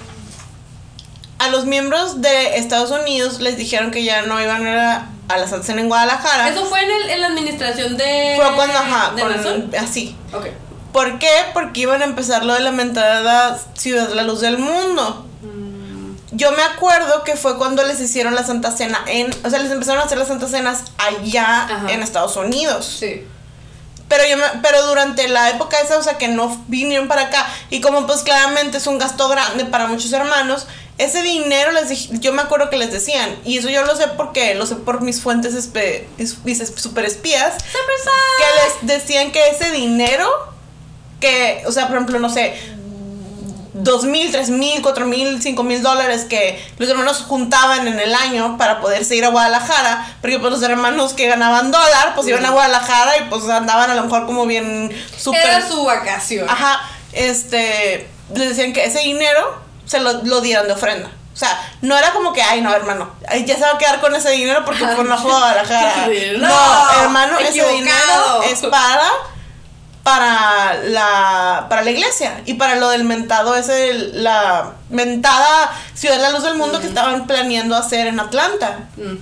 [1.39, 5.07] a los miembros de Estados Unidos les dijeron que ya no iban a, ir a-
[5.29, 6.49] la Santa Cena en Guadalajara.
[6.49, 8.33] Eso fue en, el- en la administración de.
[8.35, 10.15] Fue cuando, ajá, de con- así.
[10.33, 10.47] Ok.
[10.93, 11.31] ¿Por qué?
[11.53, 15.25] Porque iban a empezar lo de la mentada Ciudad de la Luz del Mundo.
[16.31, 19.29] Yo me acuerdo que fue cuando les hicieron la Santa Cena en...
[19.45, 21.91] O sea, les empezaron a hacer las Santas Cenas allá Ajá.
[21.91, 22.97] en Estados Unidos.
[22.99, 23.25] Sí.
[24.07, 27.47] Pero yo me- pero durante la época esa, o sea, que no vinieron para acá
[27.69, 30.67] y como pues claramente es un gasto grande para muchos hermanos,
[30.97, 34.07] ese dinero les dij- yo me acuerdo que les decían y eso yo lo sé
[34.09, 39.49] porque lo sé por mis fuentes espe- es- mis super espías que les decían que
[39.49, 40.29] ese dinero
[41.21, 42.55] que, o sea, por ejemplo, no sé,
[43.73, 48.13] dos mil, tres mil, cuatro mil, cinco mil dólares que los hermanos juntaban en el
[48.13, 52.45] año para poderse ir a Guadalajara, porque pues los hermanos que ganaban dólar, pues iban
[52.45, 55.41] a Guadalajara y pues andaban a lo mejor como bien súper...
[55.41, 56.49] Era su vacación.
[56.49, 56.81] Ajá,
[57.13, 61.09] este, les decían que ese dinero se lo, lo dieran de ofrenda.
[61.33, 63.09] O sea, no era como que, ay, no, hermano,
[63.45, 66.07] ya se va a quedar con ese dinero porque fue una joda a Guadalajara.
[66.37, 69.09] No, no, hermano, ese dinero es para
[70.03, 76.21] para la para la iglesia y para lo del mentado ese la mentada ciudad de
[76.21, 79.17] la luz del mundo que estaban planeando hacer en Atlanta Mm.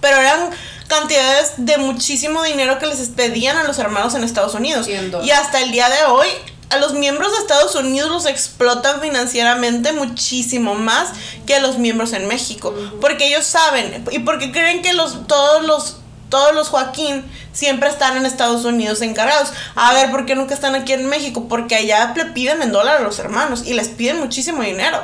[0.00, 0.50] pero eran
[0.86, 4.86] cantidades de muchísimo dinero que les pedían a los hermanos en Estados Unidos.
[5.24, 6.28] Y hasta el día de hoy
[6.70, 11.10] a los miembros de Estados Unidos los explotan financieramente muchísimo más
[11.46, 12.74] que a los miembros en México.
[13.00, 15.96] Porque ellos saben y porque creen que los, todos los
[16.28, 19.52] todos los Joaquín siempre están en Estados Unidos encargados.
[19.74, 21.46] A ver, ¿por qué nunca están aquí en México?
[21.48, 25.00] Porque allá le piden en dólar a los hermanos y les piden muchísimo dinero.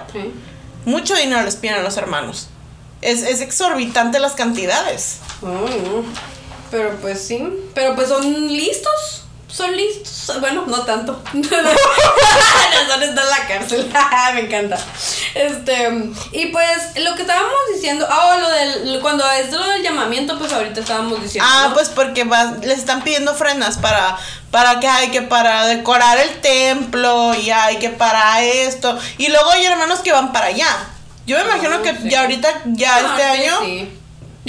[0.84, 2.48] Mucho dinero les piden a los hermanos.
[3.00, 5.18] Es, es exorbitante las cantidades.
[6.70, 7.42] Pero pues sí.
[7.74, 9.21] Pero pues son listos
[9.52, 10.40] son listos.
[10.40, 11.22] Bueno, no tanto.
[11.32, 13.92] no son en la cárcel.
[14.34, 14.78] Me encanta.
[15.34, 15.88] Este,
[16.32, 20.52] y pues lo que estábamos diciendo, ah, lo del, cuando es lo del llamamiento, pues
[20.52, 21.48] ahorita estábamos diciendo.
[21.50, 22.24] Ah, pues porque
[22.62, 24.16] les están pidiendo ofrendas para,
[24.50, 28.98] para que hay que para decorar el templo y hay que para esto.
[29.18, 30.88] Y luego hay hermanos que van para allá.
[31.26, 33.60] Yo me imagino ah, que ya ahorita, ya ah, este año.
[33.60, 33.98] Sí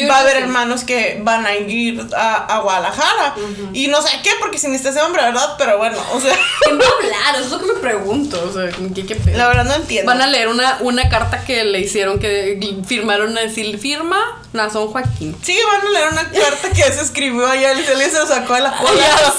[0.02, 3.36] va a haber hermanos que van a ir a, Guadalajara.
[3.74, 5.56] Y no sé qué, porque si necesita ese hombre, ¿verdad?
[5.58, 6.36] Pero bueno, o sea.
[6.64, 7.36] ¿Quién va a hablar?
[7.36, 8.44] Eso es lo que me pregunto.
[8.50, 10.12] O sea, ¿qué, qué La verdad no entiendo.
[10.12, 14.18] Van a leer una, una carta que le hicieron, que firmaron a decir, firma
[14.54, 15.36] Nazón Joaquín.
[15.42, 18.62] Sí, van a leer una carta que se escribió allá y se le sacó de
[18.62, 19.34] la cola.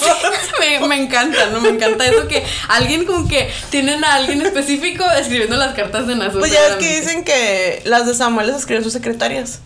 [0.60, 1.60] me, me, encanta, ¿no?
[1.60, 6.16] Me encanta eso que alguien como que tienen a alguien específico escribiendo las cartas de
[6.16, 6.40] Nazón.
[6.40, 9.60] Pues ya es que dicen que las de Samuel les escriben sus secretarias.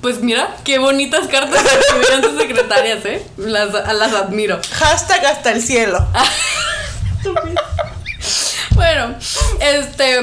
[0.00, 3.26] Pues mira, qué bonitas cartas escribieron sus secretarias, ¿eh?
[3.36, 4.60] Las, las admiro.
[4.72, 6.06] Hashtag hasta el cielo.
[8.74, 9.16] bueno,
[9.60, 10.20] este.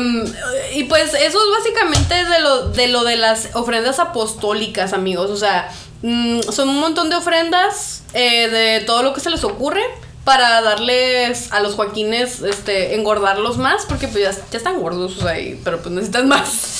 [0.74, 5.30] Y pues eso es básicamente de lo, de lo de las ofrendas apostólicas, amigos.
[5.30, 5.70] O sea,
[6.04, 9.84] mm, son un montón de ofrendas eh, de todo lo que se les ocurre
[10.24, 15.22] para darles a los Joaquines, este, engordarlos más, porque pues ya, ya están gordos, o
[15.22, 16.75] sea, pero pues necesitan más.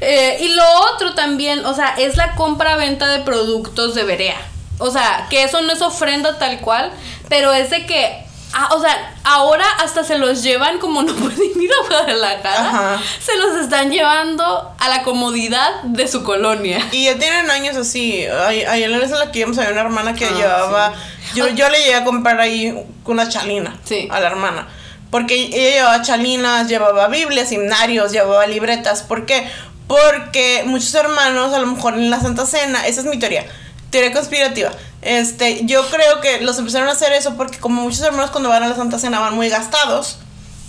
[0.00, 4.40] Eh, y lo otro también, o sea, es la compra-venta de productos de Berea.
[4.78, 6.92] O sea, que eso no es ofrenda tal cual,
[7.28, 11.60] pero es de que Ah, o sea, ahora hasta se los llevan como no pueden
[11.60, 13.00] ir a Guadalajara.
[13.20, 16.86] Se los están llevando a la comodidad de su colonia.
[16.92, 18.24] Y ya tienen años así.
[18.26, 20.92] Ayer en la que íbamos a una hermana que ah, llevaba.
[21.34, 22.74] Yo, yo le llegué a comprar ahí
[23.04, 23.78] una chalina
[24.10, 24.68] a la hermana.
[25.10, 29.02] Porque ella llevaba chalinas, llevaba Biblias, himnarios, llevaba libretas.
[29.02, 29.50] ¿Por qué?
[29.88, 33.46] Porque muchos hermanos, a lo mejor en la Santa Cena, esa es mi teoría,
[33.90, 34.70] teoría conspirativa.
[35.00, 38.62] Este, yo creo que los empezaron a hacer eso porque como muchos hermanos cuando van
[38.62, 40.18] a la Santa Cena van muy gastados,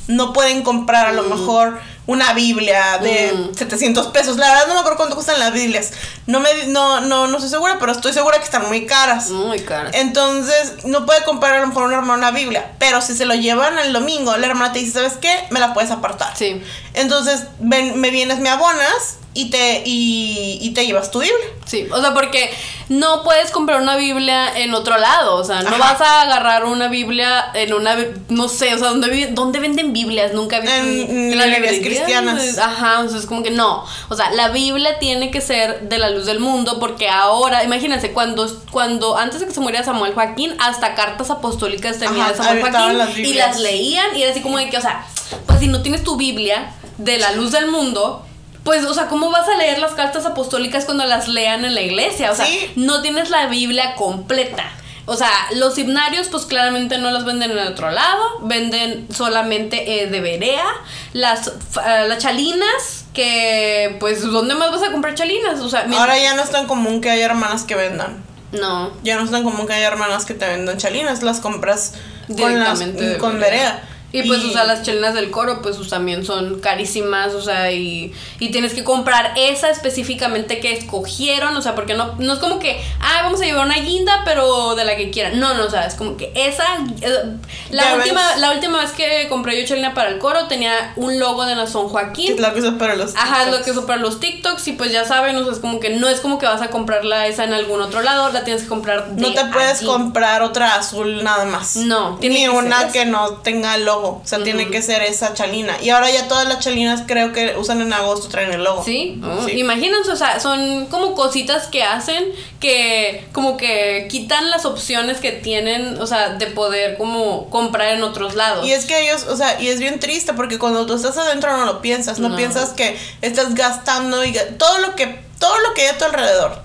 [0.08, 1.30] no pueden comprar a lo mm.
[1.30, 1.80] mejor
[2.10, 4.12] una Biblia de 700 mm.
[4.12, 4.38] pesos.
[4.38, 5.92] La verdad no me acuerdo cuánto cuestan las Biblias.
[6.26, 9.30] No me no no no estoy segura, pero estoy segura que están muy caras.
[9.30, 9.92] Muy caras.
[9.94, 13.94] Entonces, no puede comprar a lo mejor una Biblia, pero si se lo llevan el
[13.94, 15.46] domingo, la hermana te dice, "¿Sabes qué?
[15.52, 16.64] Me la puedes apartar." Sí.
[16.96, 21.38] Entonces, ven, me vienes, me abonas y te, y, te llevas tu Biblia.
[21.66, 22.50] Sí, o sea, porque
[22.90, 26.88] no puedes comprar una Biblia en otro lado, o sea, no vas a agarrar una
[26.88, 27.96] Biblia en una,
[28.30, 30.34] no sé, o sea, ¿dónde, dónde venden Biblias?
[30.34, 32.58] Nunca he visto en, las librerías cristianas.
[32.58, 36.00] Ajá, o sea, es como que no, o sea, la Biblia tiene que ser de
[36.00, 40.14] la luz del mundo porque ahora, imagínense, cuando, cuando antes de que se muriera Samuel
[40.14, 44.72] Joaquín, hasta cartas apostólicas tenía Samuel Joaquín y las leían y era así como de
[44.72, 45.06] que, o sea,
[45.46, 48.26] pues si no tienes tu Biblia de la luz del mundo,
[48.70, 51.82] pues, o sea, ¿cómo vas a leer las cartas apostólicas cuando las lean en la
[51.82, 52.30] iglesia?
[52.32, 52.46] O sea,
[52.76, 54.64] no tienes la Biblia completa.
[55.08, 60.06] O sea, los himnarios, pues claramente no los venden en otro lado, venden solamente eh,
[60.06, 60.68] de Berea,
[61.14, 65.62] las, eh, las chalinas, que pues, ¿dónde más vas a comprar chalinas?
[65.62, 68.24] O sea, Ahora ya no es tan común que haya hermanas que vendan.
[68.52, 68.92] No.
[69.02, 71.94] Ya no es tan común que haya hermanas que te vendan chalinas, las compras
[72.28, 73.82] con, con Berea.
[74.12, 78.12] Y pues, o sea, las chelinas del coro, pues, también son carísimas, o sea, y,
[78.40, 82.60] y tienes que comprar esa específicamente que escogieron, o sea, porque no, no es como
[82.60, 85.40] que, ah, vamos a llevar una guinda, pero de la que quieran.
[85.40, 86.66] No, no, o sea, es como que esa,
[87.02, 87.36] eh,
[87.70, 91.46] la última, la última vez que compré yo chelina para el coro tenía un logo
[91.46, 92.34] de la Son Joaquín.
[92.34, 93.30] Es lo que usa para los TikToks.
[93.30, 95.60] Ajá, es lo que usa para los TikToks, y pues ya saben, o sea, es
[95.60, 98.44] como que no es como que vas a comprarla esa en algún otro lado, la
[98.44, 101.76] tienes que comprar de No te puedes comprar otra azul nada más.
[101.76, 102.18] No.
[102.22, 105.78] Ni una que no tenga logo o sea, tiene que ser esa chalina.
[105.82, 108.84] Y ahora ya todas las chalinas creo que usan en agosto traen el logo.
[108.84, 112.26] Sí, oh, imagínense, o sea, son como cositas que hacen
[112.60, 118.04] que como que quitan las opciones que tienen, o sea, de poder como comprar en
[118.04, 118.66] otros lados.
[118.66, 121.56] Y es que ellos, o sea, y es bien triste porque cuando tú estás adentro
[121.56, 125.84] no lo piensas, no, piensas que estás gastando y todo lo que todo lo que
[125.84, 126.62] hay a tu alrededor,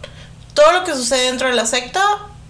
[0.52, 2.02] todo lo que sucede dentro de la secta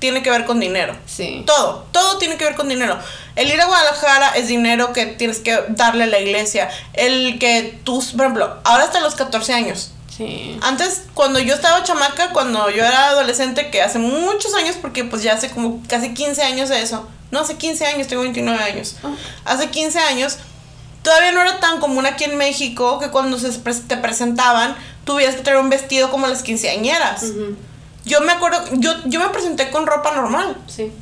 [0.05, 0.95] tiene que ver con dinero.
[1.07, 1.45] Sí.
[1.47, 2.99] Todo, todo tiene que ver con dinero.
[3.37, 6.69] El ir a Guadalajara es dinero que tienes que darle a la iglesia.
[6.93, 9.93] El que tú, por ejemplo, ahora hasta los 14 años.
[10.15, 10.59] Sí.
[10.61, 15.23] Antes, cuando yo estaba chamaca, cuando yo era adolescente, que hace muchos años, porque pues
[15.23, 18.97] ya hace como casi 15 años de eso, no, hace 15 años, tengo 29 años.
[19.47, 20.37] Hace 15 años,
[21.03, 24.77] todavía no era tan común aquí en México que cuando se te presentaban,
[25.07, 27.25] tuvieras que traer un vestido como las quinceañeras.
[28.05, 30.93] Yo me acuerdo, yo, yo me presenté con ropa normal, Sí.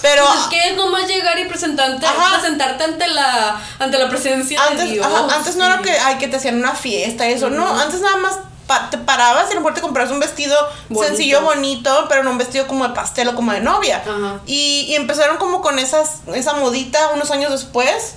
[0.00, 0.24] pero...
[0.26, 2.38] Pues es que es nomás llegar y presentarte, Ajá.
[2.38, 5.04] presentarte ante la, ante la presencia de Antes, Dios.
[5.06, 8.00] ajá, antes no era que, ay, que te hacían una fiesta y eso, no, antes
[8.00, 10.56] nada más pa- te parabas y a lo mejor te comprabas un vestido
[10.88, 11.08] Bonito.
[11.08, 13.96] sencillo, bonito, pero no un vestido como de pastel o como de novia.
[14.06, 14.40] Ajá.
[14.46, 18.14] Y, y empezaron como con esas, esa modita unos años después.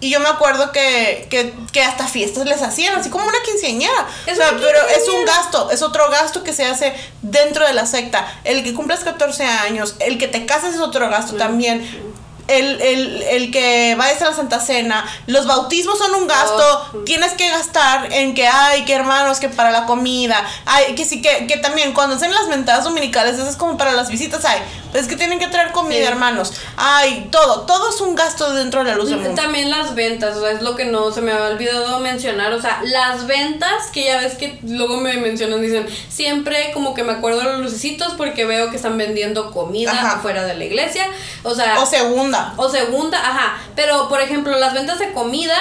[0.00, 4.06] Y yo me acuerdo que, que, que hasta fiestas les hacían, así como una quinceañera.
[4.26, 7.72] Es o sea, pero es un gasto, es otro gasto que se hace dentro de
[7.72, 8.26] la secta.
[8.44, 12.13] El que cumplas 14 años, el que te cases es otro gasto también.
[12.46, 16.64] El, el, el que vayas a la Santa Cena, los bautismos son un gasto,
[16.94, 16.98] Oh.
[17.04, 21.22] tienes que gastar en que, ay, que hermanos, que para la comida, ay, que sí,
[21.22, 24.58] que, que también cuando hacen las mentadas dominicales, eso es como para las visitas, ay,
[24.92, 26.04] pues es que tienen que traer comida, Sí.
[26.04, 29.40] hermanos, ay, todo, todo es un gasto dentro de la luz del mundo.
[29.40, 32.60] También las ventas, o sea, es lo que no se me había olvidado mencionar, o
[32.60, 37.12] sea, las ventas que ya ves que luego me mencionan, dicen, siempre como que me
[37.12, 40.12] acuerdo de los lucecitos porque veo que están vendiendo comida Ajá.
[40.18, 41.06] afuera de la iglesia,
[41.42, 42.33] o sea, O segunda.
[42.56, 45.56] O segunda, ajá, pero por ejemplo, las ventas de comida,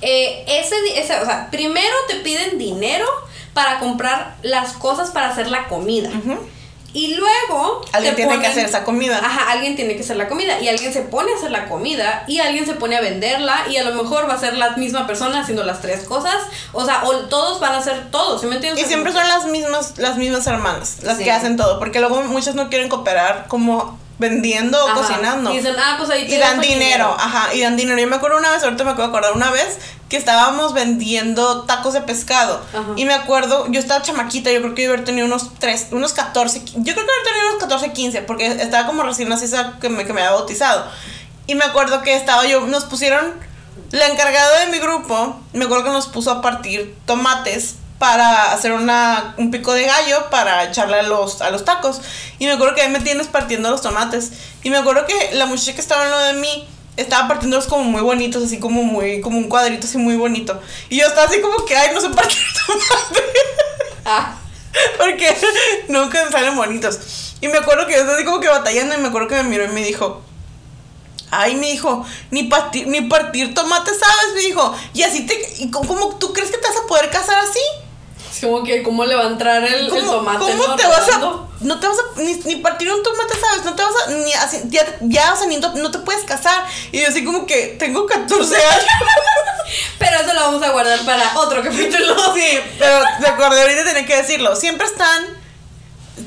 [0.00, 3.06] eh, ese, ese, o sea, primero te piden dinero
[3.54, 6.10] para comprar las cosas para hacer la comida.
[6.94, 9.18] Y luego Alguien tiene que hacer esa comida.
[9.18, 12.24] Ajá, alguien tiene que hacer la comida y alguien se pone a hacer la comida
[12.26, 15.06] y alguien se pone a venderla y a lo mejor va a ser la misma
[15.06, 16.34] persona haciendo las tres cosas,
[16.72, 18.82] o sea, o todos van a hacer todo, ¿sí me entiendes?
[18.84, 21.24] Y siempre son las mismas, las mismas hermanas las Sí.
[21.24, 25.52] que hacen todo, porque luego muchas no quieren cooperar como vendiendo o cocinando.
[25.52, 27.98] Y dicen, ah, pues ahí te Y dan dinero, ajá, y dan dinero.
[27.98, 29.78] Yo me acuerdo una vez, ahorita me de acordar, una vez
[30.08, 32.60] que estábamos vendiendo tacos de pescado.
[32.72, 32.92] Ajá.
[32.96, 36.12] Y me acuerdo, yo estaba chamaquita, yo creo que yo haber tenido unos 3, unos
[36.12, 39.88] 14, yo creo que haber tenido unos 14, 15, porque estaba como recién nacida que
[39.88, 40.84] me, que me había bautizado.
[41.46, 43.34] Y me acuerdo que estaba yo, nos pusieron,
[43.90, 48.72] la encargada de mi grupo, me acuerdo que nos puso a partir tomates para hacer
[48.72, 52.00] una, un pico de gallo para echarle a los, a los tacos.
[52.38, 54.32] Y me acuerdo que ahí me tienes partiendo los tomates.
[54.62, 57.84] Y me acuerdo que la muchacha que estaba en lo de mí estaba partiéndolos como
[57.84, 60.60] muy bonitos, así como muy, como un cuadrito así muy bonito.
[60.88, 63.24] Y yo estaba así como que, ay, no sé partir tomate.
[64.04, 64.36] Ah,
[64.96, 65.36] Porque
[65.88, 67.34] nunca me salen bonitos.
[67.40, 69.44] Y me acuerdo que yo estaba así como que batallando y me acuerdo que me
[69.44, 70.22] miró y me dijo,
[71.30, 74.74] ay, me dijo, ni partir, ni partir tomate sabes, me dijo.
[74.94, 77.60] Y así te, y cómo tú crees que te vas a poder casar así?
[78.38, 80.38] Es como que, ¿cómo le va a entrar el, el ¿Cómo, tomate?
[80.38, 80.76] cómo no?
[80.76, 81.18] te vas a.?
[81.60, 82.20] No te vas a.
[82.20, 83.64] Ni, ni partir un tomate, ¿sabes?
[83.64, 84.10] No te vas a.
[84.12, 86.64] Ni así, ya, ya, o sea, ni no, te puedes casar.
[86.92, 88.84] Y yo así como que tengo 14 años.
[89.98, 92.14] Pero eso lo vamos a guardar para otro capítulo.
[92.34, 94.54] sí, pero me acordé ahorita tenía que decirlo.
[94.54, 95.37] Siempre están.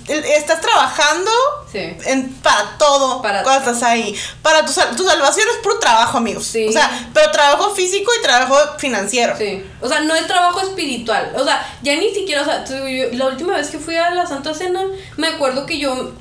[0.08, 1.32] Estás trabajando
[1.72, 1.80] Sí.
[2.06, 4.16] en- para todo Para cuando estás ahí.
[4.42, 6.46] Para tu, tu salvación es puro trabajo, amigos.
[6.46, 6.68] Sí.
[6.68, 9.36] O sea, pero trabajo físico y trabajo financiero.
[9.38, 11.34] Sí, o sea, no es trabajo espiritual.
[11.38, 14.10] O sea, ya ni siquiera, o sea, tú- yo- la última vez que fui a
[14.12, 14.82] la Santa Cena,
[15.18, 16.12] me acuerdo que yo,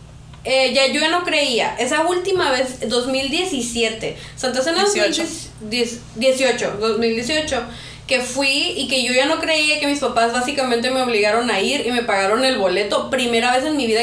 [0.44, 1.74] eh, ya, yo ya no creía.
[1.78, 5.24] Esa última vez, 2017, Santa Cena 18.
[5.60, 7.62] 2018, 2018,
[8.10, 11.60] que fui y que yo ya no creía que mis papás básicamente me obligaron a
[11.60, 13.08] ir y me pagaron el boleto.
[13.08, 14.00] Primera vez en mi vida.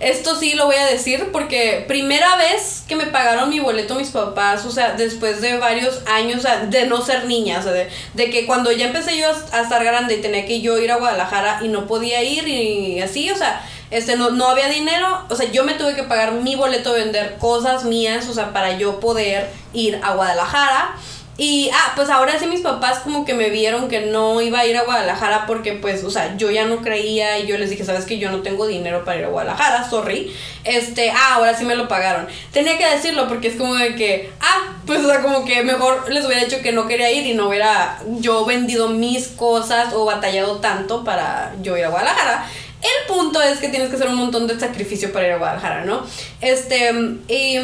[0.00, 4.08] Esto sí lo voy a decir porque primera vez que me pagaron mi boleto mis
[4.08, 8.46] papás, o sea, después de varios años de no ser niña, o sea, de, que
[8.46, 11.68] cuando ya empecé yo a, estar grande y tenía que yo ir a Guadalajara y
[11.68, 15.64] no podía ir y así, o sea, este no, no había dinero, o sea, yo
[15.64, 20.00] me tuve que pagar mi boleto, vender cosas mías, o sea, para yo poder ir
[20.02, 20.96] a Guadalajara.
[21.42, 24.66] Y, ah, pues ahora sí mis papás como que me vieron que no iba a
[24.66, 27.82] ir a Guadalajara porque pues, o sea, yo ya no creía y yo les dije,
[27.82, 30.30] sabes que yo no tengo dinero para ir a Guadalajara, sorry.
[30.64, 32.28] Este, ah, ahora sí me lo pagaron.
[32.52, 36.12] Tenía que decirlo porque es como de que, ah, pues, o sea, como que mejor
[36.12, 40.04] les hubiera dicho que no quería ir y no hubiera yo vendido mis cosas o
[40.04, 42.44] batallado tanto para yo ir a Guadalajara.
[42.82, 45.86] El punto es que tienes que hacer un montón de sacrificio para ir a Guadalajara,
[45.86, 46.04] ¿no?
[46.42, 46.92] Este,
[47.28, 47.58] y...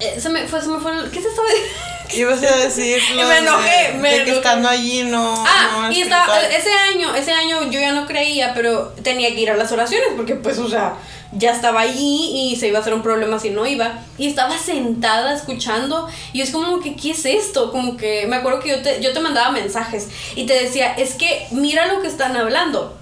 [0.00, 1.48] eh, se me fue, se me fue, el- ¿qué se estaba
[2.14, 5.44] Ibas a decir Y me enojé, de, me de que estando allí no.
[5.46, 6.60] Ah, no y es estaba, espiritual.
[6.60, 10.08] ese año, ese año yo ya no creía, pero tenía que ir a las oraciones
[10.16, 10.94] porque pues, o sea,
[11.32, 13.98] ya estaba allí y se iba a hacer un problema si no iba.
[14.16, 17.70] Y estaba sentada escuchando y es como que, ¿qué es esto?
[17.70, 21.14] Como que me acuerdo que yo te, yo te mandaba mensajes y te decía, es
[21.14, 22.97] que mira lo que están hablando.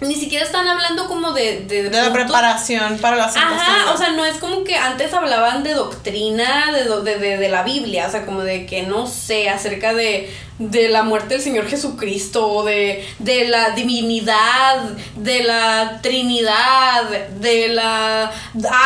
[0.00, 1.60] Ni siquiera están hablando como de...
[1.60, 5.64] De, De la preparación para la Ajá, o sea, no es como que antes hablaban
[5.64, 9.94] de doctrina de, de, de, la Biblia, o sea, como de que no sé, acerca
[9.94, 14.82] de, de la muerte del Señor Jesucristo, de, de la divinidad,
[15.16, 17.10] de la Trinidad,
[17.40, 18.30] de la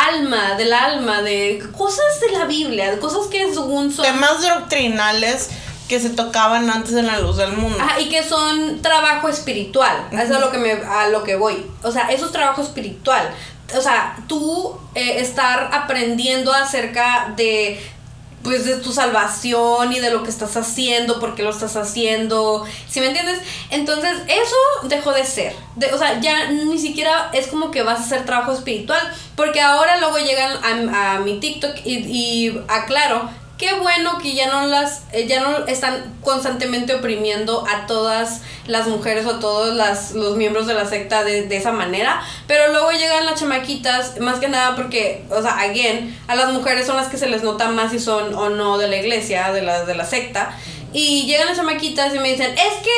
[0.09, 4.06] alma, del alma, de cosas de la Biblia, de cosas que según son...
[4.06, 5.51] temas doctrinales
[5.93, 7.77] que se tocaban antes en la luz del mundo.
[7.78, 10.09] Ajá, y que son trabajo espiritual.
[10.10, 11.66] Eso es a lo que me a lo que voy.
[11.82, 13.31] O sea, eso es trabajo espiritual.
[13.77, 17.78] O sea, tú eh, estar aprendiendo acerca de
[18.43, 22.64] pues de tu salvación y de lo que estás haciendo, por qué lo estás haciendo,
[22.89, 23.39] ¿sí me entiendes?
[23.70, 24.56] Entonces, eso
[24.89, 25.55] dejó de ser.
[25.77, 29.01] De- o sea, ya ni siquiera es como que vas a hacer trabajo espiritual,
[29.36, 30.52] porque ahora luego llegan
[30.93, 33.28] a, a mi TikTok y, y aclaro,
[33.62, 38.89] qué bueno que ya no las eh, ya no están constantemente oprimiendo a todas las
[38.89, 39.76] mujeres o a todos
[40.14, 44.40] los miembros de la secta de, de esa manera pero luego llegan las chamaquitas más
[44.40, 47.68] que nada porque o sea again a las mujeres son las que se les nota
[47.68, 50.59] más si son o no de la iglesia de la de la secta
[50.93, 52.90] y llegan las chamaquitas y me dicen es que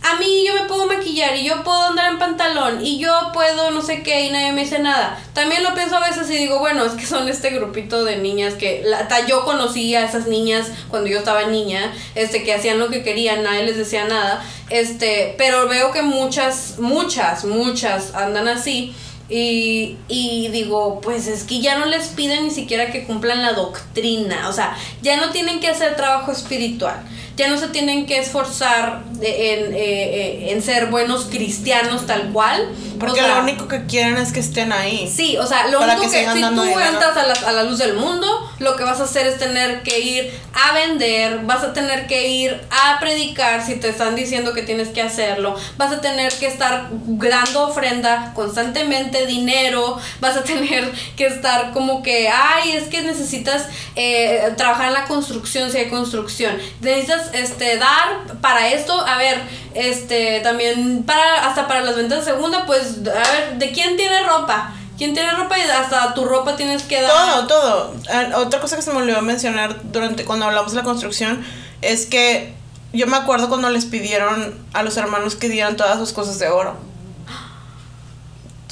[0.00, 3.70] a mí yo me puedo maquillar y yo puedo andar en pantalón y yo puedo
[3.72, 5.18] no sé qué y nadie me dice nada.
[5.34, 8.54] También lo pienso a veces y digo, bueno, es que son este grupito de niñas
[8.54, 12.88] que hasta yo conocía a esas niñas cuando yo estaba niña, este que hacían lo
[12.88, 14.44] que querían, nadie les decía nada.
[14.70, 18.94] Este, pero veo que muchas muchas muchas andan así.
[19.30, 23.52] Y, y digo, pues es que ya no les piden ni siquiera que cumplan la
[23.52, 27.04] doctrina, o sea, ya no tienen que hacer trabajo espiritual,
[27.38, 32.68] ya no se tienen que esforzar en, eh, eh, en ser buenos cristianos tal cual.
[32.98, 35.08] Porque o sea, lo único que quieren es que estén ahí.
[35.08, 37.94] Sí, o sea, lo único que si tú entras a la, a la luz del
[37.94, 38.26] mundo,
[38.58, 42.28] lo que vas a hacer es tener que ir a vender, vas a tener que
[42.28, 46.46] ir a predicar si te están diciendo que tienes que hacerlo, vas a tener que
[46.46, 53.02] estar dando ofrenda constantemente, dinero, vas a tener que estar como que, ay, es que
[53.02, 59.18] necesitas eh, trabajar en la construcción si hay construcción, necesitas este, dar para esto, a
[59.18, 59.40] ver,
[59.74, 64.22] este, también para, hasta para las ventas de segunda, pues, a ver, ¿de quién tiene
[64.22, 64.74] ropa?
[64.98, 65.56] ¿Quién tiene ropa?
[65.58, 67.10] Y hasta tu ropa tienes que dar.
[67.10, 67.94] Todo, todo.
[68.10, 71.44] Eh, otra cosa que se me olvidó mencionar durante cuando hablamos de la construcción
[71.82, 72.54] es que
[72.92, 76.48] yo me acuerdo cuando les pidieron a los hermanos que dieran todas sus cosas de
[76.48, 76.76] oro.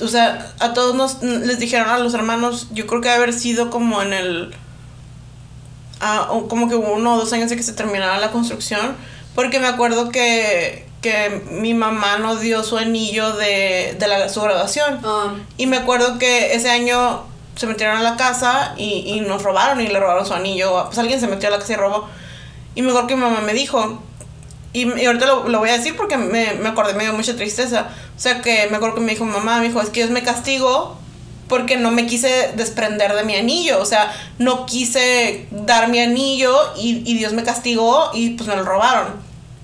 [0.01, 3.71] O sea, a todos nos les dijeron a los hermanos, yo creo que haber sido
[3.71, 4.55] como en el
[6.31, 8.97] o como que uno o dos años de que se terminara la construcción,
[9.35, 14.41] porque me acuerdo que, que mi mamá nos dio su anillo de, de la, su
[14.43, 15.01] graduación.
[15.05, 17.25] Ah, Y me acuerdo que ese año
[17.55, 20.85] se metieron a la casa y, y nos robaron y le robaron su anillo.
[20.87, 22.09] Pues alguien se metió a la casa y robó.
[22.75, 24.03] Y me acuerdo que mi mamá me dijo,
[24.75, 27.35] y, y ahorita lo, lo voy a decir porque me, me acordé, me dio mucha
[27.37, 27.89] tristeza.
[28.15, 30.23] O sea que me acuerdo que me dijo, mamá, me dijo, es que Dios me
[30.23, 30.99] castigó
[31.49, 33.81] porque no me quise desprender de mi anillo.
[33.81, 38.57] O sea, no quise dar mi anillo y, y Dios me castigó y pues me
[38.57, 39.15] lo robaron.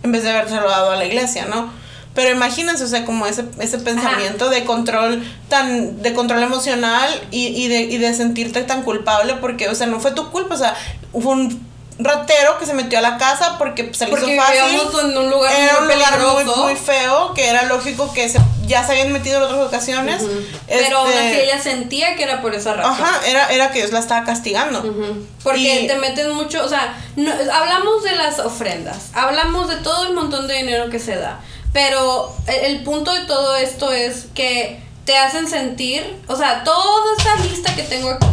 [0.02, 1.70] En vez de habérselo dado a la iglesia, ¿no?
[2.14, 7.46] Pero imagínense, o sea, como ese, ese pensamiento de control tan, de control emocional y,
[7.46, 10.58] y, de, y de sentirte tan culpable porque, o sea, no fue tu culpa, o
[10.58, 10.76] sea,
[11.12, 14.42] fue un ratero que se metió a la casa porque pues, se le porque hizo
[14.42, 15.10] fácil.
[15.10, 16.18] en un lugar Era muy un lugar
[16.56, 20.22] muy, feo, que era lógico que se, ya se habían metido en otras ocasiones.
[20.68, 22.92] Pero aún Este, así ella sentía que era por esa razón.
[22.92, 24.80] Ajá, era, era que Dios la estaba castigando.
[24.80, 25.26] Ujú.
[25.42, 30.06] Porque Y- te meten mucho, o sea, no- hablamos de las ofrendas, hablamos de todo
[30.06, 31.40] el montón de dinero que se da,
[31.72, 37.16] pero el, el punto de todo esto es que te hacen sentir, o sea, toda
[37.18, 38.26] esta lista que tengo aquí,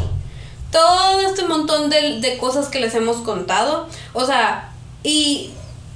[0.71, 4.71] todo este montón de, de cosas que les hemos contado, o sea,
[5.03, 5.51] y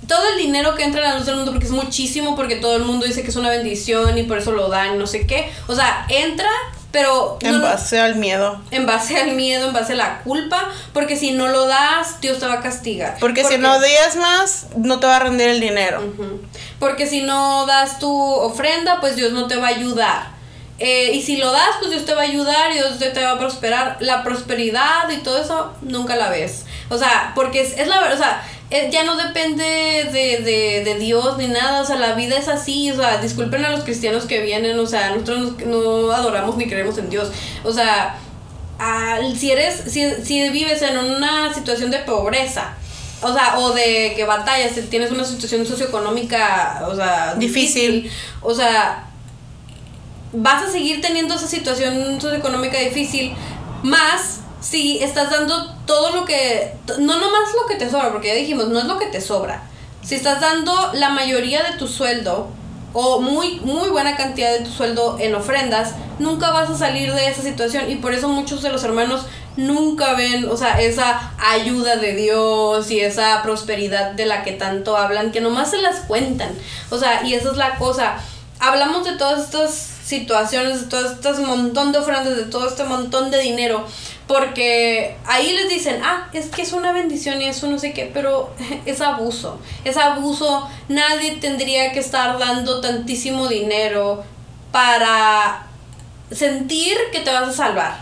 [0.08, 2.76] todo el dinero que entra en la luz del mundo, porque es muchísimo, porque todo
[2.76, 5.52] el mundo dice que es una bendición y por eso lo dan, no sé qué,
[5.68, 6.50] o sea, entra,
[6.92, 7.38] pero...
[7.42, 8.62] En base al miedo.
[8.72, 12.40] en base al miedo, en base a la culpa, porque si no lo das, Dios
[12.40, 13.18] te va a castigar.
[13.20, 13.80] Porque, si no
[14.20, 16.02] más, no te va a rendir el dinero.
[16.80, 20.33] Porque si no das tu ofrenda, pues Dios no te va a ayudar.
[20.80, 23.32] Eh, y si lo das, pues Dios te va a ayudar y Dios te, va
[23.32, 23.98] a prosperar.
[24.00, 26.66] La prosperidad y todo eso nunca la ves.
[26.90, 30.84] O sea, porque es, es la verdad, o sea, eh, ya no depende de, de,
[30.84, 31.82] de Dios ni nada.
[31.82, 32.92] O sea, la vida es así.
[32.92, 34.80] O sea, disculpen a los cristianos que vienen.
[34.80, 37.32] O sea, nosotros no, no adoramos ni creemos en Dios.
[37.64, 38.18] O sea,
[39.38, 42.74] si eres, si, si vives en una situación de pobreza,
[43.22, 48.12] o sea, o de que batallas, si tienes una situación socioeconómica, o sea, Difícil.
[48.42, 49.06] o sea,
[50.34, 53.34] vas a seguir teniendo esa situación socioeconómica difícil,
[53.84, 58.34] más si estás dando todo lo que, no nomás lo que te sobra, porque ya
[58.34, 59.64] dijimos, no es lo que te sobra.
[60.02, 62.48] Si estás dando la mayoría de tu sueldo
[62.94, 67.28] o muy, muy buena cantidad de tu sueldo en ofrendas, nunca vas a salir de
[67.28, 67.90] esa situación.
[67.90, 69.26] Y por eso muchos de los hermanos
[69.58, 74.98] nunca ven, o sea, esa ayuda de Dios y esa prosperidad de la que tanto
[74.98, 76.52] hablan, que nomás se las cuentan.
[76.90, 78.16] O sea, y esa es la cosa.
[78.60, 83.32] Hablamos de todas estas situaciones, de todo este montón de ofrendas, de todo este montón
[83.32, 83.86] de dinero,
[84.28, 88.10] porque ahí les dicen, ah, es que es una bendición y eso no sé qué,
[88.14, 88.54] pero
[88.86, 94.24] es abuso, es abuso, nadie tendría que estar dando tantísimo dinero
[94.72, 95.68] para
[96.32, 97.98] sentir que te vas a salvar,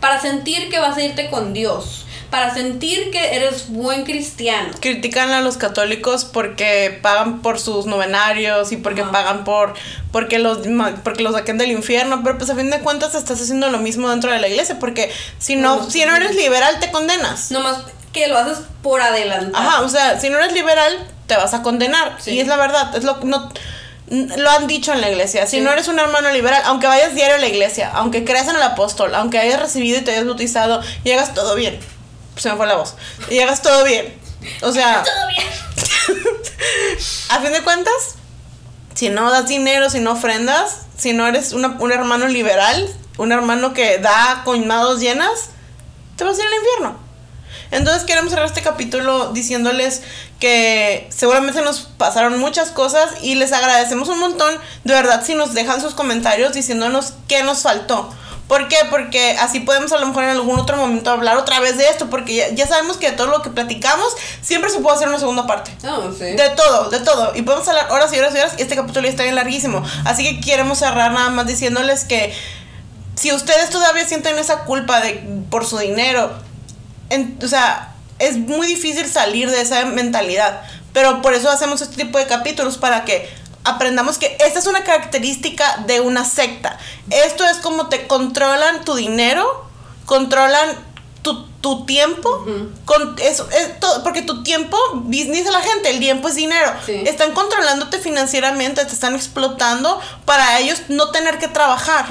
[0.00, 4.70] para sentir que vas a irte con Dios para sentir que eres buen cristiano.
[4.80, 9.74] Critican a los católicos porque pagan por sus novenarios y porque pagan por
[10.12, 10.58] porque los
[11.04, 14.10] porque los saquen del infierno, pero pues a fin de cuentas estás haciendo lo mismo
[14.10, 17.50] dentro de la iglesia porque si no, si no eres liberal te condenas.
[17.50, 17.78] Nomás
[18.12, 19.52] que lo haces por adelante.
[19.54, 20.92] Ajá, o sea, si no eres liberal
[21.26, 23.50] te vas a condenar y es la verdad, es lo no
[24.08, 25.46] lo han dicho en la iglesia.
[25.46, 28.54] Si no eres un hermano liberal, aunque vayas diario a la iglesia, aunque creas en
[28.54, 31.78] el apóstol, aunque hayas recibido y te hayas bautizado, llegas todo bien
[32.36, 32.94] se me fue la voz.
[33.30, 34.14] Y hagas todo bien.
[34.62, 35.02] O sea.
[35.02, 36.26] Todo bien.
[37.30, 38.16] a fin de cuentas,
[38.94, 42.88] si no das dinero, si no ofrendas, si no eres un hermano liberal,
[43.18, 45.50] un hermano que da con manos llenas,
[46.16, 47.06] te vas a ir al infierno.
[47.70, 50.02] Entonces queremos cerrar este capítulo diciéndoles
[50.38, 54.54] que seguramente nos pasaron muchas cosas y les agradecemos un montón,
[54.84, 58.08] de verdad, si nos dejan sus comentarios diciéndonos qué nos faltó.
[58.48, 58.76] ¿Por qué?
[58.90, 62.08] Porque así podemos a lo mejor en algún otro momento hablar otra vez de esto,
[62.08, 64.06] porque ya, sabemos que de todo lo que platicamos
[64.40, 65.72] siempre se puede hacer una segunda parte.
[65.88, 66.24] Oh, sí.
[66.24, 67.34] De todo, de todo.
[67.34, 69.82] Y podemos hablar horas y horas y horas y este capítulo ya está bien larguísimo.
[70.04, 72.32] Así que queremos cerrar nada más diciéndoles que
[73.16, 75.14] si ustedes todavía sienten esa culpa de
[75.50, 76.30] por su dinero,
[77.42, 80.62] o sea, es muy difícil salir de esa mentalidad.
[80.92, 83.28] Pero por eso hacemos este tipo de capítulos para que
[83.66, 86.78] aprendamos que esta es una característica de una secta.
[87.10, 89.66] Esto es como te controlan tu dinero,
[90.06, 90.86] controlan
[91.60, 92.46] tu, tiempo,
[92.84, 93.48] con eso,
[94.04, 96.72] porque tu tiempo, dice la gente, el tiempo es dinero.
[96.86, 102.06] Están controlándote financieramente, te están explotando para ellos no tener que trabajar,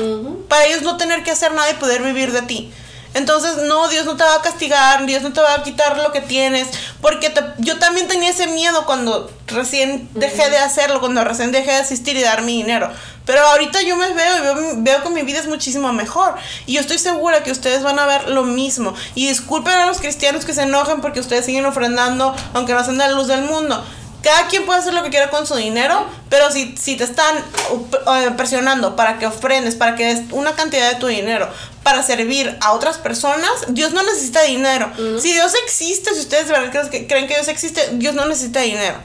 [0.50, 2.74] para ellos no tener que hacer nada y poder vivir de ti.
[3.16, 6.12] Entonces, no, Dios no te va a castigar, Dios no te va a quitar lo
[6.12, 6.68] que tienes,
[7.02, 11.78] porque yo también tenía ese miedo cuando recién dejé de hacerlo, cuando recién dejé de
[11.78, 12.92] asistir y dar mi dinero.
[13.26, 16.36] Pero ahorita yo me veo y veo, veo, que mi vida es muchísimo mejor.
[16.66, 18.94] Y yo estoy segura que ustedes van a ver lo mismo.
[19.16, 22.98] Y disculpen a los cristianos que se enojen porque ustedes siguen ofrendando, aunque no sean
[22.98, 23.84] de la luz del mundo
[24.26, 27.38] cada quien puede hacer lo que quiera con su dinero, pero si, si te están
[27.70, 31.48] uh, presionando para que ofrendes, para que des una cantidad de tu dinero
[31.84, 34.92] para servir a otras personas, Dios no necesita dinero.
[35.22, 38.98] Si Dios existe, si ustedes de verdad creen que Dios existe, Dios no necesita dinero.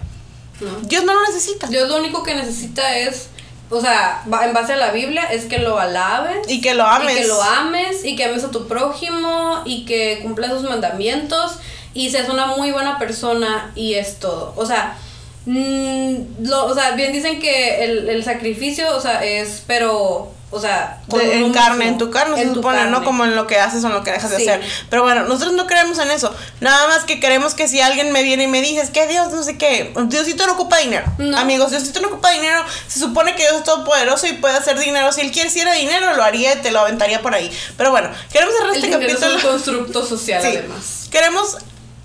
[0.84, 1.66] Dios no lo necesita.
[1.66, 3.28] Dios lo único que necesita es
[3.68, 6.51] o sea, en base a la Biblia, es que lo alabes.
[6.51, 7.14] Y que lo ames.
[7.14, 11.59] Y que lo ames, y que ames a tu prójimo, y que cumplas sus mandamientos,
[11.94, 14.55] y seas una muy buena persona, y es todo.
[14.56, 14.98] O sea,
[15.47, 20.61] Mm, lo, o sea, bien dicen que el, el sacrificio, o sea, es, pero o
[20.61, 23.87] sea, en carne, en tu carne se supone, no como en lo que haces o
[23.87, 24.61] en lo que dejas de hacer.
[24.89, 26.35] Pero bueno, nosotros no creemos en eso.
[26.59, 29.31] Nada más que queremos que si alguien me viene y me dice, es que Dios
[29.31, 31.05] no sé qué, Diosito no ocupa dinero.
[31.37, 32.65] Amigos, Diosito no ocupa dinero.
[32.89, 35.12] Se supone que Dios es todopoderoso y puede hacer dinero.
[35.12, 37.49] Si él quisiera dinero, lo haría y te lo aventaría por ahí.
[37.77, 39.19] Pero bueno, queremos cerrar este capítulo.
[39.19, 41.09] Es un constructo social, además.
[41.12, 41.59] Queremos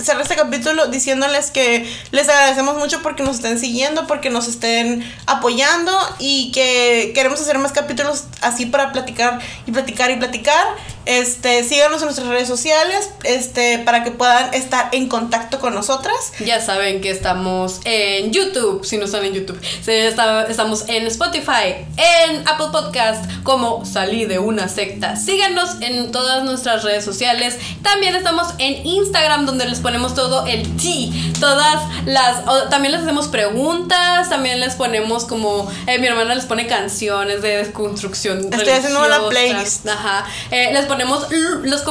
[0.05, 5.03] cerrar este capítulo diciéndoles que les agradecemos mucho porque nos estén siguiendo, porque nos estén
[5.25, 10.65] apoyando y que queremos hacer más capítulos así para platicar y platicar y platicar.
[11.05, 16.33] Este, síganos en nuestras redes sociales, este, para que puedan estar en contacto con nosotras.
[16.43, 19.59] Ya saben que estamos en YouTube, si no están en YouTube.
[19.87, 25.15] Estamos en Spotify, en Apple Podcast, como Salí de una secta.
[25.15, 27.57] Síganos en todas nuestras redes sociales.
[27.81, 31.11] También estamos en Instagram, donde les ponemos todo el tea.
[31.39, 32.43] Todas las.
[32.69, 35.69] También les hacemos preguntas, también les ponemos como.
[35.87, 38.39] Eh, mi hermana les pone canciones de desconstrucción.
[38.51, 39.87] Estoy haciendo una playlist.
[39.87, 40.25] Ajá.
[40.51, 41.27] Eh, les ponemos
[41.63, 41.83] los,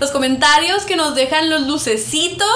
[0.00, 2.48] los comentarios que nos dejan los lucecitos.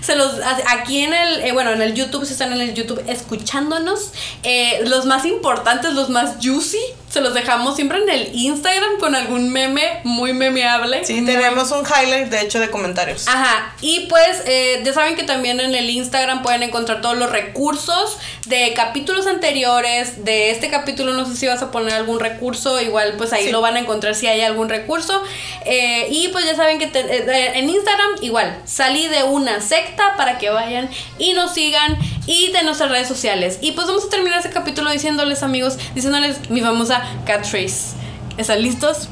[0.00, 0.32] Se los
[0.68, 4.12] aquí en el, eh, bueno, en el YouTube, si están en el YouTube escuchándonos,
[4.42, 6.80] eh, los más importantes, los más juicy,
[7.14, 11.04] se los dejamos siempre en el Instagram con algún meme muy memeable.
[11.04, 13.28] Sí, tenemos un highlight de hecho de comentarios.
[13.28, 13.72] Ajá.
[13.80, 18.18] Y pues eh, ya saben que también en el Instagram pueden encontrar todos los recursos
[18.46, 23.14] de capítulos anteriores, de este capítulo no sé si vas a poner algún recurso, igual
[23.16, 25.22] pues ahí lo van a encontrar si hay algún recurso.
[25.64, 30.38] Eh, y pues ya saben que eh, en Instagram igual salí de una secta para
[30.38, 31.96] que vayan y nos sigan
[32.26, 33.58] y de nuestras redes sociales.
[33.60, 37.94] Y pues vamos a terminar este capítulo diciéndoles, amigos, diciéndoles mi famosa catchphrase.
[38.36, 39.08] ¿Están listos?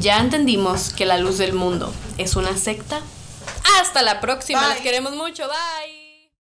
[0.00, 3.00] Ya entendimos que la luz del mundo es una secta.
[3.80, 4.66] Hasta la próxima.
[4.68, 4.82] Bye.
[4.82, 5.46] Queremos mucho.
[5.48, 6.01] Bye.